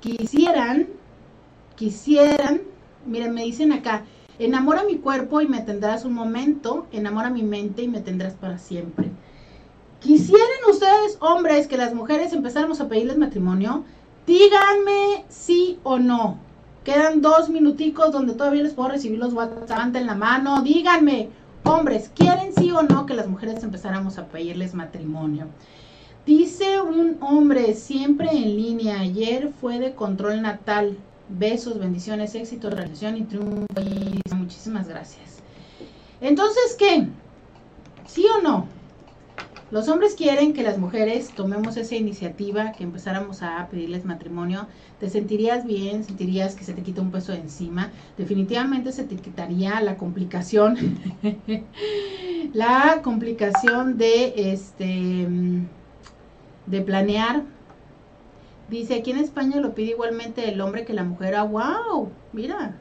quisieran, 0.00 0.88
quisieran, 1.76 2.62
miren, 3.06 3.34
me 3.34 3.44
dicen 3.44 3.72
acá, 3.72 4.04
Enamora 4.38 4.82
mi 4.84 4.96
cuerpo 4.96 5.40
y 5.40 5.46
me 5.46 5.60
tendrás 5.60 6.04
un 6.04 6.14
momento, 6.14 6.86
enamora 6.90 7.30
mi 7.30 7.42
mente 7.42 7.82
y 7.82 7.88
me 7.88 8.00
tendrás 8.00 8.34
para 8.34 8.58
siempre. 8.58 9.10
¿Quisieran 10.00 10.48
ustedes, 10.68 11.16
hombres, 11.20 11.68
que 11.68 11.76
las 11.76 11.94
mujeres 11.94 12.32
empezáramos 12.32 12.80
a 12.80 12.88
pedirles 12.88 13.18
matrimonio? 13.18 13.84
Díganme 14.26 15.26
sí 15.28 15.78
o 15.84 15.98
no. 15.98 16.38
Quedan 16.84 17.22
dos 17.22 17.48
minuticos 17.48 18.10
donde 18.10 18.34
todavía 18.34 18.64
les 18.64 18.74
puedo 18.74 18.88
recibir 18.88 19.18
los 19.18 19.32
WhatsApp 19.32 19.94
en 19.94 20.06
la 20.06 20.16
mano. 20.16 20.62
Díganme, 20.62 21.28
hombres, 21.62 22.10
¿quieren 22.14 22.52
sí 22.54 22.72
o 22.72 22.82
no 22.82 23.06
que 23.06 23.14
las 23.14 23.28
mujeres 23.28 23.62
empezáramos 23.62 24.18
a 24.18 24.26
pedirles 24.26 24.74
matrimonio? 24.74 25.46
Dice 26.26 26.80
un 26.80 27.18
hombre 27.20 27.74
siempre 27.74 28.30
en 28.30 28.56
línea, 28.56 29.00
ayer 29.00 29.52
fue 29.60 29.78
de 29.78 29.94
control 29.94 30.42
natal. 30.42 30.98
Besos, 31.28 31.78
bendiciones, 31.78 32.34
éxito, 32.34 32.68
realización 32.68 33.16
y 33.16 33.22
triunfo. 33.22 33.66
Muchísimas 34.34 34.88
gracias. 34.88 35.38
Entonces, 36.20 36.76
¿qué? 36.78 37.06
¿Sí 38.06 38.26
o 38.26 38.42
no? 38.42 38.66
Los 39.72 39.88
hombres 39.88 40.14
quieren 40.16 40.52
que 40.52 40.62
las 40.62 40.76
mujeres 40.76 41.30
tomemos 41.30 41.78
esa 41.78 41.94
iniciativa, 41.94 42.72
que 42.72 42.84
empezáramos 42.84 43.40
a 43.40 43.68
pedirles 43.70 44.04
matrimonio. 44.04 44.66
Te 45.00 45.08
sentirías 45.08 45.64
bien, 45.64 46.04
sentirías 46.04 46.54
que 46.54 46.64
se 46.64 46.74
te 46.74 46.82
quita 46.82 47.00
un 47.00 47.10
peso 47.10 47.32
encima. 47.32 47.90
Definitivamente 48.18 48.92
se 48.92 49.04
te 49.04 49.16
quitaría 49.16 49.80
la 49.80 49.96
complicación, 49.96 50.76
la 52.52 53.00
complicación 53.02 53.96
de 53.96 54.52
este 54.52 55.26
de 56.66 56.80
planear. 56.82 57.42
Dice, 58.68 58.96
aquí 58.96 59.12
en 59.12 59.20
España 59.20 59.58
lo 59.58 59.74
pide 59.74 59.92
igualmente 59.92 60.50
el 60.50 60.60
hombre 60.60 60.84
que 60.84 60.92
la 60.92 61.04
mujer. 61.04 61.34
Ah, 61.34 61.44
wow, 61.44 62.10
mira. 62.34 62.76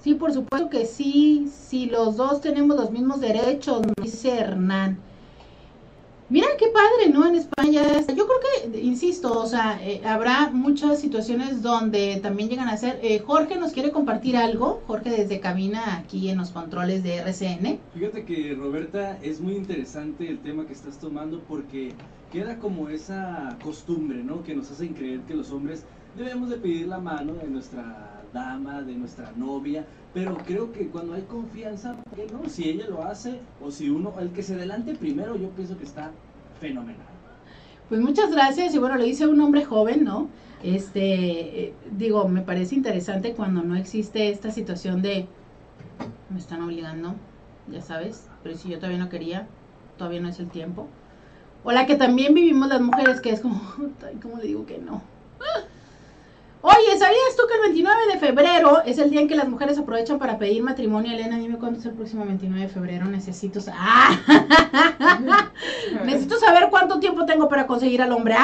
Sí, 0.00 0.14
por 0.14 0.32
supuesto 0.32 0.70
que 0.70 0.86
sí, 0.86 1.50
si 1.52 1.86
los 1.86 2.16
dos 2.16 2.40
tenemos 2.40 2.76
los 2.76 2.92
mismos 2.92 3.20
derechos, 3.20 3.82
dice 4.00 4.38
Hernán. 4.38 5.00
Mira 6.30 6.46
qué 6.58 6.68
padre, 6.68 7.12
¿no? 7.12 7.26
En 7.26 7.34
España, 7.34 7.82
yo 8.00 8.26
creo 8.26 8.40
que, 8.72 8.80
insisto, 8.80 9.38
o 9.38 9.46
sea, 9.46 9.78
eh, 9.82 10.00
habrá 10.06 10.50
muchas 10.50 10.98
situaciones 10.98 11.62
donde 11.62 12.18
también 12.22 12.48
llegan 12.48 12.68
a 12.68 12.76
ser. 12.78 12.98
Eh, 13.02 13.18
Jorge 13.18 13.56
nos 13.56 13.72
quiere 13.72 13.90
compartir 13.90 14.36
algo, 14.36 14.82
Jorge 14.86 15.10
desde 15.10 15.40
cabina 15.40 15.98
aquí 15.98 16.30
en 16.30 16.38
los 16.38 16.50
controles 16.50 17.02
de 17.02 17.16
RCN. 17.16 17.78
Fíjate 17.92 18.24
que 18.24 18.54
Roberta, 18.54 19.18
es 19.22 19.40
muy 19.40 19.54
interesante 19.54 20.26
el 20.26 20.38
tema 20.38 20.66
que 20.66 20.72
estás 20.72 20.98
tomando 20.98 21.40
porque 21.40 21.92
queda 22.32 22.58
como 22.58 22.88
esa 22.88 23.58
costumbre, 23.62 24.24
¿no? 24.24 24.42
Que 24.42 24.54
nos 24.54 24.70
hacen 24.70 24.94
creer 24.94 25.20
que 25.20 25.34
los 25.34 25.50
hombres 25.50 25.84
debemos 26.16 26.48
de 26.48 26.56
pedir 26.56 26.88
la 26.88 26.98
mano 26.98 27.34
de 27.34 27.48
nuestra 27.48 28.13
dama, 28.34 28.82
de 28.82 28.94
nuestra 28.94 29.32
novia, 29.36 29.86
pero 30.12 30.36
creo 30.36 30.72
que 30.72 30.88
cuando 30.88 31.14
hay 31.14 31.22
confianza, 31.22 31.94
¿por 31.94 32.14
qué 32.14 32.26
no? 32.30 32.46
Si 32.50 32.68
ella 32.68 32.86
lo 32.88 33.02
hace 33.04 33.40
o 33.62 33.70
si 33.70 33.88
uno, 33.88 34.12
el 34.20 34.30
que 34.30 34.42
se 34.42 34.54
adelante 34.54 34.94
primero, 34.94 35.36
yo 35.36 35.48
pienso 35.50 35.78
que 35.78 35.84
está 35.84 36.10
fenomenal. 36.60 37.06
Pues 37.88 38.00
muchas 38.00 38.30
gracias 38.32 38.74
y 38.74 38.78
bueno, 38.78 38.96
le 38.96 39.04
dice 39.04 39.26
un 39.26 39.40
hombre 39.40 39.64
joven, 39.64 40.04
¿no? 40.04 40.28
Este, 40.62 41.64
eh, 41.64 41.74
digo, 41.96 42.28
me 42.28 42.42
parece 42.42 42.74
interesante 42.74 43.34
cuando 43.34 43.62
no 43.62 43.76
existe 43.76 44.30
esta 44.30 44.50
situación 44.50 45.00
de, 45.00 45.26
me 46.30 46.38
están 46.38 46.62
obligando, 46.62 47.14
ya 47.70 47.80
sabes, 47.80 48.26
pero 48.42 48.56
si 48.56 48.68
yo 48.68 48.78
todavía 48.78 48.98
no 48.98 49.08
quería, 49.08 49.46
todavía 49.96 50.20
no 50.20 50.28
es 50.28 50.40
el 50.40 50.48
tiempo. 50.48 50.88
O 51.62 51.72
la 51.72 51.86
que 51.86 51.94
también 51.94 52.34
vivimos 52.34 52.68
las 52.68 52.80
mujeres, 52.80 53.20
que 53.20 53.30
es 53.30 53.40
como, 53.40 53.60
¿cómo 54.22 54.38
le 54.38 54.46
digo 54.46 54.66
que 54.66 54.78
no? 54.78 55.02
Oye, 56.66 56.98
¿sabías 56.98 57.36
tú 57.36 57.42
que 57.46 57.56
el 57.56 57.60
29 57.60 58.14
de 58.14 58.18
febrero 58.18 58.82
es 58.86 58.96
el 58.96 59.10
día 59.10 59.20
en 59.20 59.28
que 59.28 59.36
las 59.36 59.50
mujeres 59.50 59.76
aprovechan 59.76 60.18
para 60.18 60.38
pedir 60.38 60.62
matrimonio? 60.62 61.12
Elena, 61.12 61.36
dime 61.36 61.58
cuándo 61.58 61.78
es 61.78 61.84
el 61.84 61.92
próximo 61.92 62.24
29 62.24 62.62
de 62.62 62.72
febrero. 62.72 63.04
Necesito, 63.04 63.60
¡Ah! 63.70 64.18
Necesito 66.06 66.38
saber 66.38 66.68
cuánto 66.70 67.00
tiempo 67.00 67.26
tengo 67.26 67.50
para 67.50 67.66
conseguir 67.66 68.00
al 68.00 68.12
hombre. 68.12 68.36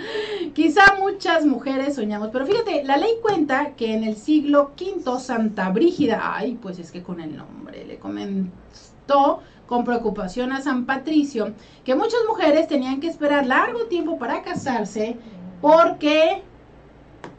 Quizá 0.54 0.96
muchas 1.00 1.46
mujeres 1.46 1.94
soñamos, 1.94 2.28
pero 2.30 2.44
fíjate, 2.44 2.84
la 2.84 2.98
ley 2.98 3.12
cuenta 3.22 3.70
que 3.70 3.94
en 3.94 4.04
el 4.04 4.16
siglo 4.16 4.72
V 4.78 5.18
Santa 5.18 5.70
Brígida, 5.70 6.36
ay, 6.36 6.58
pues 6.60 6.78
es 6.78 6.92
que 6.92 7.02
con 7.02 7.22
el 7.22 7.34
nombre 7.34 7.86
le 7.86 7.98
comentó 7.98 9.40
con 9.66 9.86
preocupación 9.86 10.52
a 10.52 10.60
San 10.60 10.84
Patricio 10.84 11.54
que 11.86 11.94
muchas 11.94 12.20
mujeres 12.28 12.68
tenían 12.68 13.00
que 13.00 13.08
esperar 13.08 13.46
largo 13.46 13.86
tiempo 13.86 14.18
para 14.18 14.42
casarse 14.42 15.16
porque 15.62 16.42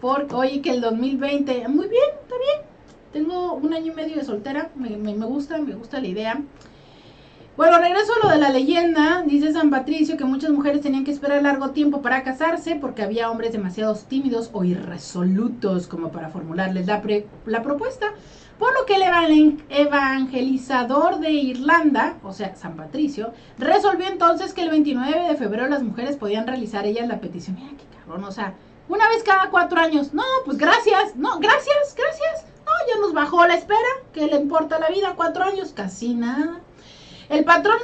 porque, 0.02 0.36
oye, 0.36 0.62
que 0.62 0.72
el 0.72 0.82
2020, 0.82 1.68
muy 1.70 1.88
bien, 1.88 2.04
está 2.22 2.36
bien. 2.36 2.74
Tengo 3.12 3.54
un 3.54 3.74
año 3.74 3.92
y 3.92 3.96
medio 3.96 4.16
de 4.16 4.24
soltera, 4.24 4.72
me, 4.76 5.14
gusta, 5.14 5.58
me 5.60 5.76
gusta 5.76 6.00
la 6.02 6.08
idea. 6.08 6.42
Bueno, 7.56 7.78
regreso 7.78 8.12
a 8.14 8.26
lo 8.26 8.32
de 8.34 8.40
la 8.40 8.50
leyenda. 8.50 9.24
Dice 9.28 9.54
San 9.54 9.70
Patricio 9.70 10.18
que 10.18 10.26
muchas 10.26 10.50
mujeres 10.50 10.82
tenían 10.82 11.04
que 11.04 11.12
esperar 11.12 11.44
largo 11.44 11.70
tiempo 11.70 12.02
para 12.02 12.24
casarse 12.24 12.76
porque 12.76 13.04
había 13.04 13.30
hombres 13.30 13.52
demasiado 13.52 13.94
tímidos 13.96 14.50
o 14.54 14.64
irresolutos 14.64 15.86
como 15.86 16.12
para 16.12 16.30
formularles 16.30 16.88
la, 16.88 17.04
la 17.46 17.62
propuesta. 17.62 18.14
Por 18.58 18.74
lo 18.74 18.86
que 18.88 18.96
el 18.96 19.04
evangelizador 19.70 21.20
de 21.20 21.32
Irlanda, 21.32 22.18
o 22.24 22.34
sea, 22.34 22.56
San 22.56 22.76
Patricio, 22.76 23.34
resolvió 23.60 24.08
entonces 24.08 24.54
que 24.54 24.62
el 24.62 24.70
29 24.72 25.28
de 25.28 25.36
febrero 25.36 25.68
las 25.68 25.84
mujeres 25.84 26.16
podían 26.16 26.48
realizar 26.48 26.88
ellas 26.88 27.08
la 27.08 27.20
petición. 27.20 27.56
Mira 27.58 27.72
qué 27.78 27.84
cabrón, 28.00 28.24
o 28.24 28.32
sea, 28.32 28.56
una 28.90 29.08
vez 29.10 29.24
cada 29.24 29.50
cuatro 29.50 29.80
años. 29.80 30.14
No, 30.14 30.24
pues 30.46 30.58
gracias. 30.58 31.16
No, 31.16 31.40
gracias, 31.40 31.96
gracias. 31.96 32.46
No, 32.66 32.72
ya 32.88 33.00
nos 33.02 33.14
bajó 33.14 33.46
la 33.48 33.56
espera. 33.56 33.80
¿Qué 34.14 34.28
le 34.28 34.38
importa 34.38 34.80
la 34.80 34.90
vida? 34.90 35.14
Cuatro 35.16 35.44
años, 35.44 35.74
casi 35.74 36.14
nada. 36.14 36.60
El 37.30 37.46
patrón 37.46 37.78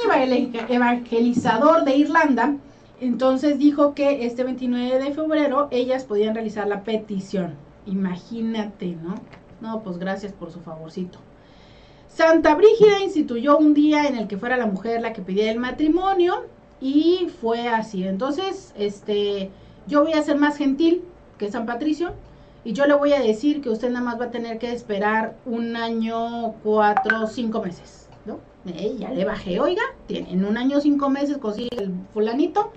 evangelizador 0.70 1.84
de 1.84 1.96
Irlanda 1.96 2.56
entonces 3.02 3.58
dijo 3.58 3.94
que 3.94 4.26
este 4.26 4.44
29 4.44 5.00
de 5.00 5.14
febrero 5.14 5.70
ellas 5.72 6.04
podían 6.04 6.36
realizar 6.36 6.68
la 6.68 6.84
petición. 6.84 7.56
Imagínate, 7.86 8.98
¿no? 9.02 9.16
No, 9.62 9.82
pues 9.84 9.98
gracias 9.98 10.34
por 10.34 10.52
su 10.52 10.60
favorcito. 10.60 11.20
Santa 12.10 12.56
Brígida 12.56 13.00
instituyó 13.02 13.58
un 13.58 13.74
día 13.74 14.08
en 14.08 14.18
el 14.18 14.28
que 14.28 14.38
fuera 14.38 14.58
la 14.58 14.66
mujer 14.66 15.02
la 15.02 15.14
que 15.14 15.22
pidiera 15.22 15.52
el 15.52 15.60
matrimonio 15.60 16.46
y 16.82 17.30
fue 17.40 17.70
así. 17.70 18.06
Entonces, 18.06 18.74
este, 18.78 19.50
yo 19.90 20.04
voy 20.04 20.14
a 20.14 20.22
ser 20.22 20.38
más 20.38 20.56
gentil 20.56 21.04
que 21.38 21.52
San 21.52 21.66
Patricio 21.66 22.14
y 22.64 22.74
yo 22.74 22.86
le 22.86 22.94
voy 22.94 23.14
a 23.14 23.20
decir 23.20 23.62
que 23.62 23.70
usted 23.70 23.90
nada 23.90 24.06
más 24.06 24.20
va 24.20 24.26
a 24.26 24.32
tener 24.32 24.60
que 24.60 24.72
esperar 24.72 25.36
un 25.46 25.76
año, 25.76 26.54
cuatro, 26.64 27.28
cinco 27.28 27.62
meses, 27.62 28.08
¿no? 28.26 28.40
Ya 29.00 29.10
le 29.10 29.26
bajé, 29.26 29.60
oiga, 29.60 29.82
en 30.08 30.46
un 30.46 30.58
año, 30.58 30.80
cinco 30.80 31.10
meses 31.10 31.38
consigue 31.40 31.70
el 31.78 31.92
fulanito, 32.14 32.72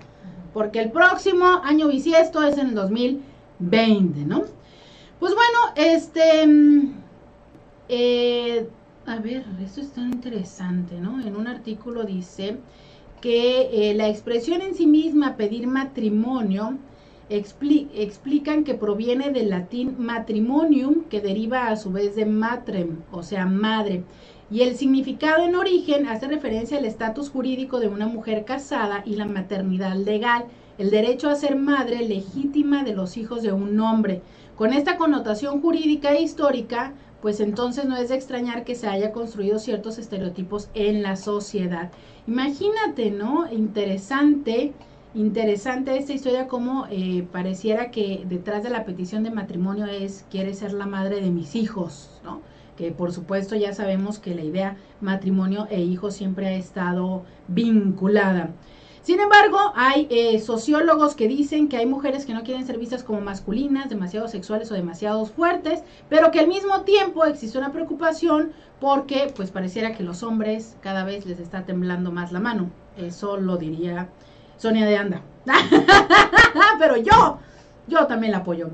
porque 0.53 0.81
el 0.81 0.91
próximo 0.91 1.45
año 1.63 1.87
bisiesto 1.87 2.41
es 2.43 2.57
en 2.57 2.69
el 2.69 2.75
2020, 2.75 4.25
¿no? 4.25 4.43
Pues 5.19 5.35
bueno, 5.35 5.59
este, 5.75 6.47
mm, 6.47 6.93
eh, 7.89 8.67
a 9.05 9.17
ver, 9.17 9.45
esto 9.63 9.81
es 9.81 9.91
tan 9.91 10.13
interesante, 10.13 10.99
¿no? 10.99 11.21
En 11.21 11.35
un 11.35 11.47
artículo 11.47 12.05
dice 12.05 12.57
que 13.21 13.89
eh, 13.89 13.93
la 13.93 14.09
expresión 14.09 14.61
en 14.61 14.75
sí 14.75 14.87
misma, 14.87 15.35
pedir 15.35 15.67
matrimonio, 15.67 16.77
explican 17.29 18.63
que 18.63 18.73
proviene 18.73 19.31
del 19.31 19.49
latín 19.49 19.95
matrimonium, 19.97 21.03
que 21.05 21.21
deriva 21.21 21.67
a 21.67 21.77
su 21.77 21.91
vez 21.91 22.15
de 22.15 22.25
matrem, 22.25 23.01
o 23.11 23.23
sea, 23.23 23.45
madre. 23.45 24.03
Y 24.51 24.61
el 24.61 24.75
significado 24.75 25.45
en 25.45 25.55
origen 25.55 26.07
hace 26.07 26.27
referencia 26.27 26.77
al 26.77 26.85
estatus 26.85 27.29
jurídico 27.29 27.79
de 27.79 27.87
una 27.87 28.07
mujer 28.07 28.45
casada 28.45 29.01
y 29.05 29.15
la 29.15 29.25
maternidad 29.25 29.95
legal, 29.95 30.45
el 30.77 30.91
derecho 30.91 31.29
a 31.29 31.35
ser 31.35 31.55
madre 31.55 32.07
legítima 32.07 32.83
de 32.83 32.93
los 32.93 33.17
hijos 33.17 33.41
de 33.41 33.51
un 33.51 33.79
hombre. 33.79 34.21
Con 34.55 34.73
esta 34.73 34.97
connotación 34.97 35.61
jurídica 35.61 36.13
e 36.13 36.21
histórica, 36.21 36.93
pues 37.21 37.39
entonces 37.39 37.85
no 37.85 37.95
es 37.95 38.09
de 38.09 38.15
extrañar 38.15 38.65
que 38.65 38.75
se 38.75 38.87
haya 38.87 39.11
construido 39.13 39.57
ciertos 39.57 39.97
estereotipos 39.97 40.69
en 40.73 41.01
la 41.01 41.15
sociedad. 41.15 41.89
Imagínate, 42.27 43.11
¿no? 43.11 43.51
Interesante 43.51 44.73
interesante 45.15 45.97
esta 45.97 46.13
historia 46.13 46.47
como 46.47 46.87
eh, 46.89 47.27
pareciera 47.31 47.91
que 47.91 48.23
detrás 48.27 48.63
de 48.63 48.69
la 48.69 48.85
petición 48.85 49.23
de 49.23 49.31
matrimonio 49.31 49.85
es 49.85 50.25
quiere 50.31 50.53
ser 50.53 50.73
la 50.73 50.85
madre 50.85 51.21
de 51.21 51.29
mis 51.29 51.55
hijos, 51.55 52.19
¿no? 52.23 52.41
Que 52.77 52.91
por 52.91 53.11
supuesto 53.11 53.55
ya 53.55 53.73
sabemos 53.73 54.17
que 54.17 54.33
la 54.33 54.43
idea 54.43 54.77
matrimonio 55.01 55.67
e 55.69 55.81
hijos 55.81 56.15
siempre 56.15 56.47
ha 56.47 56.53
estado 56.53 57.23
vinculada. 57.47 58.49
Sin 59.03 59.19
embargo, 59.19 59.57
hay 59.75 60.07
eh, 60.09 60.39
sociólogos 60.39 61.13
que 61.13 61.27
dicen 61.27 61.67
que 61.67 61.75
hay 61.75 61.85
mujeres 61.85 62.25
que 62.25 62.33
no 62.33 62.43
quieren 62.43 62.65
ser 62.65 62.77
vistas 62.77 63.03
como 63.03 63.19
masculinas, 63.19 63.89
demasiado 63.89 64.29
sexuales 64.29 64.71
o 64.71 64.75
demasiado 64.75 65.25
fuertes, 65.25 65.83
pero 66.07 66.31
que 66.31 66.39
al 66.39 66.47
mismo 66.47 66.83
tiempo 66.83 67.25
existe 67.25 67.57
una 67.57 67.73
preocupación 67.73 68.53
porque 68.79 69.31
pues 69.35 69.51
pareciera 69.51 69.93
que 69.93 70.03
los 70.03 70.23
hombres 70.23 70.77
cada 70.79 71.03
vez 71.03 71.25
les 71.25 71.39
está 71.39 71.65
temblando 71.65 72.13
más 72.13 72.31
la 72.31 72.39
mano. 72.39 72.71
Eso 72.95 73.35
lo 73.35 73.57
diría 73.57 74.09
Sonia 74.57 74.85
de 74.85 74.97
Anda. 74.97 75.21
Pero 76.79 76.97
yo, 76.97 77.39
yo 77.87 78.07
también 78.07 78.31
la 78.31 78.39
apoyo. 78.39 78.69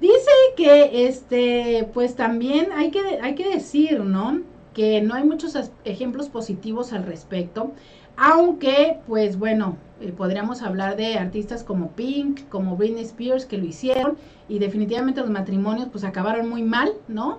Dice 0.00 0.30
que, 0.56 1.06
este, 1.06 1.88
pues 1.94 2.16
también 2.16 2.72
hay 2.72 2.90
que, 2.90 3.20
hay 3.22 3.34
que 3.34 3.48
decir, 3.48 4.00
¿no? 4.00 4.40
Que 4.74 5.00
no 5.00 5.14
hay 5.14 5.24
muchos 5.24 5.56
ejemplos 5.84 6.28
positivos 6.28 6.92
al 6.92 7.04
respecto. 7.04 7.72
Aunque, 8.16 8.98
pues 9.06 9.38
bueno, 9.38 9.76
eh, 10.00 10.12
podríamos 10.12 10.62
hablar 10.62 10.96
de 10.96 11.16
artistas 11.16 11.64
como 11.64 11.92
Pink, 11.92 12.48
como 12.48 12.76
Britney 12.76 13.04
Spears, 13.04 13.46
que 13.46 13.58
lo 13.58 13.64
hicieron. 13.64 14.18
Y 14.48 14.58
definitivamente 14.58 15.20
los 15.20 15.30
matrimonios, 15.30 15.88
pues 15.90 16.04
acabaron 16.04 16.48
muy 16.48 16.62
mal, 16.62 16.92
¿no? 17.08 17.38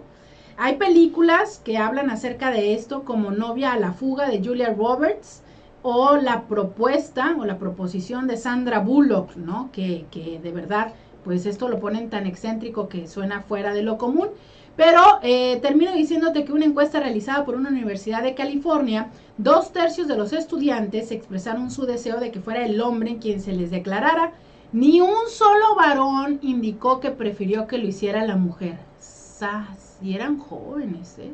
Hay 0.57 0.77
películas 0.77 1.61
que 1.63 1.77
hablan 1.77 2.09
acerca 2.09 2.49
de 2.49 2.73
esto, 2.73 3.03
como 3.03 3.31
Novia 3.31 3.73
a 3.73 3.79
la 3.79 3.91
fuga 3.91 4.29
de 4.29 4.41
Julia 4.43 4.73
Roberts 4.73 5.43
o 5.87 6.17
la 6.17 6.47
propuesta 6.47 7.35
o 7.37 7.45
la 7.45 7.59
proposición 7.59 8.25
de 8.25 8.37
Sandra 8.37 8.79
Bullock, 8.79 9.35
¿no? 9.35 9.69
Que, 9.71 10.07
que 10.09 10.39
de 10.39 10.51
verdad, 10.51 10.93
pues 11.23 11.45
esto 11.45 11.69
lo 11.69 11.79
ponen 11.79 12.09
tan 12.09 12.25
excéntrico 12.25 12.89
que 12.89 13.07
suena 13.07 13.41
fuera 13.43 13.71
de 13.71 13.83
lo 13.83 13.99
común. 13.99 14.29
Pero 14.75 15.01
eh, 15.21 15.59
termino 15.61 15.93
diciéndote 15.93 16.43
que 16.43 16.53
una 16.53 16.65
encuesta 16.65 16.99
realizada 16.99 17.45
por 17.45 17.53
una 17.53 17.69
universidad 17.69 18.23
de 18.23 18.33
California, 18.33 19.11
dos 19.37 19.73
tercios 19.73 20.07
de 20.07 20.17
los 20.17 20.33
estudiantes 20.33 21.11
expresaron 21.11 21.69
su 21.69 21.85
deseo 21.85 22.19
de 22.19 22.31
que 22.31 22.41
fuera 22.41 22.65
el 22.65 22.81
hombre 22.81 23.19
quien 23.19 23.39
se 23.39 23.53
les 23.53 23.69
declarara. 23.69 24.33
Ni 24.73 25.01
un 25.01 25.29
solo 25.29 25.75
varón 25.75 26.39
indicó 26.41 26.99
que 26.99 27.11
prefirió 27.11 27.67
que 27.67 27.77
lo 27.77 27.87
hiciera 27.87 28.25
la 28.25 28.37
mujer. 28.37 28.79
¡Sas! 28.99 29.99
Y 30.01 30.15
eran 30.15 30.39
jóvenes, 30.39 31.19
¿eh? 31.19 31.31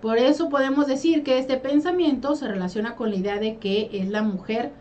Por 0.00 0.18
eso 0.18 0.48
podemos 0.48 0.86
decir 0.86 1.22
que 1.22 1.38
este 1.38 1.58
pensamiento 1.58 2.34
se 2.34 2.48
relaciona 2.48 2.96
con 2.96 3.10
la 3.10 3.16
idea 3.16 3.38
de 3.38 3.56
que 3.56 3.90
es 3.92 4.08
la 4.08 4.22
mujer 4.22 4.72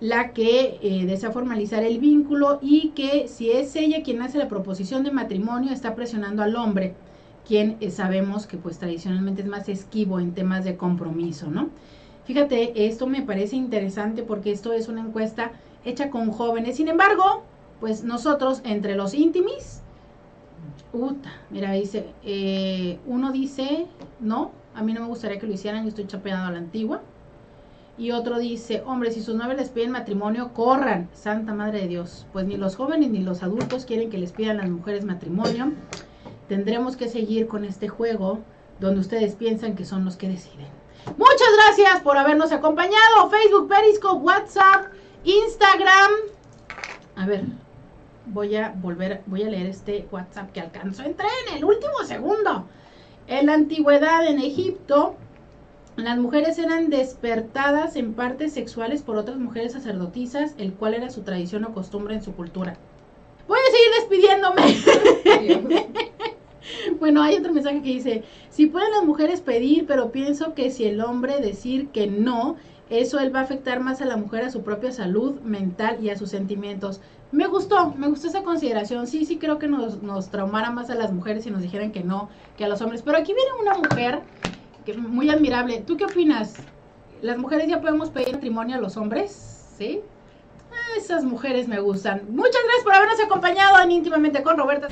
la 0.00 0.32
que 0.32 0.78
eh, 0.82 1.04
desea 1.04 1.30
formalizar 1.30 1.84
el 1.84 1.98
vínculo 1.98 2.58
y 2.62 2.88
que 2.88 3.28
si 3.28 3.50
es 3.50 3.76
ella 3.76 4.02
quien 4.02 4.22
hace 4.22 4.38
la 4.38 4.48
proposición 4.48 5.04
de 5.04 5.12
matrimonio, 5.12 5.72
está 5.72 5.94
presionando 5.94 6.42
al 6.42 6.56
hombre, 6.56 6.94
quien 7.46 7.76
eh, 7.80 7.90
sabemos 7.90 8.46
que 8.46 8.56
pues 8.56 8.78
tradicionalmente 8.78 9.42
es 9.42 9.48
más 9.48 9.68
esquivo 9.68 10.18
en 10.18 10.32
temas 10.32 10.64
de 10.64 10.76
compromiso, 10.76 11.50
¿no? 11.50 11.68
Fíjate, 12.24 12.86
esto 12.86 13.06
me 13.06 13.22
parece 13.22 13.56
interesante 13.56 14.22
porque 14.22 14.52
esto 14.52 14.72
es 14.72 14.88
una 14.88 15.02
encuesta 15.02 15.52
hecha 15.84 16.10
con 16.10 16.30
jóvenes. 16.30 16.76
Sin 16.76 16.88
embargo, 16.88 17.42
pues 17.78 18.04
nosotros 18.04 18.62
entre 18.64 18.94
los 18.94 19.14
íntimis, 19.14 19.79
puta, 20.92 21.32
mira, 21.50 21.72
dice, 21.72 22.12
eh, 22.24 22.98
uno 23.06 23.32
dice, 23.32 23.86
no, 24.20 24.52
a 24.74 24.82
mí 24.82 24.92
no 24.92 25.00
me 25.00 25.06
gustaría 25.06 25.38
que 25.38 25.46
lo 25.46 25.52
hicieran, 25.52 25.82
yo 25.82 25.88
estoy 25.88 26.06
chapeando 26.06 26.46
a 26.46 26.52
la 26.52 26.58
antigua. 26.58 27.00
Y 27.98 28.12
otro 28.12 28.38
dice, 28.38 28.82
hombre, 28.86 29.10
si 29.10 29.20
sus 29.20 29.34
novios 29.34 29.58
les 29.58 29.68
piden 29.68 29.90
matrimonio, 29.90 30.54
corran, 30.54 31.10
Santa 31.12 31.52
Madre 31.52 31.82
de 31.82 31.88
Dios. 31.88 32.26
Pues 32.32 32.46
ni 32.46 32.56
los 32.56 32.76
jóvenes 32.76 33.10
ni 33.10 33.18
los 33.18 33.42
adultos 33.42 33.84
quieren 33.84 34.08
que 34.08 34.16
les 34.16 34.32
pidan 34.32 34.56
las 34.56 34.70
mujeres 34.70 35.04
matrimonio. 35.04 35.72
Tendremos 36.48 36.96
que 36.96 37.08
seguir 37.08 37.46
con 37.46 37.64
este 37.66 37.88
juego 37.88 38.38
donde 38.80 39.00
ustedes 39.00 39.34
piensan 39.34 39.76
que 39.76 39.84
son 39.84 40.06
los 40.06 40.16
que 40.16 40.28
deciden. 40.28 40.68
Muchas 41.18 41.48
gracias 41.56 42.00
por 42.02 42.16
habernos 42.16 42.52
acompañado. 42.52 43.28
Facebook, 43.28 43.68
Periscope, 43.68 44.22
WhatsApp, 44.22 44.86
Instagram. 45.24 46.10
A 47.16 47.26
ver, 47.26 47.44
voy 48.32 48.56
a 48.56 48.74
volver, 48.76 49.22
voy 49.26 49.42
a 49.42 49.48
leer 49.48 49.66
este 49.66 50.06
WhatsApp 50.10 50.52
que 50.52 50.60
alcanzó. 50.60 51.02
Entré 51.02 51.26
en 51.48 51.58
el 51.58 51.64
último 51.64 52.02
segundo. 52.04 52.66
En 53.26 53.46
la 53.46 53.54
antigüedad 53.54 54.26
en 54.26 54.38
Egipto, 54.40 55.14
las 55.96 56.18
mujeres 56.18 56.58
eran 56.58 56.90
despertadas 56.90 57.96
en 57.96 58.14
partes 58.14 58.52
sexuales 58.52 59.02
por 59.02 59.16
otras 59.16 59.36
mujeres 59.38 59.72
sacerdotisas, 59.72 60.54
el 60.58 60.72
cual 60.72 60.94
era 60.94 61.10
su 61.10 61.22
tradición 61.22 61.64
o 61.64 61.74
costumbre 61.74 62.14
en 62.14 62.22
su 62.22 62.34
cultura. 62.34 62.76
Voy 63.46 63.58
a 63.58 63.72
seguir 63.72 63.90
despidiéndome. 64.00 65.86
bueno, 67.00 67.22
hay 67.22 67.36
otro 67.36 67.52
mensaje 67.52 67.82
que 67.82 67.90
dice, 67.90 68.24
si 68.48 68.66
pueden 68.66 68.92
las 68.92 69.04
mujeres 69.04 69.40
pedir, 69.40 69.86
pero 69.86 70.12
pienso 70.12 70.54
que 70.54 70.70
si 70.70 70.84
el 70.84 71.00
hombre 71.00 71.40
decir 71.40 71.88
que 71.88 72.06
no, 72.06 72.56
eso 72.90 73.18
él 73.20 73.34
va 73.34 73.40
a 73.40 73.44
afectar 73.44 73.80
más 73.80 74.00
a 74.00 74.04
la 74.04 74.16
mujer 74.16 74.44
a 74.44 74.50
su 74.50 74.62
propia 74.62 74.92
salud 74.92 75.40
mental 75.40 75.98
y 76.02 76.10
a 76.10 76.16
sus 76.16 76.30
sentimientos. 76.30 77.00
Me 77.32 77.46
gustó, 77.46 77.94
me 77.96 78.08
gustó 78.08 78.28
esa 78.28 78.42
consideración. 78.42 79.06
Sí, 79.06 79.24
sí 79.24 79.38
creo 79.38 79.58
que 79.58 79.68
nos, 79.68 80.02
nos 80.02 80.30
traumara 80.30 80.70
más 80.70 80.90
a 80.90 80.94
las 80.94 81.12
mujeres 81.12 81.44
si 81.44 81.50
nos 81.50 81.62
dijeran 81.62 81.92
que 81.92 82.02
no 82.02 82.28
que 82.56 82.64
a 82.64 82.68
los 82.68 82.80
hombres. 82.80 83.02
Pero 83.02 83.18
aquí 83.18 83.32
viene 83.32 83.50
una 83.60 83.74
mujer 83.74 84.22
muy 84.98 85.30
admirable. 85.30 85.82
¿Tú 85.86 85.96
qué 85.96 86.04
opinas? 86.04 86.54
¿Las 87.22 87.38
mujeres 87.38 87.68
ya 87.68 87.80
podemos 87.80 88.10
pedir 88.10 88.32
matrimonio 88.32 88.76
a 88.76 88.80
los 88.80 88.96
hombres? 88.96 89.66
¿Sí? 89.76 90.00
Esas 90.96 91.24
mujeres 91.24 91.68
me 91.68 91.80
gustan. 91.80 92.22
Muchas 92.30 92.60
gracias 92.64 92.84
por 92.84 92.94
habernos 92.94 93.20
acompañado 93.20 93.80
en 93.80 93.92
íntimamente 93.92 94.42
con 94.42 94.56
Roberta. 94.56 94.88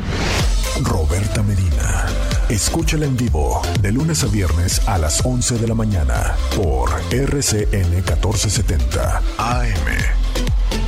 Roberta 0.82 1.42
Medina. 1.42 2.06
Escúchala 2.48 3.06
en 3.06 3.16
vivo 3.16 3.60
de 3.80 3.92
lunes 3.92 4.22
a 4.22 4.26
viernes 4.28 4.86
a 4.88 4.96
las 4.98 5.24
11 5.24 5.58
de 5.58 5.68
la 5.68 5.74
mañana 5.74 6.36
por 6.56 6.90
RCN 7.10 7.90
1470 7.90 9.22
AM. 9.38 10.87